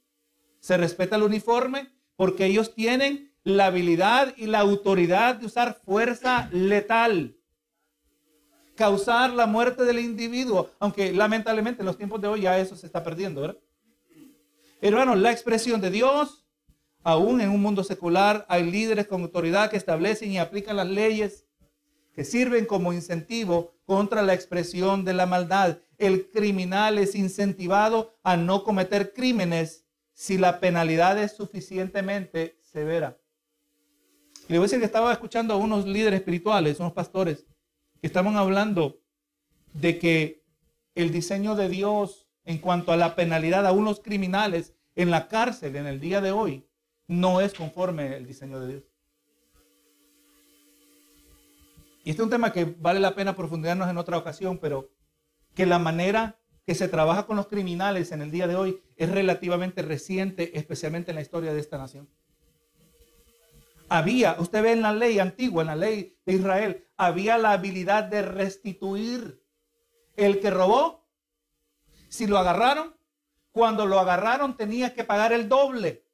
Se 0.62 0.78
respeta 0.78 1.18
el 1.18 1.24
uniforme 1.24 1.90
porque 2.16 2.46
ellos 2.46 2.74
tienen 2.74 3.36
la 3.44 3.66
habilidad 3.66 4.34
y 4.38 4.46
la 4.46 4.60
autoridad 4.60 5.36
de 5.36 5.48
usar 5.48 5.82
fuerza 5.84 6.48
letal 6.54 7.36
causar 8.76 9.32
la 9.32 9.46
muerte 9.46 9.84
del 9.84 10.00
individuo, 10.00 10.70
aunque 10.80 11.12
lamentablemente 11.14 11.82
en 11.82 11.86
los 11.86 11.98
tiempos 11.98 12.22
de 12.22 12.28
hoy 12.28 12.42
ya 12.42 12.58
eso 12.58 12.76
se 12.76 12.86
está 12.86 13.04
perdiendo, 13.04 13.42
¿verdad? 13.42 13.58
Hermano, 14.82 15.16
la 15.16 15.32
expresión 15.32 15.80
de 15.80 15.92
Dios, 15.92 16.46
aún 17.04 17.40
en 17.42 17.50
un 17.50 17.62
mundo 17.62 17.84
secular, 17.84 18.46
hay 18.50 18.70
líderes 18.70 19.08
con 19.08 19.22
autoridad 19.22 19.70
que 19.70 19.78
establecen 19.78 20.32
y 20.32 20.40
aplican 20.40 20.76
las 20.76 20.88
leyes 20.88 21.46
que 22.14 22.24
sirven 22.24 22.66
como 22.66 22.94
incentivo 22.94 23.74
contra 23.86 24.22
la 24.22 24.34
expresión 24.34 25.04
de 25.06 25.14
la 25.14 25.26
maldad. 25.26 25.78
El 25.98 26.30
criminal 26.30 26.98
es 26.98 27.16
incentivado 27.16 28.16
a 28.24 28.38
no 28.38 28.64
cometer 28.64 29.14
crímenes 29.14 29.86
si 30.14 30.38
la 30.38 30.60
penalidad 30.60 31.18
es 31.18 31.32
suficientemente 31.32 32.60
severa. 32.62 33.18
Le 34.48 34.58
voy 34.58 34.66
a 34.66 34.68
decir 34.68 34.80
que 34.80 34.86
estaba 34.86 35.12
escuchando 35.12 35.54
a 35.54 35.58
unos 35.58 35.86
líderes 35.88 36.20
espirituales, 36.20 36.80
unos 36.80 36.94
pastores, 36.94 37.46
Estamos 38.04 38.36
hablando 38.36 39.00
de 39.74 39.98
que 39.98 40.44
el 40.94 41.14
diseño 41.14 41.56
de 41.56 41.70
Dios 41.70 42.28
en 42.44 42.58
cuanto 42.58 42.92
a 42.92 42.98
la 42.98 43.16
penalidad 43.16 43.66
a 43.66 43.72
unos 43.72 44.02
criminales 44.02 44.74
en 44.96 45.10
la 45.10 45.30
cárcel 45.30 45.78
en 45.78 45.88
el 45.88 46.02
día 46.02 46.20
de 46.20 46.34
hoy 46.34 46.68
no 47.08 47.40
es 47.40 47.54
conforme 47.54 48.18
el 48.18 48.28
diseño 48.28 48.60
de 48.60 48.68
Dios. 48.68 48.84
Y 52.04 52.10
este 52.10 52.22
es 52.22 52.26
un 52.26 52.30
tema 52.30 52.52
que 52.52 52.66
vale 52.66 53.00
la 53.00 53.16
pena 53.16 53.38
profundizarnos 53.38 53.90
en 53.90 53.98
otra 53.98 54.18
ocasión, 54.18 54.58
pero 54.58 54.92
que 55.56 55.66
la 55.66 55.80
manera 55.80 56.38
que 56.66 56.76
se 56.76 56.90
trabaja 56.90 57.26
con 57.26 57.38
los 57.38 57.48
criminales 57.48 58.12
en 58.12 58.22
el 58.22 58.32
día 58.32 58.48
de 58.48 58.58
hoy 58.58 58.82
es 58.98 59.10
relativamente 59.10 59.82
reciente, 59.82 60.58
especialmente 60.60 61.12
en 61.12 61.16
la 61.16 61.22
historia 61.22 61.54
de 61.54 61.62
esta 61.62 61.78
nación 61.78 62.10
había, 63.94 64.38
usted 64.40 64.64
ve 64.64 64.72
en 64.72 64.82
la 64.82 64.92
ley 64.92 65.20
antigua, 65.20 65.62
en 65.62 65.68
la 65.68 65.76
ley 65.76 66.18
de 66.26 66.34
Israel, 66.34 66.88
había 66.98 67.38
la 67.38 67.52
habilidad 67.52 68.04
de 68.06 68.24
restituir 68.24 69.40
el 70.16 70.40
que 70.40 70.50
robó. 70.50 71.08
Si 72.10 72.26
lo 72.26 72.40
agarraron, 72.40 72.96
cuando 73.52 73.86
lo 73.86 74.00
agarraron 74.00 74.58
tenía 74.58 74.96
que 74.96 75.04
pagar 75.04 75.32
el 75.32 75.48
doble. 75.48 76.08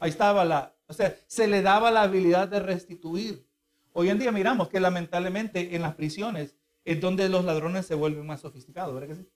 Ahí 0.00 0.10
estaba 0.10 0.44
la, 0.44 0.74
o 0.88 0.92
sea, 0.92 1.16
se 1.28 1.46
le 1.46 1.62
daba 1.62 1.92
la 1.92 2.02
habilidad 2.02 2.48
de 2.48 2.58
restituir. 2.58 3.46
Hoy 3.92 4.08
en 4.08 4.18
día 4.18 4.32
miramos 4.32 4.68
que 4.68 4.80
lamentablemente 4.80 5.76
en 5.76 5.82
las 5.82 5.94
prisiones 5.94 6.56
es 6.84 7.00
donde 7.00 7.28
los 7.28 7.44
ladrones 7.44 7.86
se 7.86 7.94
vuelven 7.94 8.26
más 8.26 8.40
sofisticados, 8.40 8.92
¿verdad 8.94 9.10
que 9.10 9.22
sí? 9.22 9.28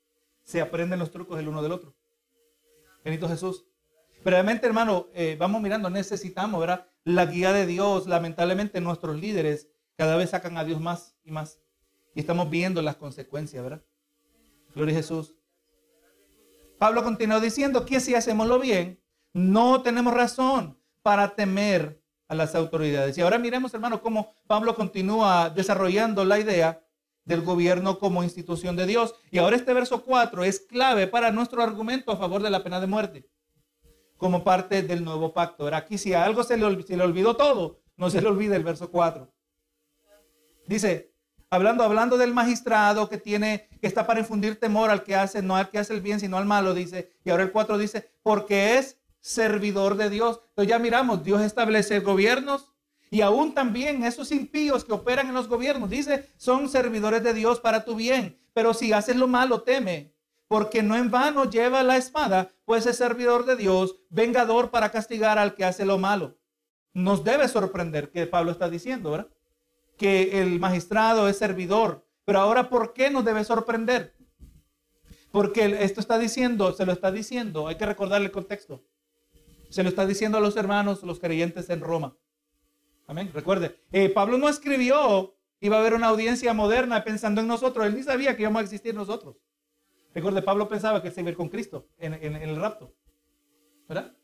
Se 0.43 0.61
aprenden 0.61 0.99
los 0.99 1.12
trucos 1.12 1.39
el 1.39 1.47
uno 1.47 1.62
del 1.62 1.70
otro. 1.70 1.95
Benito 3.05 3.29
Jesús. 3.29 3.64
Pero 4.25 4.35
realmente, 4.35 4.66
hermano, 4.66 5.07
eh, 5.14 5.37
vamos 5.39 5.62
mirando, 5.62 5.89
necesitamos, 5.89 6.59
¿verdad? 6.61 6.89
La 7.05 7.26
guía 7.26 7.53
de 7.53 7.66
Dios. 7.66 8.07
Lamentablemente, 8.07 8.80
nuestros 8.80 9.18
líderes 9.18 9.68
cada 9.96 10.16
vez 10.16 10.30
sacan 10.30 10.57
a 10.57 10.64
Dios 10.64 10.80
más 10.80 11.16
y 11.24 11.30
más. 11.30 11.61
Y 12.14 12.20
estamos 12.20 12.50
viendo 12.50 12.82
las 12.82 12.96
consecuencias, 12.96 13.62
¿verdad? 13.62 13.84
Gloria 14.74 14.94
a 14.94 14.98
Jesús. 14.98 15.34
Pablo 16.78 17.05
continúa 17.05 17.40
diciendo 17.40 17.84
que 17.84 18.00
si 18.00 18.14
hacemos 18.14 18.48
lo 18.48 18.59
bien, 18.59 19.00
no 19.32 19.82
tenemos 19.82 20.12
razón 20.12 20.78
para 21.03 21.34
temer 21.34 22.03
a 22.28 22.34
las 22.34 22.55
autoridades. 22.55 23.16
Y 23.16 23.20
ahora 23.20 23.38
miremos, 23.38 23.72
hermano, 23.74 24.03
cómo 24.03 24.32
Pablo 24.46 24.74
continúa 24.74 25.50
desarrollando 25.50 26.24
la 26.24 26.38
idea 26.38 26.84
del 27.24 27.42
gobierno 27.42 27.98
como 27.98 28.24
institución 28.24 28.76
de 28.76 28.86
Dios. 28.86 29.14
Y 29.30 29.38
ahora 29.38 29.57
este 29.57 29.72
verso 29.74 30.03
4 30.03 30.44
es 30.44 30.61
clave 30.61 31.07
para 31.07 31.30
nuestro 31.30 31.62
argumento 31.62 32.11
a 32.11 32.16
favor 32.16 32.42
de 32.42 32.50
la 32.50 32.62
pena 32.62 32.80
de 32.80 32.86
muerte 32.86 33.28
como 34.23 34.45
parte 34.45 34.83
del 34.83 35.05
nuevo 35.05 35.35
pacto. 35.35 35.64
Ahora 35.64 35.79
aquí 35.79 35.99
si 35.99 36.14
algo 36.14 36.45
se 36.45 36.57
le, 36.57 36.64
olvidó 36.64 37.35
todo, 37.35 37.81
no 37.97 38.09
se 38.09 38.23
le 38.23 38.29
olvide 38.29 38.55
el 38.55 38.62
verso 38.62 38.89
4. 38.89 39.29
Dice, 40.68 41.12
hablando, 41.51 41.83
hablando 41.83 42.16
del 42.16 42.33
magistrado 42.33 43.09
que 43.09 43.18
tiene, 43.18 43.68
que 43.81 43.89
está 43.89 44.07
para 44.07 44.20
infundir 44.20 44.61
temor 44.61 44.91
al 44.91 45.03
que 45.03 45.16
hace, 45.16 45.43
no 45.43 45.57
al 45.57 45.70
que 45.70 45.81
hace 45.81 45.93
el 45.93 46.03
bien, 46.03 46.20
sino 46.20 46.39
al 46.39 46.47
malo, 46.47 46.73
dice. 46.73 47.12
Y 47.25 47.31
ahora 47.31 47.43
el 47.43 47.51
4 47.51 47.77
dice, 47.79 48.12
porque 48.23 48.79
es 48.79 49.01
servidor 49.18 49.97
de 49.97 50.09
Dios. 50.09 50.41
Entonces 50.51 50.70
ya 50.70 50.79
miramos, 50.79 51.25
Dios 51.25 51.43
establece 51.43 51.99
gobiernos 51.99 52.73
y 53.11 53.23
aún 53.23 53.55
también 53.55 54.05
esos 54.05 54.31
impíos 54.31 54.85
que 54.85 54.93
operan 54.93 55.27
en 55.27 55.35
los 55.35 55.49
gobiernos, 55.49 55.91
dice, 55.91 56.31
son 56.37 56.68
servidores 56.68 57.25
de 57.25 57.35
Dios 57.35 57.59
para 57.59 57.85
tu 57.85 57.97
bien. 57.97 58.39
Pero 58.55 58.73
si 58.73 58.93
haces 58.93 59.16
lo 59.16 59.27
malo, 59.27 59.62
teme, 59.62 60.12
porque 60.53 60.82
no 60.82 60.98
en 60.98 61.11
vano 61.11 61.48
lleva 61.48 61.82
la 61.82 61.96
espada, 61.96 62.50
pues 62.66 62.84
es 62.84 62.98
servidor 62.98 63.46
de 63.46 63.57
Dios, 63.57 63.96
vengador 64.11 64.70
para 64.70 64.90
castigar 64.90 65.38
al 65.38 65.55
que 65.55 65.64
hace 65.64 65.86
lo 65.86 65.96
malo. 65.96 66.36
Nos 66.92 67.24
debe 67.24 67.48
sorprender 67.48 68.11
que 68.11 68.26
Pablo 68.26 68.53
está 68.53 68.68
diciendo, 68.68 69.12
¿verdad? 69.12 69.28
Que 69.96 70.42
el 70.42 70.61
magistrado 70.61 71.26
es 71.26 71.38
servidor. 71.38 72.07
Pero 72.26 72.40
ahora, 72.40 72.68
¿por 72.68 72.92
qué 72.92 73.09
nos 73.09 73.24
debe 73.24 73.44
sorprender? 73.44 74.14
Porque 75.30 75.78
esto 75.80 76.00
está 76.00 76.18
diciendo, 76.18 76.74
se 76.74 76.84
lo 76.84 76.92
está 76.92 77.11
diciendo, 77.11 77.66
hay 77.66 77.76
que 77.76 77.86
recordarle 77.86 78.26
el 78.26 78.32
contexto. 78.32 78.84
Se 79.70 79.82
lo 79.82 79.88
está 79.88 80.05
diciendo 80.05 80.36
a 80.36 80.42
los 80.42 80.59
hermanos, 80.59 81.03
los 81.03 81.18
creyentes 81.18 81.70
en 81.70 81.80
Roma. 81.80 82.14
Amén. 83.07 83.30
Recuerde, 83.32 83.80
eh, 83.90 84.11
Pablo 84.11 84.36
no 84.36 84.50
escribió, 84.50 85.34
iba 85.61 85.78
a 85.78 85.80
haber 85.80 85.94
una 85.94 86.09
audiencia 86.09 86.53
moderna 86.53 87.05
pensando 87.05 87.40
en 87.40 87.46
nosotros. 87.46 87.86
Él 87.86 87.94
ni 87.94 88.03
sabía 88.03 88.36
que 88.36 88.42
íbamos 88.42 88.61
a 88.61 88.64
existir 88.64 88.94
nosotros. 88.94 89.36
Recuerde, 90.15 90.43
Pablo 90.43 90.69
pensaba 90.69 91.03
que 91.03 91.11
se 91.11 91.21
iba 91.21 91.29
a 91.29 91.33
ir 91.33 91.37
con 91.37 91.49
Cristo 91.49 91.89
en, 91.99 92.15
el 92.15 92.57
rapto. 92.57 92.95
¿Verdad? 93.89 94.15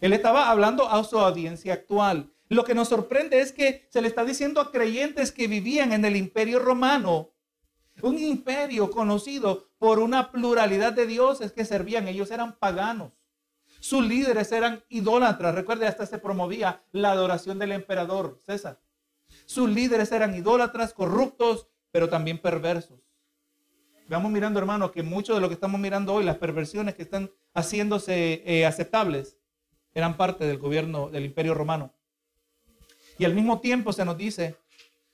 Él 0.00 0.12
estaba 0.12 0.50
hablando 0.50 0.88
a 0.88 1.02
su 1.04 1.18
audiencia 1.18 1.74
actual. 1.74 2.32
Lo 2.48 2.64
que 2.64 2.74
nos 2.74 2.88
sorprende 2.88 3.40
es 3.40 3.52
que 3.52 3.86
se 3.88 4.02
le 4.02 4.08
está 4.08 4.24
diciendo 4.24 4.60
a 4.60 4.70
creyentes 4.70 5.32
que 5.32 5.48
vivían 5.48 5.92
en 5.92 6.04
el 6.04 6.16
imperio 6.16 6.58
romano, 6.58 7.30
un 8.02 8.18
imperio 8.18 8.90
conocido 8.90 9.68
por 9.78 9.98
una 9.98 10.30
pluralidad 10.30 10.92
de 10.92 11.06
dioses 11.06 11.52
que 11.52 11.64
servían. 11.64 12.08
Ellos 12.08 12.30
eran 12.30 12.58
paganos. 12.58 13.12
Sus 13.80 14.06
líderes 14.06 14.52
eran 14.52 14.84
idólatras. 14.88 15.54
Recuerde, 15.54 15.86
hasta 15.86 16.06
se 16.06 16.18
promovía 16.18 16.84
la 16.92 17.12
adoración 17.12 17.58
del 17.58 17.72
emperador 17.72 18.38
César. 18.44 18.80
Sus 19.46 19.68
líderes 19.70 20.12
eran 20.12 20.34
idólatras, 20.34 20.92
corruptos, 20.92 21.68
pero 21.90 22.08
también 22.08 22.40
perversos. 22.40 23.01
Vamos 24.12 24.30
mirando, 24.30 24.58
hermano, 24.58 24.92
que 24.92 25.02
mucho 25.02 25.34
de 25.34 25.40
lo 25.40 25.48
que 25.48 25.54
estamos 25.54 25.80
mirando 25.80 26.12
hoy, 26.12 26.22
las 26.22 26.36
perversiones 26.36 26.94
que 26.94 27.02
están 27.02 27.30
haciéndose 27.54 28.42
eh, 28.44 28.66
aceptables, 28.66 29.38
eran 29.94 30.18
parte 30.18 30.44
del 30.44 30.58
gobierno 30.58 31.08
del 31.08 31.24
imperio 31.24 31.54
romano. 31.54 31.94
Y 33.18 33.24
al 33.24 33.34
mismo 33.34 33.60
tiempo 33.60 33.90
se 33.94 34.04
nos 34.04 34.18
dice, 34.18 34.56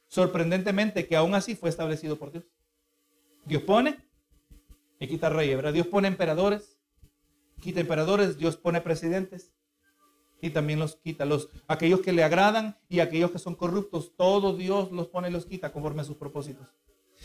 sorprendentemente, 0.09 1.07
que 1.07 1.14
aún 1.14 1.36
así 1.36 1.55
fue 1.55 1.70
establecido 1.70 2.18
por 2.18 2.32
Dios. 2.32 2.44
Dios 3.44 3.62
pone 3.62 3.99
y 4.99 5.07
quita 5.07 5.28
reyes, 5.28 5.55
¿verdad? 5.55 5.74
Dios 5.74 5.86
pone 5.86 6.09
emperadores, 6.09 6.76
quita 7.61 7.78
emperadores, 7.78 8.36
Dios 8.36 8.57
pone 8.57 8.80
presidentes 8.80 9.53
y 10.42 10.51
también 10.51 10.80
los 10.80 10.96
quita. 10.96 11.24
Los, 11.24 11.51
aquellos 11.68 12.01
que 12.01 12.12
le 12.12 12.24
agradan 12.24 12.76
y 12.88 12.99
aquellos 12.99 13.30
que 13.30 13.38
son 13.38 13.55
corruptos, 13.55 14.16
todo 14.16 14.57
Dios 14.57 14.90
los 14.90 15.07
pone 15.07 15.28
y 15.28 15.32
los 15.32 15.46
quita 15.46 15.72
conforme 15.72 16.01
a 16.01 16.05
sus 16.05 16.16
propósitos. 16.16 16.74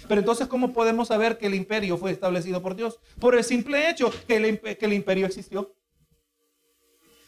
Pero 0.08 0.20
entonces, 0.20 0.48
¿cómo 0.48 0.74
podemos 0.74 1.08
saber 1.08 1.38
que 1.38 1.48
el 1.48 1.56
imperio 1.56 1.98
fue 1.98 2.12
establecido 2.12 2.62
por 2.62 2.76
Dios? 2.76 3.00
Por 3.20 3.36
el 3.36 3.44
simple 3.44 3.90
hecho 3.90 4.12
que 4.28 4.38
el, 4.38 4.60
que 4.60 4.86
el 4.86 4.94
imperio 4.94 5.26
existió. 5.26 5.74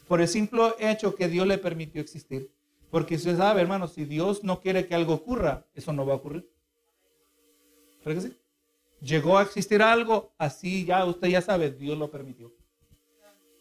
Por 0.08 0.20
el 0.20 0.28
simple 0.28 0.74
hecho 0.78 1.14
que 1.14 1.28
Dios 1.28 1.46
le 1.46 1.58
permitió 1.58 2.00
existir. 2.00 2.52
Porque 2.90 3.16
usted 3.16 3.36
sabe, 3.36 3.60
hermano, 3.60 3.88
si 3.88 4.04
Dios 4.04 4.44
no 4.44 4.60
quiere 4.60 4.86
que 4.86 4.94
algo 4.94 5.14
ocurra, 5.14 5.66
eso 5.74 5.92
no 5.92 6.06
va 6.06 6.14
a 6.14 6.16
ocurrir. 6.16 6.48
¿Verdad 8.04 8.22
que 8.22 8.28
sí? 8.28 8.36
Llegó 9.00 9.36
a 9.38 9.42
existir 9.42 9.82
algo, 9.82 10.32
así 10.38 10.84
ya 10.84 11.04
usted 11.04 11.28
ya 11.28 11.42
sabe, 11.42 11.70
Dios 11.70 11.98
lo 11.98 12.10
permitió. 12.10 12.52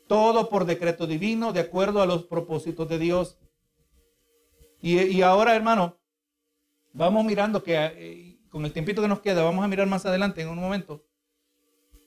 Todo 0.07 0.49
por 0.49 0.65
decreto 0.65 1.07
divino, 1.07 1.51
de 1.51 1.61
acuerdo 1.61 2.01
a 2.01 2.05
los 2.05 2.23
propósitos 2.25 2.87
de 2.87 2.99
Dios. 2.99 3.37
Y, 4.81 5.23
ahora, 5.23 5.55
hermano, 5.55 5.97
vamos 6.93 7.25
mirando 7.25 7.63
que 7.63 7.75
eh, 7.75 8.34
con 8.55 8.63
el 8.63 8.71
tiempito 8.71 9.01
que 9.01 9.09
nos 9.09 9.19
queda, 9.19 9.43
vamos 9.43 9.65
a 9.65 9.67
mirar 9.67 9.85
más 9.85 10.05
adelante 10.05 10.41
en 10.41 10.47
un 10.47 10.57
momento, 10.57 11.03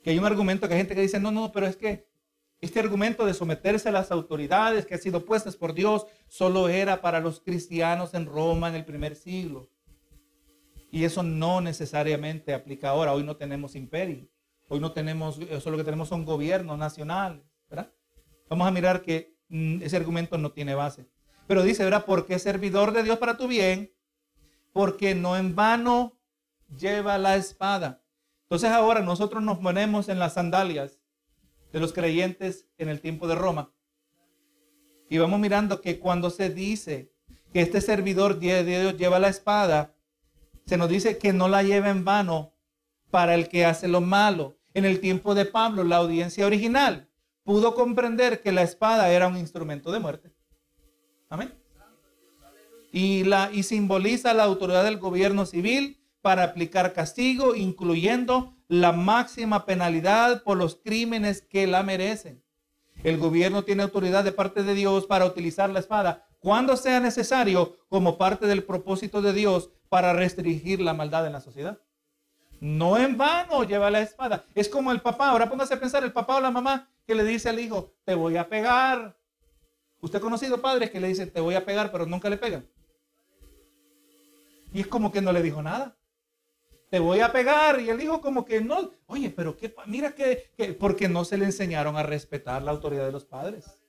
que 0.03 0.09
hay 0.09 0.19
un 0.19 0.25
argumento 0.25 0.67
que 0.67 0.73
hay 0.73 0.81
gente 0.81 0.95
que 0.95 1.03
dice, 1.03 1.21
no, 1.21 1.31
no, 1.31 1.53
pero 1.53 1.67
es 1.67 1.77
que 1.77 2.09
este 2.63 2.81
argumento 2.81 3.27
de 3.27 3.35
someterse 3.35 3.91
a 3.91 3.93
las 3.93 4.11
autoridades 4.11 4.87
que 4.87 4.95
han 4.95 5.01
sido 5.03 5.27
puestas 5.27 5.57
por 5.57 5.75
Dios 5.75 6.07
solo 6.27 6.71
era 6.71 7.03
para 7.03 7.21
los 7.21 7.41
cristianos 7.41 8.15
en 8.15 8.25
Roma 8.25 8.71
en 8.71 8.77
el 8.77 8.87
primer 8.87 9.15
siglo. 9.15 9.69
Y 10.91 11.05
eso 11.05 11.23
no 11.23 11.61
necesariamente 11.61 12.55
aplica 12.55 12.89
ahora. 12.89 13.13
Hoy 13.13 13.25
no 13.25 13.37
tenemos 13.37 13.75
imperio. 13.75 14.27
Hoy 14.71 14.81
no 14.81 14.93
tenemos, 14.93 15.39
eso 15.51 15.71
lo 15.71 15.77
que 15.77 15.85
tenemos 15.85 16.09
son 16.09 16.25
gobiernos 16.25 16.79
nacionales. 16.79 17.43
Vamos 18.49 18.67
a 18.67 18.71
mirar 18.71 19.03
que 19.03 19.37
mm, 19.51 19.83
ese 19.83 19.99
argumento 19.99 20.39
no 20.39 20.51
tiene 20.51 20.75
base. 20.75 21.05
Pero 21.47 21.63
dice, 21.63 21.85
¿verdad? 21.85 22.07
Porque 22.07 22.39
servidor 22.39 22.93
de 22.93 23.03
Dios 23.03 23.19
para 23.19 23.37
tu 23.37 23.49
bien, 23.49 23.93
porque 24.73 25.15
no 25.15 25.37
en 25.37 25.55
vano 25.55 26.18
lleva 26.77 27.19
la 27.19 27.37
espada. 27.37 28.03
Entonces 28.43 28.71
ahora 28.71 29.01
nosotros 29.01 29.43
nos 29.43 29.59
ponemos 29.59 30.09
en 30.09 30.19
las 30.19 30.35
sandalias 30.35 31.01
de 31.73 31.81
los 31.81 31.93
creyentes 31.93 32.67
en 32.79 32.89
el 32.89 33.01
tiempo 33.01 33.29
de 33.29 33.35
Roma. 33.35 33.73
Y 35.11 35.19
vamos 35.19 35.41
mirando 35.41 35.81
que 35.81 35.99
cuando 35.99 36.31
se 36.31 36.51
dice 36.51 37.13
que 37.53 37.61
este 37.61 37.81
servidor 37.81 38.39
de 38.39 38.65
Dios 38.65 38.97
lleva 38.97 39.19
la 39.19 39.29
espada, 39.29 39.95
se 40.67 40.77
nos 40.77 40.89
dice 40.89 41.19
que 41.19 41.33
no 41.33 41.49
la 41.49 41.63
lleva 41.63 41.89
en 41.89 42.05
vano 42.05 42.53
para 43.11 43.35
el 43.35 43.49
que 43.49 43.65
hace 43.65 43.89
lo 43.89 44.01
malo. 44.01 44.59
En 44.75 44.85
el 44.85 45.01
tiempo 45.01 45.35
de 45.35 45.47
Pablo, 45.47 45.83
la 45.83 45.97
audiencia 45.97 46.47
original 46.47 47.09
pudo 47.43 47.75
comprender 47.75 48.43
que 48.43 48.53
la 48.53 48.63
espada 48.63 49.11
era 49.11 49.29
un 49.29 49.39
instrumento 49.39 49.91
de 49.91 49.99
muerte. 49.99 50.33
Amén. 51.31 51.55
Y, 52.93 53.25
la, 53.25 53.51
y 53.53 53.63
simboliza 53.63 54.35
la 54.35 54.45
autoridad 54.45 54.85
del 54.85 54.99
gobierno 54.99 55.47
civil 55.47 55.98
para 56.21 56.45
aplicar 56.45 56.93
castigo, 56.93 57.55
incluyendo 57.55 58.55
la 58.69 58.93
máxima 58.93 59.65
penalidad 59.65 60.43
por 60.43 60.57
los 60.57 60.77
crímenes 60.77 61.43
que 61.43 61.67
la 61.67 61.83
merecen. 61.83 62.43
El 63.03 63.19
gobierno 63.19 63.65
tiene 63.65 63.85
autoridad 63.85 64.25
de 64.25 64.33
parte 64.33 64.63
de 64.63 64.75
Dios 64.75 65.07
para 65.07 65.25
utilizar 65.25 65.71
la 65.71 65.79
espada 65.79 66.29
cuando 66.41 66.77
sea 66.77 67.01
necesario 67.01 67.77
como 67.89 68.19
parte 68.19 68.47
del 68.47 68.65
propósito 68.65 69.23
de 69.23 69.33
Dios 69.33 69.71
para 69.89 70.13
restringir 70.13 70.81
la 70.81 70.95
maldad 70.95 71.27
en 71.27 71.33
la 71.33 71.41
sociedad. 71.41 71.81
No 72.61 72.99
en 72.99 73.17
vano 73.17 73.65
lleva 73.65 73.91
la 73.91 74.01
espada. 74.01 74.45
Es 74.55 74.69
como 74.69 74.91
el 74.93 75.01
papá. 75.01 75.31
Ahora 75.31 75.49
póngase 75.49 75.75
a 75.75 75.81
pensar, 75.81 76.03
el 76.05 76.13
papá 76.13 76.37
o 76.37 76.41
la 76.41 76.51
mamá 76.51 76.91
que 77.07 77.15
le 77.15 77.25
dice 77.25 77.49
al 77.49 77.61
hijo, 77.61 77.95
te 78.05 78.15
voy 78.15 78.37
a 78.37 78.49
pegar. 78.49 79.17
Usted 80.01 80.19
ha 80.19 80.23
conocido 80.23 80.61
padres 80.61 80.91
que 80.91 81.01
le 81.01 81.09
dicen, 81.09 81.31
te 81.31 81.41
voy 81.41 81.55
a 81.55 81.65
pegar, 81.65 81.91
pero 81.91 82.07
nunca 82.07 82.29
le 82.29 82.37
pegan. 82.37 82.69
Y 84.73 84.81
es 84.81 84.87
como 84.87 85.11
que 85.11 85.23
no 85.23 85.33
le 85.33 85.43
dijo 85.43 85.63
nada. 85.63 85.97
Te 86.91 86.99
voy 86.99 87.21
a 87.21 87.33
pegar. 87.33 87.81
Y 87.81 87.91
el 87.91 88.01
hijo 88.01 88.21
como 88.21 88.45
que 88.45 88.61
no. 88.61 88.93
Oye, 89.07 89.31
pero 89.31 89.57
qué, 89.57 89.75
mira 89.87 90.15
que, 90.15 90.51
que, 90.57 90.73
porque 90.73 91.09
no 91.09 91.25
se 91.25 91.39
le 91.39 91.45
enseñaron 91.45 91.97
a 91.97 92.03
respetar 92.03 92.63
la 92.63 92.71
autoridad 92.71 93.07
de 93.07 93.13
los 93.13 93.25
padres. 93.25 93.83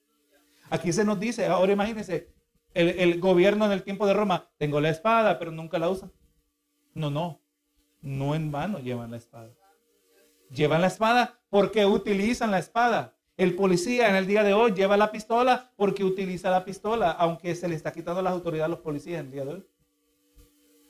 Aquí 0.69 0.93
se 0.93 1.05
nos 1.05 1.19
dice, 1.19 1.47
ahora 1.47 1.73
imagínense, 1.73 2.31
el, 2.73 2.89
el 2.89 3.19
gobierno 3.19 3.65
en 3.65 3.71
el 3.71 3.83
tiempo 3.83 4.05
de 4.05 4.13
Roma, 4.13 4.49
tengo 4.57 4.79
la 4.79 4.89
espada, 4.89 5.39
pero 5.39 5.51
nunca 5.51 5.79
la 5.79 5.89
usan. 5.89 6.11
No, 6.93 7.09
no. 7.09 7.41
No 8.01 8.35
en 8.35 8.51
vano 8.51 8.79
llevan 8.79 9.11
la 9.11 9.17
espada. 9.17 9.51
Llevan 10.51 10.81
la 10.81 10.87
espada 10.87 11.39
porque 11.49 11.85
utilizan 11.85 12.51
la 12.51 12.59
espada. 12.59 13.15
El 13.37 13.55
policía 13.55 14.09
en 14.09 14.15
el 14.15 14.27
día 14.27 14.43
de 14.43 14.53
hoy 14.53 14.73
lleva 14.73 14.97
la 14.97 15.11
pistola 15.11 15.71
porque 15.77 16.03
utiliza 16.03 16.49
la 16.49 16.65
pistola, 16.65 17.11
aunque 17.11 17.55
se 17.55 17.67
le 17.67 17.75
está 17.75 17.91
quitando 17.91 18.21
las 18.21 18.33
autoridades 18.33 18.65
a 18.65 18.69
los 18.69 18.79
policías 18.79 19.21
en 19.21 19.27
el 19.27 19.31
día 19.31 19.45
de 19.45 19.53
hoy. 19.53 19.67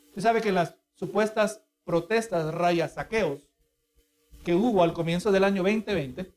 Usted 0.07 0.22
sabe 0.22 0.41
que 0.41 0.51
las 0.51 0.76
supuestas 0.95 1.62
protestas, 1.84 2.54
rayas, 2.54 2.94
saqueos 2.94 3.50
que 4.44 4.56
hubo 4.56 4.84
al 4.84 4.94
comienzo 4.94 5.32
del 5.32 5.44
año 5.44 5.64
2020, 5.64 6.34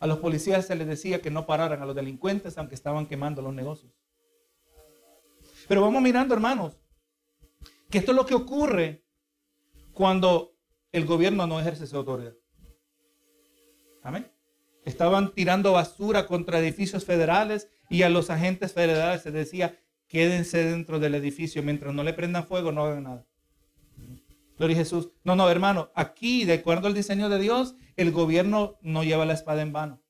a 0.00 0.06
los 0.06 0.18
policías 0.18 0.66
se 0.66 0.74
les 0.74 0.86
decía 0.86 1.22
que 1.22 1.30
no 1.30 1.46
pararan 1.46 1.80
a 1.80 1.86
los 1.86 1.94
delincuentes 1.94 2.58
aunque 2.58 2.74
estaban 2.74 3.06
quemando 3.06 3.40
los 3.40 3.54
negocios. 3.54 3.92
Pero 5.68 5.80
vamos 5.80 6.02
mirando, 6.02 6.34
hermanos, 6.34 6.76
que 7.88 7.98
esto 7.98 8.10
es 8.10 8.16
lo 8.16 8.26
que 8.26 8.34
ocurre 8.34 9.04
cuando 9.92 10.56
el 10.90 11.06
gobierno 11.06 11.46
no 11.46 11.60
ejerce 11.60 11.86
su 11.86 11.96
autoridad. 11.96 12.34
Amén. 14.02 14.30
Estaban 14.84 15.32
tirando 15.32 15.72
basura 15.72 16.26
contra 16.26 16.58
edificios 16.58 17.04
federales 17.04 17.68
y 17.88 18.02
a 18.02 18.08
los 18.08 18.30
agentes 18.30 18.72
federales 18.72 19.22
se 19.22 19.30
decía, 19.30 19.78
quédense 20.08 20.64
dentro 20.64 20.98
del 20.98 21.14
edificio 21.14 21.62
mientras 21.62 21.94
no 21.94 22.02
le 22.02 22.12
prendan 22.12 22.46
fuego, 22.46 22.72
no 22.72 22.84
hagan 22.84 23.04
nada. 23.04 23.26
Gloria 24.62 24.76
a 24.76 24.84
Jesús. 24.84 25.10
No, 25.24 25.34
no, 25.34 25.50
hermano, 25.50 25.90
aquí, 25.92 26.44
de 26.44 26.52
acuerdo 26.52 26.86
al 26.86 26.94
diseño 26.94 27.28
de 27.28 27.40
Dios, 27.40 27.74
el 27.96 28.12
gobierno 28.12 28.78
no 28.80 29.02
lleva 29.02 29.26
la 29.26 29.32
espada 29.32 29.60
en 29.60 29.72
vano. 29.72 30.00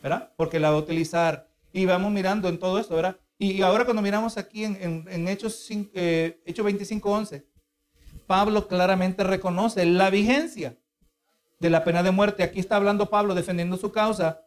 ¿Verdad? 0.00 0.32
Porque 0.36 0.60
la 0.60 0.70
va 0.70 0.76
a 0.76 0.78
utilizar. 0.78 1.50
Y 1.72 1.84
vamos 1.84 2.12
mirando 2.12 2.48
en 2.48 2.60
todo 2.60 2.78
esto, 2.78 2.94
¿verdad? 2.94 3.18
Y 3.36 3.60
ahora 3.62 3.84
cuando 3.84 4.02
miramos 4.02 4.38
aquí 4.38 4.62
en, 4.62 5.26
Hechos, 5.26 5.66
eh, 5.94 6.40
Hechos 6.46 6.64
25, 6.64 7.10
11, 7.10 7.44
Pablo 8.28 8.68
claramente 8.68 9.24
reconoce 9.24 9.84
la 9.84 10.10
vigencia 10.10 10.78
de 11.58 11.70
la 11.70 11.82
pena 11.82 12.04
de 12.04 12.12
muerte. 12.12 12.44
Aquí 12.44 12.60
está 12.60 12.76
hablando 12.76 13.10
Pablo 13.10 13.34
defendiendo 13.34 13.76
su 13.78 13.90
causa. 13.90 14.42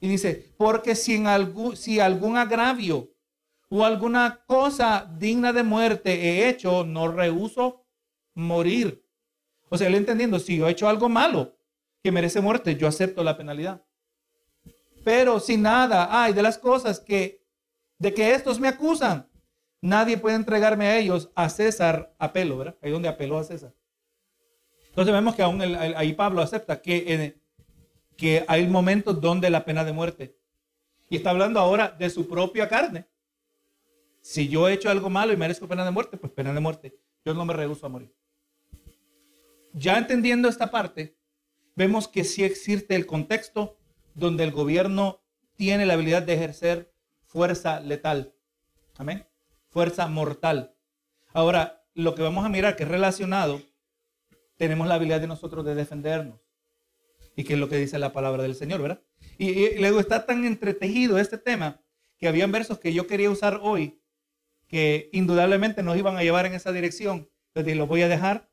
Y 0.00 0.08
dice, 0.08 0.54
porque 0.56 0.94
si, 0.94 1.16
en 1.16 1.26
algún, 1.26 1.76
si 1.76 2.00
algún 2.00 2.38
agravio 2.38 3.10
o 3.68 3.84
alguna 3.84 4.44
cosa 4.46 5.10
digna 5.18 5.52
de 5.52 5.62
muerte 5.62 6.12
he 6.12 6.48
hecho, 6.48 6.84
no 6.84 7.08
rehuso 7.08 7.84
morir. 8.34 9.04
O 9.68 9.76
sea, 9.76 9.88
él 9.88 9.96
entendiendo, 9.96 10.38
si 10.38 10.56
yo 10.56 10.68
he 10.68 10.72
hecho 10.72 10.88
algo 10.88 11.08
malo 11.08 11.56
que 12.02 12.12
merece 12.12 12.40
muerte, 12.40 12.76
yo 12.76 12.86
acepto 12.86 13.24
la 13.24 13.36
penalidad. 13.36 13.82
Pero 15.04 15.40
si 15.40 15.56
nada 15.56 16.22
hay 16.22 16.32
de 16.32 16.42
las 16.42 16.58
cosas 16.58 17.00
que, 17.00 17.44
de 17.98 18.14
que 18.14 18.32
estos 18.32 18.60
me 18.60 18.68
acusan, 18.68 19.28
nadie 19.80 20.16
puede 20.16 20.36
entregarme 20.36 20.86
a 20.86 20.98
ellos, 20.98 21.30
a 21.34 21.48
César 21.48 22.14
apelo, 22.18 22.58
¿verdad? 22.58 22.76
Ahí 22.82 22.90
donde 22.90 23.08
apeló 23.08 23.38
a 23.38 23.44
César. 23.44 23.74
Entonces 24.88 25.12
vemos 25.12 25.34
que 25.34 25.42
aún 25.42 25.60
ahí 25.60 26.12
Pablo 26.14 26.40
acepta 26.40 26.80
que, 26.80 27.38
que 28.16 28.44
hay 28.48 28.66
momentos 28.66 29.20
donde 29.20 29.50
la 29.50 29.64
pena 29.64 29.84
de 29.84 29.92
muerte. 29.92 30.38
Y 31.10 31.16
está 31.16 31.30
hablando 31.30 31.60
ahora 31.60 31.90
de 31.90 32.08
su 32.08 32.26
propia 32.26 32.68
carne. 32.68 33.06
Si 34.26 34.48
yo 34.48 34.68
he 34.68 34.72
hecho 34.72 34.90
algo 34.90 35.08
malo 35.08 35.32
y 35.32 35.36
merezco 35.36 35.68
pena 35.68 35.84
de 35.84 35.92
muerte, 35.92 36.16
pues 36.16 36.32
pena 36.32 36.52
de 36.52 36.58
muerte. 36.58 36.98
Yo 37.24 37.32
no 37.32 37.44
me 37.44 37.54
rehuso 37.54 37.86
a 37.86 37.88
morir. 37.88 38.12
Ya 39.72 39.96
entendiendo 39.98 40.48
esta 40.48 40.72
parte, 40.72 41.16
vemos 41.76 42.08
que 42.08 42.24
sí 42.24 42.42
existe 42.42 42.96
el 42.96 43.06
contexto 43.06 43.78
donde 44.16 44.42
el 44.42 44.50
gobierno 44.50 45.20
tiene 45.54 45.86
la 45.86 45.94
habilidad 45.94 46.22
de 46.22 46.34
ejercer 46.34 46.92
fuerza 47.24 47.78
letal. 47.78 48.34
Amén. 48.96 49.28
Fuerza 49.68 50.08
mortal. 50.08 50.74
Ahora, 51.32 51.86
lo 51.94 52.16
que 52.16 52.22
vamos 52.22 52.44
a 52.44 52.48
mirar 52.48 52.74
que 52.74 52.82
es 52.82 52.88
relacionado 52.88 53.62
tenemos 54.56 54.88
la 54.88 54.96
habilidad 54.96 55.20
de 55.20 55.28
nosotros 55.28 55.64
de 55.64 55.76
defendernos. 55.76 56.40
y 57.36 57.44
qué 57.44 57.52
es 57.52 57.60
lo 57.60 57.68
que 57.68 57.76
dice 57.76 57.96
la 58.00 58.12
palabra 58.12 58.42
del 58.42 58.56
Señor, 58.56 58.82
¿verdad? 58.82 59.00
Y, 59.38 59.50
y 59.50 59.78
luego 59.78 60.00
está 60.00 60.26
tan 60.26 60.44
entretejido 60.44 61.16
este 61.16 61.38
tema 61.38 61.80
que 62.18 62.26
habían 62.26 62.50
versos 62.50 62.80
que 62.80 62.92
yo 62.92 63.06
quería 63.06 63.30
usar 63.30 63.60
hoy 63.62 64.00
que 64.66 65.08
indudablemente 65.12 65.82
nos 65.82 65.96
iban 65.96 66.16
a 66.16 66.22
llevar 66.22 66.46
en 66.46 66.54
esa 66.54 66.72
dirección. 66.72 67.28
Entonces 67.54 67.76
los 67.76 67.88
voy 67.88 68.02
a 68.02 68.08
dejar 68.08 68.50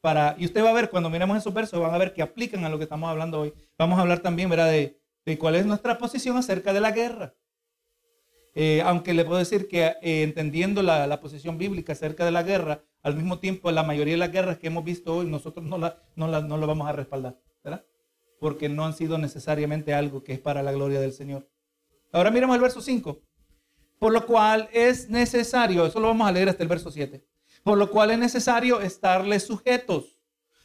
para, 0.00 0.34
y 0.38 0.46
usted 0.46 0.64
va 0.64 0.70
a 0.70 0.74
ver 0.74 0.90
cuando 0.90 1.10
miremos 1.10 1.36
esos 1.36 1.52
versos, 1.52 1.80
van 1.80 1.94
a 1.94 1.98
ver 1.98 2.12
que 2.12 2.22
aplican 2.22 2.64
a 2.64 2.68
lo 2.68 2.78
que 2.78 2.84
estamos 2.84 3.08
hablando 3.10 3.40
hoy. 3.40 3.52
Vamos 3.78 3.98
a 3.98 4.02
hablar 4.02 4.20
también, 4.20 4.48
¿verdad? 4.48 4.70
De, 4.70 5.00
de 5.24 5.38
cuál 5.38 5.56
es 5.56 5.66
nuestra 5.66 5.98
posición 5.98 6.36
acerca 6.36 6.72
de 6.72 6.80
la 6.80 6.90
guerra. 6.90 7.34
Eh, 8.54 8.82
aunque 8.84 9.14
le 9.14 9.24
puedo 9.24 9.38
decir 9.38 9.68
que 9.68 9.84
eh, 10.02 10.22
entendiendo 10.22 10.82
la, 10.82 11.20
posición 11.20 11.56
bíblica 11.56 11.92
acerca 11.92 12.24
de 12.24 12.32
la 12.32 12.42
guerra, 12.42 12.82
al 13.02 13.14
mismo 13.14 13.38
tiempo 13.38 13.70
la 13.70 13.84
mayoría 13.84 14.14
de 14.14 14.18
las 14.18 14.32
guerras 14.32 14.58
que 14.58 14.66
hemos 14.66 14.84
visto 14.84 15.16
hoy, 15.16 15.26
nosotros 15.26 15.64
no 15.64 15.78
la, 15.78 16.02
no 16.16 16.26
la, 16.26 16.40
no 16.40 16.58
vamos 16.66 16.88
a 16.88 16.92
respaldar, 16.92 17.38
¿verdad? 17.62 17.84
Porque 18.40 18.68
no 18.68 18.84
han 18.84 18.94
sido 18.94 19.18
necesariamente 19.18 19.94
algo 19.94 20.24
que 20.24 20.32
es 20.32 20.40
para 20.40 20.62
la 20.62 20.72
gloria 20.72 21.00
del 21.00 21.12
Señor. 21.12 21.48
Ahora 22.12 22.30
miremos 22.30 22.56
el 22.56 22.62
verso 22.62 22.80
5. 22.80 23.20
Por 24.00 24.14
lo 24.14 24.24
cual 24.24 24.70
es 24.72 25.10
necesario, 25.10 25.84
eso 25.84 26.00
lo 26.00 26.08
vamos 26.08 26.26
a 26.26 26.32
leer 26.32 26.48
hasta 26.48 26.62
el 26.62 26.70
verso 26.70 26.90
7. 26.90 27.22
Por 27.62 27.76
lo 27.76 27.90
cual 27.90 28.10
es 28.10 28.18
necesario 28.18 28.80
estarles 28.80 29.46
sujetos. 29.46 30.18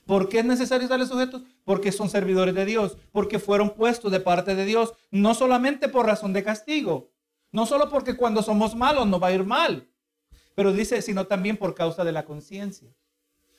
¿Por 0.05 0.29
qué 0.29 0.39
es 0.39 0.45
necesario 0.45 0.83
estarles 0.83 1.09
sujetos? 1.09 1.41
Porque 1.65 1.91
son 1.91 2.09
servidores 2.09 2.55
de 2.55 2.63
Dios, 2.63 2.97
porque 3.11 3.37
fueron 3.37 3.71
puestos 3.71 4.09
de 4.13 4.21
parte 4.21 4.55
de 4.55 4.63
Dios, 4.63 4.93
no 5.11 5.33
solamente 5.33 5.89
por 5.89 6.05
razón 6.05 6.31
de 6.31 6.45
castigo, 6.45 7.11
no 7.51 7.65
solo 7.65 7.89
porque 7.89 8.15
cuando 8.15 8.41
somos 8.41 8.73
malos 8.73 9.05
nos 9.05 9.21
va 9.21 9.27
a 9.27 9.33
ir 9.33 9.43
mal, 9.43 9.89
pero 10.55 10.71
dice, 10.71 11.01
sino 11.01 11.27
también 11.27 11.57
por 11.57 11.75
causa 11.75 12.05
de 12.05 12.13
la 12.13 12.23
conciencia. 12.23 12.87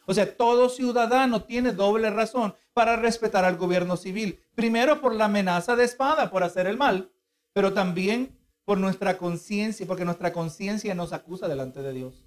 O 0.06 0.14
sea, 0.14 0.38
todo 0.38 0.70
ciudadano 0.70 1.42
tiene 1.42 1.72
doble 1.72 2.08
razón 2.08 2.54
para 2.72 2.96
respetar 2.96 3.44
al 3.44 3.58
gobierno 3.58 3.98
civil. 3.98 4.40
Primero 4.54 5.02
por 5.02 5.14
la 5.14 5.26
amenaza 5.26 5.76
de 5.76 5.84
espada, 5.84 6.30
por 6.30 6.44
hacer 6.44 6.66
el 6.66 6.78
mal, 6.78 7.10
pero 7.52 7.74
también 7.74 8.35
por 8.66 8.78
nuestra 8.78 9.16
conciencia, 9.16 9.86
porque 9.86 10.04
nuestra 10.04 10.32
conciencia 10.32 10.94
nos 10.94 11.12
acusa 11.12 11.48
delante 11.48 11.82
de 11.82 11.92
Dios. 11.92 12.24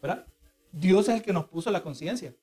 ¿Verdad? 0.00 0.26
Dios 0.70 1.08
es 1.08 1.16
el 1.16 1.22
que 1.22 1.32
nos 1.32 1.46
puso 1.46 1.70
la 1.72 1.82
conciencia. 1.82 2.34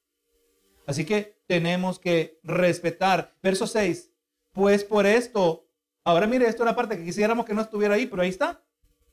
Así 0.85 1.05
que 1.05 1.41
tenemos 1.47 1.99
que 1.99 2.39
respetar. 2.43 3.33
Verso 3.41 3.65
6. 3.65 4.11
Pues 4.51 4.83
por 4.83 5.05
esto, 5.05 5.69
ahora 6.03 6.27
mire, 6.27 6.45
esto 6.45 6.63
es 6.63 6.67
una 6.67 6.75
parte 6.75 6.97
que 6.97 7.05
quisiéramos 7.05 7.45
que 7.45 7.53
no 7.53 7.61
estuviera 7.61 7.95
ahí, 7.95 8.07
pero 8.07 8.23
ahí 8.23 8.29
está. 8.29 8.61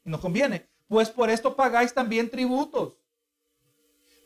Y 0.05 0.11
nos 0.11 0.21
conviene. 0.21 0.69
Pues 0.89 1.09
por 1.09 1.31
esto 1.31 1.55
pagáis 1.55 1.95
también 1.95 2.31
tributos. 2.31 2.99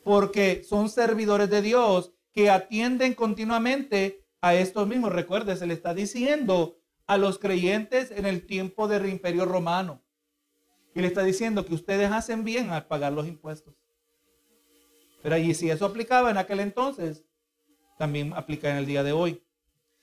Porque 0.03 0.63
son 0.63 0.89
servidores 0.89 1.51
de 1.51 1.61
Dios 1.61 2.11
que 2.31 2.49
atienden 2.49 3.13
continuamente 3.13 4.25
a 4.41 4.55
estos 4.55 4.87
mismos. 4.87 5.13
Recuerde, 5.13 5.55
se 5.55 5.67
le 5.67 5.75
está 5.75 5.93
diciendo 5.93 6.79
a 7.07 7.17
los 7.17 7.39
creyentes 7.39 8.11
en 8.11 8.25
el 8.25 8.45
tiempo 8.45 8.87
del 8.87 9.07
imperio 9.07 9.45
romano. 9.45 10.01
Y 10.95 11.01
le 11.01 11.07
está 11.07 11.23
diciendo 11.23 11.65
que 11.65 11.73
ustedes 11.73 12.11
hacen 12.11 12.43
bien 12.43 12.69
al 12.69 12.85
pagar 12.85 13.13
los 13.13 13.27
impuestos. 13.27 13.75
Pero 15.21 15.35
allí 15.35 15.53
si 15.53 15.69
eso 15.69 15.85
aplicaba 15.85 16.29
en 16.29 16.37
aquel 16.37 16.59
entonces, 16.59 17.23
también 17.97 18.33
aplica 18.33 18.69
en 18.69 18.77
el 18.77 18.85
día 18.85 19.03
de 19.03 19.11
hoy. 19.11 19.43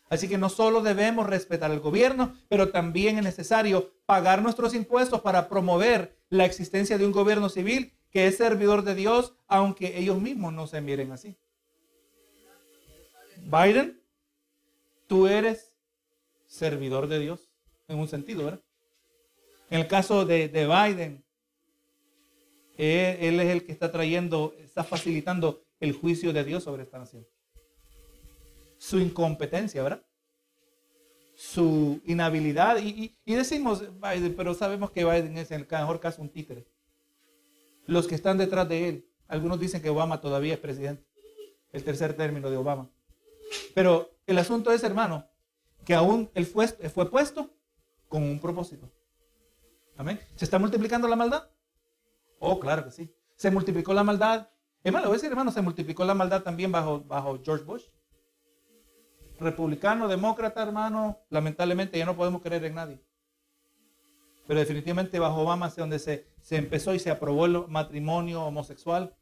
Así 0.08 0.28
que 0.28 0.38
no 0.38 0.48
solo 0.48 0.82
debemos 0.82 1.26
respetar 1.26 1.70
al 1.70 1.78
gobierno, 1.78 2.36
pero 2.48 2.70
también 2.70 3.18
es 3.18 3.24
necesario 3.24 3.94
pagar 4.06 4.42
nuestros 4.42 4.74
impuestos 4.74 5.20
para 5.20 5.48
promover 5.48 6.18
la 6.30 6.44
existencia 6.44 6.98
de 6.98 7.06
un 7.06 7.12
gobierno 7.12 7.48
civil 7.48 7.94
que 8.10 8.26
es 8.26 8.36
servidor 8.36 8.82
de 8.82 8.96
Dios, 8.96 9.34
aunque 9.46 9.98
ellos 9.98 10.20
mismos 10.20 10.52
no 10.52 10.66
se 10.66 10.80
miren 10.80 11.12
así. 11.12 11.36
Biden, 13.36 14.02
tú 15.06 15.28
eres 15.28 15.69
servidor 16.50 17.06
de 17.06 17.20
Dios, 17.20 17.48
en 17.88 17.98
un 17.98 18.08
sentido, 18.08 18.44
¿verdad? 18.44 18.60
En 19.70 19.80
el 19.80 19.86
caso 19.86 20.26
de, 20.26 20.48
de 20.48 20.66
Biden, 20.66 21.24
él, 22.76 23.40
es 23.40 23.48
el 23.50 23.64
que 23.64 23.72
está 23.72 23.92
trayendo, 23.92 24.54
está 24.58 24.82
facilitando 24.82 25.62
el 25.78 25.92
juicio 25.92 26.32
de 26.32 26.44
Dios 26.44 26.64
sobre 26.64 26.82
esta 26.82 26.98
nación. 26.98 27.26
Su 28.78 28.98
incompetencia, 28.98 29.82
¿verdad? 29.82 30.02
Su 31.36 32.00
inhabilidad. 32.06 32.78
Y, 32.82 33.14
decimos 33.26 33.84
Biden, 34.00 34.34
pero 34.34 34.54
sabemos 34.54 34.90
que 34.90 35.04
Biden 35.04 35.36
es 35.36 35.50
en 35.50 35.60
el 35.60 35.68
mejor 35.70 36.00
caso 36.00 36.22
un 36.22 36.30
títere. 36.30 36.66
Los 37.86 38.06
que 38.06 38.14
están 38.14 38.38
detrás 38.38 38.68
de 38.68 38.88
él, 38.88 39.06
algunos 39.28 39.60
dicen 39.60 39.82
que 39.82 39.90
Obama 39.90 40.20
todavía 40.20 40.54
es 40.54 40.60
presidente. 40.60 41.04
El 41.72 41.84
tercer 41.84 42.14
término 42.14 42.50
de 42.50 42.56
Obama. 42.56 42.90
Pero 43.74 44.10
el 44.26 44.38
asunto 44.38 44.72
es, 44.72 44.82
hermano, 44.82 45.29
que 45.84 45.94
aún 45.94 46.30
él 46.34 46.46
fue, 46.46 46.66
fue 46.68 47.10
puesto 47.10 47.50
con 48.08 48.22
un 48.22 48.38
propósito. 48.40 48.90
Amén. 49.96 50.18
¿Se 50.34 50.44
está 50.44 50.58
multiplicando 50.58 51.08
la 51.08 51.16
maldad? 51.16 51.48
Oh, 52.38 52.58
claro 52.58 52.84
que 52.84 52.90
sí. 52.90 53.14
Se 53.36 53.50
multiplicó 53.50 53.92
la 53.92 54.02
maldad. 54.02 54.48
Hermano, 54.82 55.06
voy 55.06 55.14
a 55.14 55.16
decir, 55.16 55.30
hermano, 55.30 55.52
se 55.52 55.62
multiplicó 55.62 56.04
la 56.04 56.14
maldad 56.14 56.42
también 56.42 56.72
bajo, 56.72 57.00
bajo 57.00 57.38
George 57.44 57.64
Bush. 57.64 57.84
Republicano, 59.38 60.08
demócrata, 60.08 60.62
hermano, 60.62 61.18
lamentablemente 61.30 61.98
ya 61.98 62.04
no 62.06 62.16
podemos 62.16 62.42
creer 62.42 62.64
en 62.64 62.74
nadie. 62.74 63.02
Pero 64.46 64.60
definitivamente 64.60 65.18
bajo 65.18 65.42
Obama 65.42 65.68
es 65.68 65.76
donde 65.76 65.98
se, 65.98 66.26
se 66.42 66.56
empezó 66.56 66.94
y 66.94 66.98
se 66.98 67.10
aprobó 67.10 67.46
el 67.46 67.68
matrimonio 67.68 68.42
homosexual. 68.42 69.14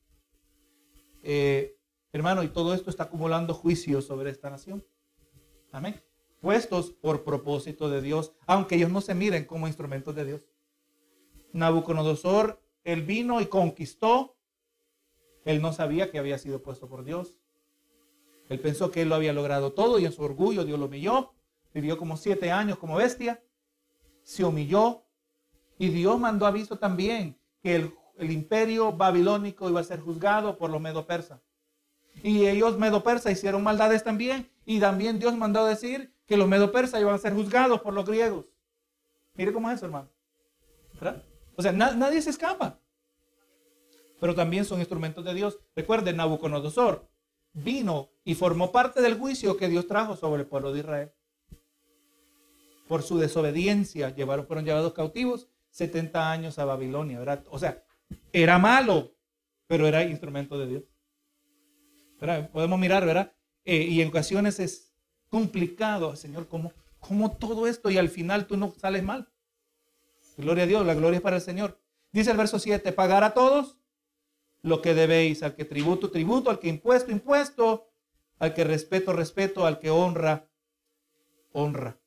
Eh, 1.23 1.77
hermano, 2.13 2.43
y 2.43 2.49
todo 2.49 2.73
esto 2.73 2.91
está 2.91 3.05
acumulando 3.05 3.53
juicios 3.53 4.07
sobre 4.07 4.31
esta 4.31 4.49
nación. 4.49 4.85
Amén. 5.73 6.01
Puestos 6.41 6.91
por 6.91 7.25
propósito 7.25 7.91
de 7.91 8.01
Dios, 8.01 8.33
aunque 8.47 8.77
ellos 8.77 8.91
no 8.91 9.01
se 9.01 9.15
miren 9.15 9.45
como 9.45 9.67
instrumentos 9.67 10.15
de 10.15 10.25
Dios. 10.25 10.47
Nabucodonosor 11.53 12.61
él 12.89 13.03
vino 13.03 13.43
y 13.43 13.47
conquistó. 13.47 14.39
Él 15.45 15.61
no 15.61 15.75
sabía 15.75 16.11
que 16.11 16.19
había 16.19 16.39
sido 16.39 16.63
puesto 16.63 16.89
por 16.89 17.05
Dios. 17.05 17.37
Él 18.49 18.59
pensó 18.61 18.91
que 18.91 19.03
él 19.03 19.11
lo 19.11 19.15
había 19.15 19.35
logrado 19.35 19.75
todo 19.75 19.99
y 19.99 20.07
en 20.07 20.13
su 20.13 20.23
orgullo 20.23 20.65
Dios 20.65 20.79
lo 20.79 20.87
humilló. 20.87 21.35
Vivió 21.75 21.99
como 21.99 22.17
siete 22.17 22.51
años 22.51 22.79
como 22.79 22.97
bestia. 22.97 23.43
Se 24.23 24.43
humilló. 24.43 25.05
Y 25.79 25.89
Dios 25.89 26.19
mandó 26.19 26.47
aviso 26.47 26.79
también 26.79 27.39
que 27.61 27.75
el, 27.75 27.93
imperio 28.31 28.93
babilónico 28.93 29.69
iba 29.69 29.81
a 29.81 29.85
ser 29.85 30.01
juzgado 30.01 30.57
por 30.57 30.71
los 30.71 30.81
medo-persas. 30.81 31.43
Y 32.23 32.47
ellos 32.47 32.79
medo-persas 32.79 33.33
hicieron 33.33 33.63
maldades 33.63 34.03
también. 34.03 34.51
Y 34.65 34.81
también 34.81 35.19
Dios 35.19 35.37
mandó 35.37 35.67
decir 35.67 36.15
que 36.29 36.37
los 36.37 36.47
medo-persas 36.47 37.01
iban 37.01 37.15
a 37.15 37.19
ser 37.19 37.33
juzgados 37.33 37.81
por 37.81 37.95
los 37.95 38.05
griegos. 38.05 38.45
Mire 39.35 39.53
cómo 39.53 39.71
es 39.71 39.77
eso, 39.77 39.87
hermano. 39.87 40.11
O 41.57 41.63
sea, 41.63 41.73
nadie 41.73 42.21
se 42.21 42.31
escapa. 42.31 42.79
Pero 44.21 44.35
también 44.35 44.65
son 44.65 44.79
instrumentos 44.79 45.25
de 45.25 45.33
Dios. 45.33 45.59
Recuerden, 45.75 46.17
Nabucodonosor 46.17 47.09
vino 47.55 48.11
y 48.25 48.35
formó 48.35 48.71
parte 48.71 49.01
del 49.01 49.19
juicio 49.19 49.57
que 49.57 49.69
Dios 49.69 49.87
trajo 49.87 50.17
sobre 50.17 50.43
el 50.43 50.49
pueblo 50.49 50.73
de 50.73 50.81
Israel. 50.81 51.13
Por 52.89 53.03
su 53.03 53.19
desobediencia 53.19 54.15
llevaron, 54.15 54.47
fueron 54.47 54.65
llevados 54.65 54.93
cautivos 54.93 55.49
70 55.71 56.31
años 56.31 56.59
a 56.59 56.65
Babilonia. 56.65 57.19
¿verdad? 57.21 57.45
O 57.51 57.59
sea, 57.59 57.85
era 58.33 58.59
malo, 58.59 59.15
pero 59.67 59.87
era 59.87 60.05
instrumento 60.05 60.59
de 60.59 60.67
Dios. 60.67 60.83
Podemos 62.53 62.79
mirar, 62.79 63.07
¿verdad? 63.07 63.33
Eh, 63.65 63.85
y 63.85 64.03
en 64.03 64.09
ocasiones 64.09 64.59
es 64.59 64.88
complicado, 65.29 66.17
Señor, 66.17 66.49
¿cómo, 66.49 66.73
¿cómo 67.01 67.37
todo 67.37 67.67
esto 67.67 67.91
y 67.91 67.99
al 67.99 68.09
final 68.09 68.47
tú 68.47 68.57
no 68.57 68.73
sales 68.79 69.03
mal? 69.03 69.29
Gloria 70.37 70.65
a 70.65 70.67
Dios, 70.67 70.87
la 70.87 70.95
gloria 70.95 71.17
es 71.17 71.23
para 71.23 71.37
el 71.37 71.43
Señor. 71.43 71.81
Dice 72.13 72.31
el 72.31 72.37
verso 72.37 72.59
7, 72.59 72.93
pagar 72.93 73.25
a 73.25 73.35
todos 73.35 73.77
lo 74.63 74.83
que 74.83 74.95
debéis, 74.95 75.43
al 75.43 75.55
que 75.55 75.65
tributo, 75.65 76.11
tributo, 76.11 76.51
al 76.51 76.59
que 76.59 76.69
impuesto, 76.69 77.11
impuesto, 77.11 77.89
al 78.39 78.55
que 78.55 78.65
respeto, 78.65 79.13
respeto, 79.13 79.67
al 79.67 79.79
que 79.79 79.91
honra, 79.91 80.49
honra. 81.53 81.99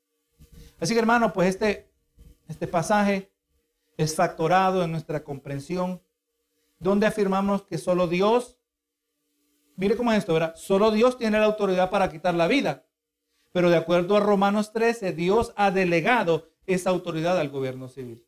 Así 0.80 0.94
que 0.94 1.00
hermano, 1.00 1.34
pues 1.34 1.50
este, 1.50 1.92
este 2.48 2.68
pasaje 2.68 3.32
es 3.98 4.16
factorado 4.16 4.84
en 4.84 4.92
nuestra 4.92 5.24
comprensión, 5.24 6.02
donde 6.80 7.06
afirmamos 7.06 7.64
que 7.64 7.78
solo 7.78 8.08
Dios, 8.08 8.58
mire 9.76 9.96
cómo 9.96 10.12
es 10.12 10.20
esto, 10.20 10.34
¿verdad? 10.34 10.56
Solo 10.56 10.92
Dios 10.92 11.18
tiene 11.18 11.40
la 11.40 11.46
autoridad 11.46 11.90
para 11.90 12.10
quitar 12.10 12.34
la 12.34 12.48
vida. 12.48 12.86
Pero 13.52 13.70
de 13.70 13.78
acuerdo 13.78 14.16
a 14.16 14.20
Romanos 14.20 14.72
13, 14.72 15.14
Dios 15.14 15.54
ha 15.56 15.72
delegado 15.72 16.50
esa 16.66 16.90
autoridad 16.90 17.38
al 17.40 17.50
gobierno 17.50 17.90
civil. 17.90 18.26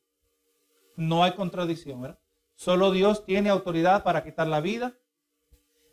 No 0.96 1.24
hay 1.24 1.34
contradicción, 1.34 2.02
¿verdad? 2.02 2.20
Solo 2.56 2.92
Dios 2.92 3.26
tiene 3.26 3.50
autoridad 3.50 4.04
para 4.04 4.24
quitar 4.24 4.48
la 4.48 4.62
vida, 4.62 4.94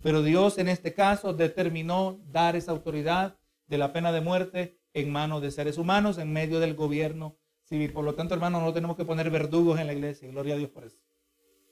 pero 0.03 0.23
Dios 0.23 0.59
en 0.59 0.69
este 0.69 0.95
caso 0.95 1.33
determinó 1.33 2.21
dar 2.27 2.57
esa 2.57 2.73
autoridad 2.73 3.39
de 3.67 3.79
la 3.79 3.93
pena 3.93 4.13
de 4.13 4.21
muerte 4.21 4.79
en 4.93 5.11
manos 5.11 5.43
de 5.43 5.51
seres 5.51 5.79
humanos 5.79 6.19
en 6.19 6.33
medio 6.33 6.61
del 6.61 6.75
gobierno 6.75 7.37
civil. 7.63 7.93
Por 7.93 8.05
lo 8.05 8.15
tanto, 8.15 8.35
hermanos, 8.35 8.63
no 8.63 8.73
tenemos 8.73 8.97
que 8.97 9.05
poner 9.05 9.31
verdugos 9.31 9.79
en 9.79 9.87
la 9.87 9.93
iglesia. 9.93 10.29
Gloria 10.29 10.55
a 10.55 10.59
Dios 10.59 10.71
por 10.71 10.85
eso. 10.85 10.99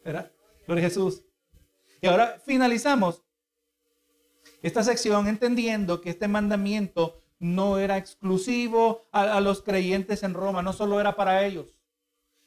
¿Verdad? 0.05 0.31
Gloria 0.67 0.87
a 0.87 0.89
Jesús. 0.89 1.25
Y 2.01 2.07
ahora 2.07 2.41
finalizamos 2.45 3.25
esta 4.63 4.83
sección 4.83 5.27
entendiendo 5.27 6.01
que 6.01 6.11
este 6.11 6.29
mandamiento 6.29 7.21
no 7.39 7.79
era 7.79 7.97
exclusivo 7.97 9.09
a, 9.13 9.41
los 9.41 9.63
creyentes 9.63 10.23
en 10.23 10.35
Roma, 10.35 10.63
no 10.63 10.73
solo 10.73 11.01
era 11.01 11.15
para 11.17 11.45
ellos, 11.47 11.77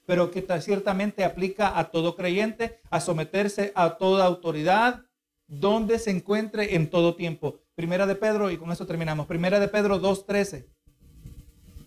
pero 0.06 0.32
que 0.32 0.46
ciertamente 0.62 1.24
aplica 1.24 1.78
a 1.78 1.92
todo 1.92 2.16
creyente 2.16 2.80
a 2.90 3.00
someterse 3.00 3.72
a 3.76 3.98
toda 3.98 4.26
autoridad 4.26 5.06
donde 5.48 6.00
se 6.00 6.12
encuentre 6.12 6.76
en 6.76 6.90
todo 6.90 7.16
tiempo. 7.16 7.60
Primera 7.76 8.06
de 8.06 8.16
Pedro, 8.16 8.52
y 8.52 8.58
con 8.58 8.72
eso 8.72 8.86
terminamos. 8.86 9.28
Primera 9.28 9.60
de 9.60 9.68
Pedro 9.68 10.02
2.13. 10.02 10.66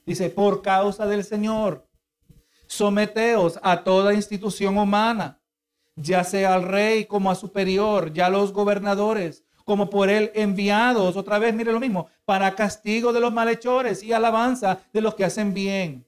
Dice, 0.07 0.29
por 0.29 0.61
causa 0.61 1.07
del 1.07 1.25
Señor, 1.25 1.87
someteos 2.67 3.59
a 3.63 3.85
toda 3.85 4.15
institución 4.15 4.77
humana, 4.77 5.41
ya 5.97 6.25
sea 6.25 6.55
al 6.55 6.65
rey 6.65 7.07
como 7.07 7.31
a 7.31 7.35
superior, 7.35 8.13
ya 8.13 8.29
los 8.29 8.53
gobernadores, 8.53 9.44
como 9.65 9.91
por 9.91 10.11
él 10.11 10.31
enviados, 10.35 11.17
otra 11.17 11.39
vez 11.39 11.55
mire 11.55 11.73
lo 11.73 11.81
mismo, 11.81 12.09
para 12.25 12.55
castigo 12.55 13.13
de 13.13 13.21
los 13.21 13.33
malhechores 13.33 14.03
y 14.03 14.13
alabanza 14.13 14.81
de 14.93 15.01
los 15.01 15.15
que 15.15 15.25
hacen 15.25 15.55
bien. 15.55 16.07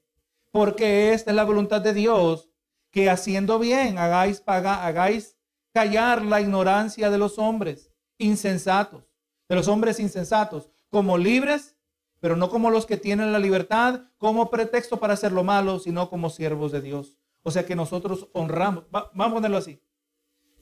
Porque 0.51 1.13
esta 1.13 1.31
es 1.31 1.35
la 1.35 1.43
voluntad 1.43 1.81
de 1.81 1.93
Dios, 1.93 2.49
que 2.91 3.09
haciendo 3.09 3.59
bien 3.59 3.97
hagáis, 3.97 4.41
hagáis 4.45 5.37
callar 5.73 6.23
la 6.23 6.41
ignorancia 6.41 7.09
de 7.09 7.17
los 7.17 7.37
hombres 7.37 7.91
insensatos, 8.17 9.11
de 9.49 9.55
los 9.55 9.67
hombres 9.67 9.99
insensatos, 9.99 10.69
como 10.89 11.17
libres, 11.17 11.75
pero 12.19 12.35
no 12.35 12.49
como 12.49 12.69
los 12.71 12.85
que 12.85 12.97
tienen 12.97 13.31
la 13.31 13.39
libertad 13.39 14.01
como 14.17 14.49
pretexto 14.49 14.99
para 14.99 15.13
hacer 15.13 15.31
lo 15.31 15.43
malo, 15.43 15.79
sino 15.79 16.09
como 16.09 16.29
siervos 16.29 16.71
de 16.71 16.81
Dios. 16.81 17.17
O 17.43 17.51
sea 17.51 17.65
que 17.65 17.75
nosotros 17.75 18.27
honramos, 18.33 18.85
vamos 18.89 19.27
a 19.27 19.33
ponerlo 19.33 19.57
así. 19.57 19.81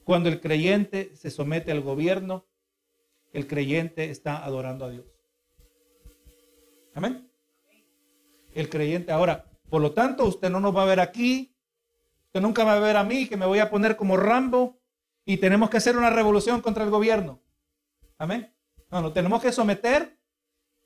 Cuando 0.04 0.28
el 0.28 0.40
creyente 0.40 1.16
se 1.16 1.30
somete 1.30 1.72
al 1.72 1.80
gobierno, 1.80 2.46
el 3.36 3.46
creyente 3.46 4.08
está 4.08 4.42
adorando 4.42 4.86
a 4.86 4.90
Dios. 4.90 5.04
Amén. 6.94 7.30
El 8.54 8.70
creyente 8.70 9.12
ahora, 9.12 9.44
por 9.68 9.82
lo 9.82 9.92
tanto, 9.92 10.24
usted 10.24 10.48
no 10.48 10.58
nos 10.58 10.74
va 10.74 10.84
a 10.84 10.86
ver 10.86 11.00
aquí, 11.00 11.54
usted 12.28 12.40
nunca 12.40 12.64
va 12.64 12.76
a 12.76 12.80
ver 12.80 12.96
a 12.96 13.04
mí 13.04 13.28
que 13.28 13.36
me 13.36 13.44
voy 13.44 13.58
a 13.58 13.68
poner 13.68 13.94
como 13.96 14.16
Rambo 14.16 14.80
y 15.26 15.36
tenemos 15.36 15.68
que 15.68 15.76
hacer 15.76 15.98
una 15.98 16.08
revolución 16.08 16.62
contra 16.62 16.82
el 16.82 16.88
gobierno. 16.88 17.42
Amén. 18.16 18.54
No, 18.90 19.02
no, 19.02 19.12
tenemos 19.12 19.42
que 19.42 19.52
someter 19.52 20.18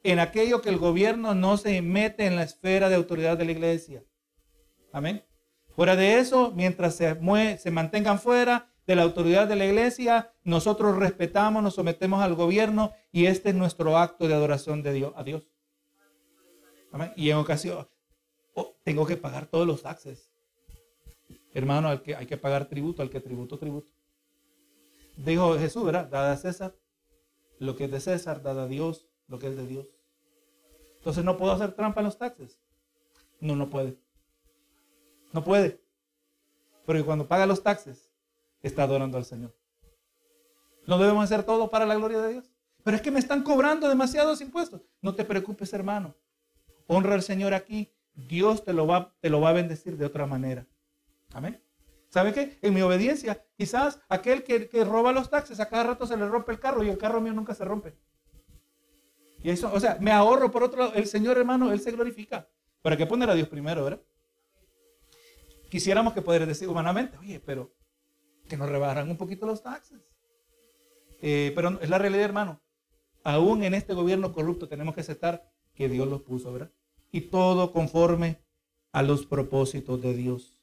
en 0.02 0.18
aquello 0.18 0.60
que 0.60 0.70
el 0.70 0.78
gobierno 0.78 1.36
no 1.36 1.56
se 1.56 1.80
mete 1.82 2.26
en 2.26 2.34
la 2.34 2.42
esfera 2.42 2.88
de 2.88 2.96
autoridad 2.96 3.38
de 3.38 3.44
la 3.44 3.52
iglesia. 3.52 4.02
Amén. 4.92 5.24
Fuera 5.76 5.94
de 5.94 6.18
eso, 6.18 6.50
mientras 6.56 6.96
se, 6.96 7.16
se 7.58 7.70
mantengan 7.70 8.18
fuera, 8.18 8.69
de 8.90 8.96
la 8.96 9.04
autoridad 9.04 9.46
de 9.46 9.54
la 9.54 9.66
iglesia, 9.66 10.34
nosotros 10.42 10.96
respetamos, 10.96 11.62
nos 11.62 11.76
sometemos 11.76 12.20
al 12.24 12.34
gobierno 12.34 12.92
y 13.12 13.26
este 13.26 13.50
es 13.50 13.54
nuestro 13.54 13.96
acto 13.96 14.26
de 14.26 14.34
adoración 14.34 14.82
de 14.82 14.92
Dios, 14.92 15.12
a 15.14 15.22
Dios. 15.22 15.48
Y 17.14 17.30
en 17.30 17.36
ocasión, 17.36 17.88
oh, 18.52 18.74
tengo 18.82 19.06
que 19.06 19.16
pagar 19.16 19.46
todos 19.46 19.64
los 19.64 19.82
taxes. 19.82 20.32
Hermano, 21.54 21.86
al 21.86 22.02
que, 22.02 22.16
hay 22.16 22.26
que 22.26 22.36
pagar 22.36 22.64
tributo, 22.64 23.00
al 23.00 23.10
que 23.10 23.20
tributo, 23.20 23.60
tributo. 23.60 23.92
Dijo 25.16 25.56
Jesús, 25.56 25.84
¿verdad? 25.84 26.08
Dada 26.08 26.32
a 26.32 26.36
César 26.36 26.74
lo 27.60 27.76
que 27.76 27.84
es 27.84 27.92
de 27.92 28.00
César, 28.00 28.42
dada 28.42 28.64
a 28.64 28.66
Dios 28.66 29.06
lo 29.28 29.38
que 29.38 29.46
es 29.46 29.56
de 29.56 29.68
Dios. 29.68 29.86
Entonces 30.96 31.22
no 31.22 31.36
puedo 31.36 31.52
hacer 31.52 31.74
trampa 31.76 32.00
en 32.00 32.06
los 32.06 32.18
taxes. 32.18 32.58
No, 33.38 33.54
no 33.54 33.70
puede. 33.70 34.00
No 35.32 35.44
puede. 35.44 35.80
Porque 36.84 37.04
cuando 37.04 37.28
paga 37.28 37.46
los 37.46 37.62
taxes, 37.62 38.09
está 38.62 38.84
adorando 38.84 39.18
al 39.18 39.24
Señor. 39.24 39.54
No 40.86 40.98
debemos 40.98 41.24
hacer 41.24 41.44
todo 41.44 41.70
para 41.70 41.86
la 41.86 41.94
gloria 41.94 42.20
de 42.20 42.32
Dios. 42.32 42.50
Pero 42.82 42.96
es 42.96 43.02
que 43.02 43.10
me 43.10 43.18
están 43.18 43.42
cobrando 43.42 43.88
demasiados 43.88 44.40
impuestos. 44.40 44.82
No 45.02 45.14
te 45.14 45.24
preocupes, 45.24 45.72
hermano. 45.72 46.14
Honra 46.86 47.14
al 47.14 47.22
Señor 47.22 47.54
aquí. 47.54 47.92
Dios 48.14 48.64
te 48.64 48.72
lo 48.72 48.86
va, 48.86 49.14
te 49.20 49.30
lo 49.30 49.40
va 49.40 49.50
a 49.50 49.52
bendecir 49.52 49.96
de 49.96 50.06
otra 50.06 50.26
manera. 50.26 50.66
Amén. 51.32 51.62
¿Sabe 52.08 52.32
qué? 52.32 52.58
En 52.60 52.74
mi 52.74 52.82
obediencia, 52.82 53.44
quizás 53.56 54.00
aquel 54.08 54.42
que, 54.42 54.68
roba 54.84 55.12
los 55.12 55.30
taxes, 55.30 55.60
a 55.60 55.68
cada 55.68 55.84
rato 55.84 56.06
se 56.06 56.16
le 56.16 56.26
rompe 56.26 56.50
el 56.50 56.58
carro 56.58 56.82
y 56.82 56.88
el 56.88 56.98
carro 56.98 57.20
mío 57.20 57.32
nunca 57.32 57.54
se 57.54 57.64
rompe. 57.64 57.94
Y 59.42 59.50
eso, 59.50 59.70
o 59.72 59.78
sea, 59.78 59.96
me 60.00 60.10
ahorro 60.10 60.50
por 60.50 60.64
otro 60.64 60.80
lado. 60.80 60.94
El 60.94 61.06
Señor, 61.06 61.38
hermano, 61.38 61.72
Él 61.72 61.80
se 61.80 61.92
glorifica. 61.92 62.48
¿Para 62.82 62.96
qué 62.96 63.06
poner 63.06 63.30
a 63.30 63.34
Dios 63.34 63.48
primero, 63.48 63.84
verdad? 63.84 64.00
Quisiéramos 65.70 66.12
que 66.12 66.20
poder 66.20 66.46
decir 66.46 66.68
humanamente, 66.68 67.16
oye, 67.18 67.38
pero 67.38 67.72
que 68.50 68.58
nos 68.58 68.68
rebajarán 68.68 69.08
un 69.08 69.16
poquito 69.16 69.46
los 69.46 69.62
taxes. 69.62 70.00
Eh, 71.22 71.52
pero 71.54 71.80
es 71.80 71.88
la 71.88 71.98
realidad, 71.98 72.24
hermano. 72.24 72.60
Aún 73.22 73.62
en 73.62 73.74
este 73.74 73.94
gobierno 73.94 74.32
corrupto 74.32 74.68
tenemos 74.68 74.94
que 74.94 75.00
aceptar 75.00 75.50
que 75.74 75.88
Dios 75.88 76.08
los 76.08 76.22
puso, 76.22 76.52
¿verdad? 76.52 76.72
Y 77.12 77.22
todo 77.22 77.72
conforme 77.72 78.42
a 78.92 79.02
los 79.02 79.24
propósitos 79.24 80.02
de 80.02 80.14
Dios. 80.14 80.59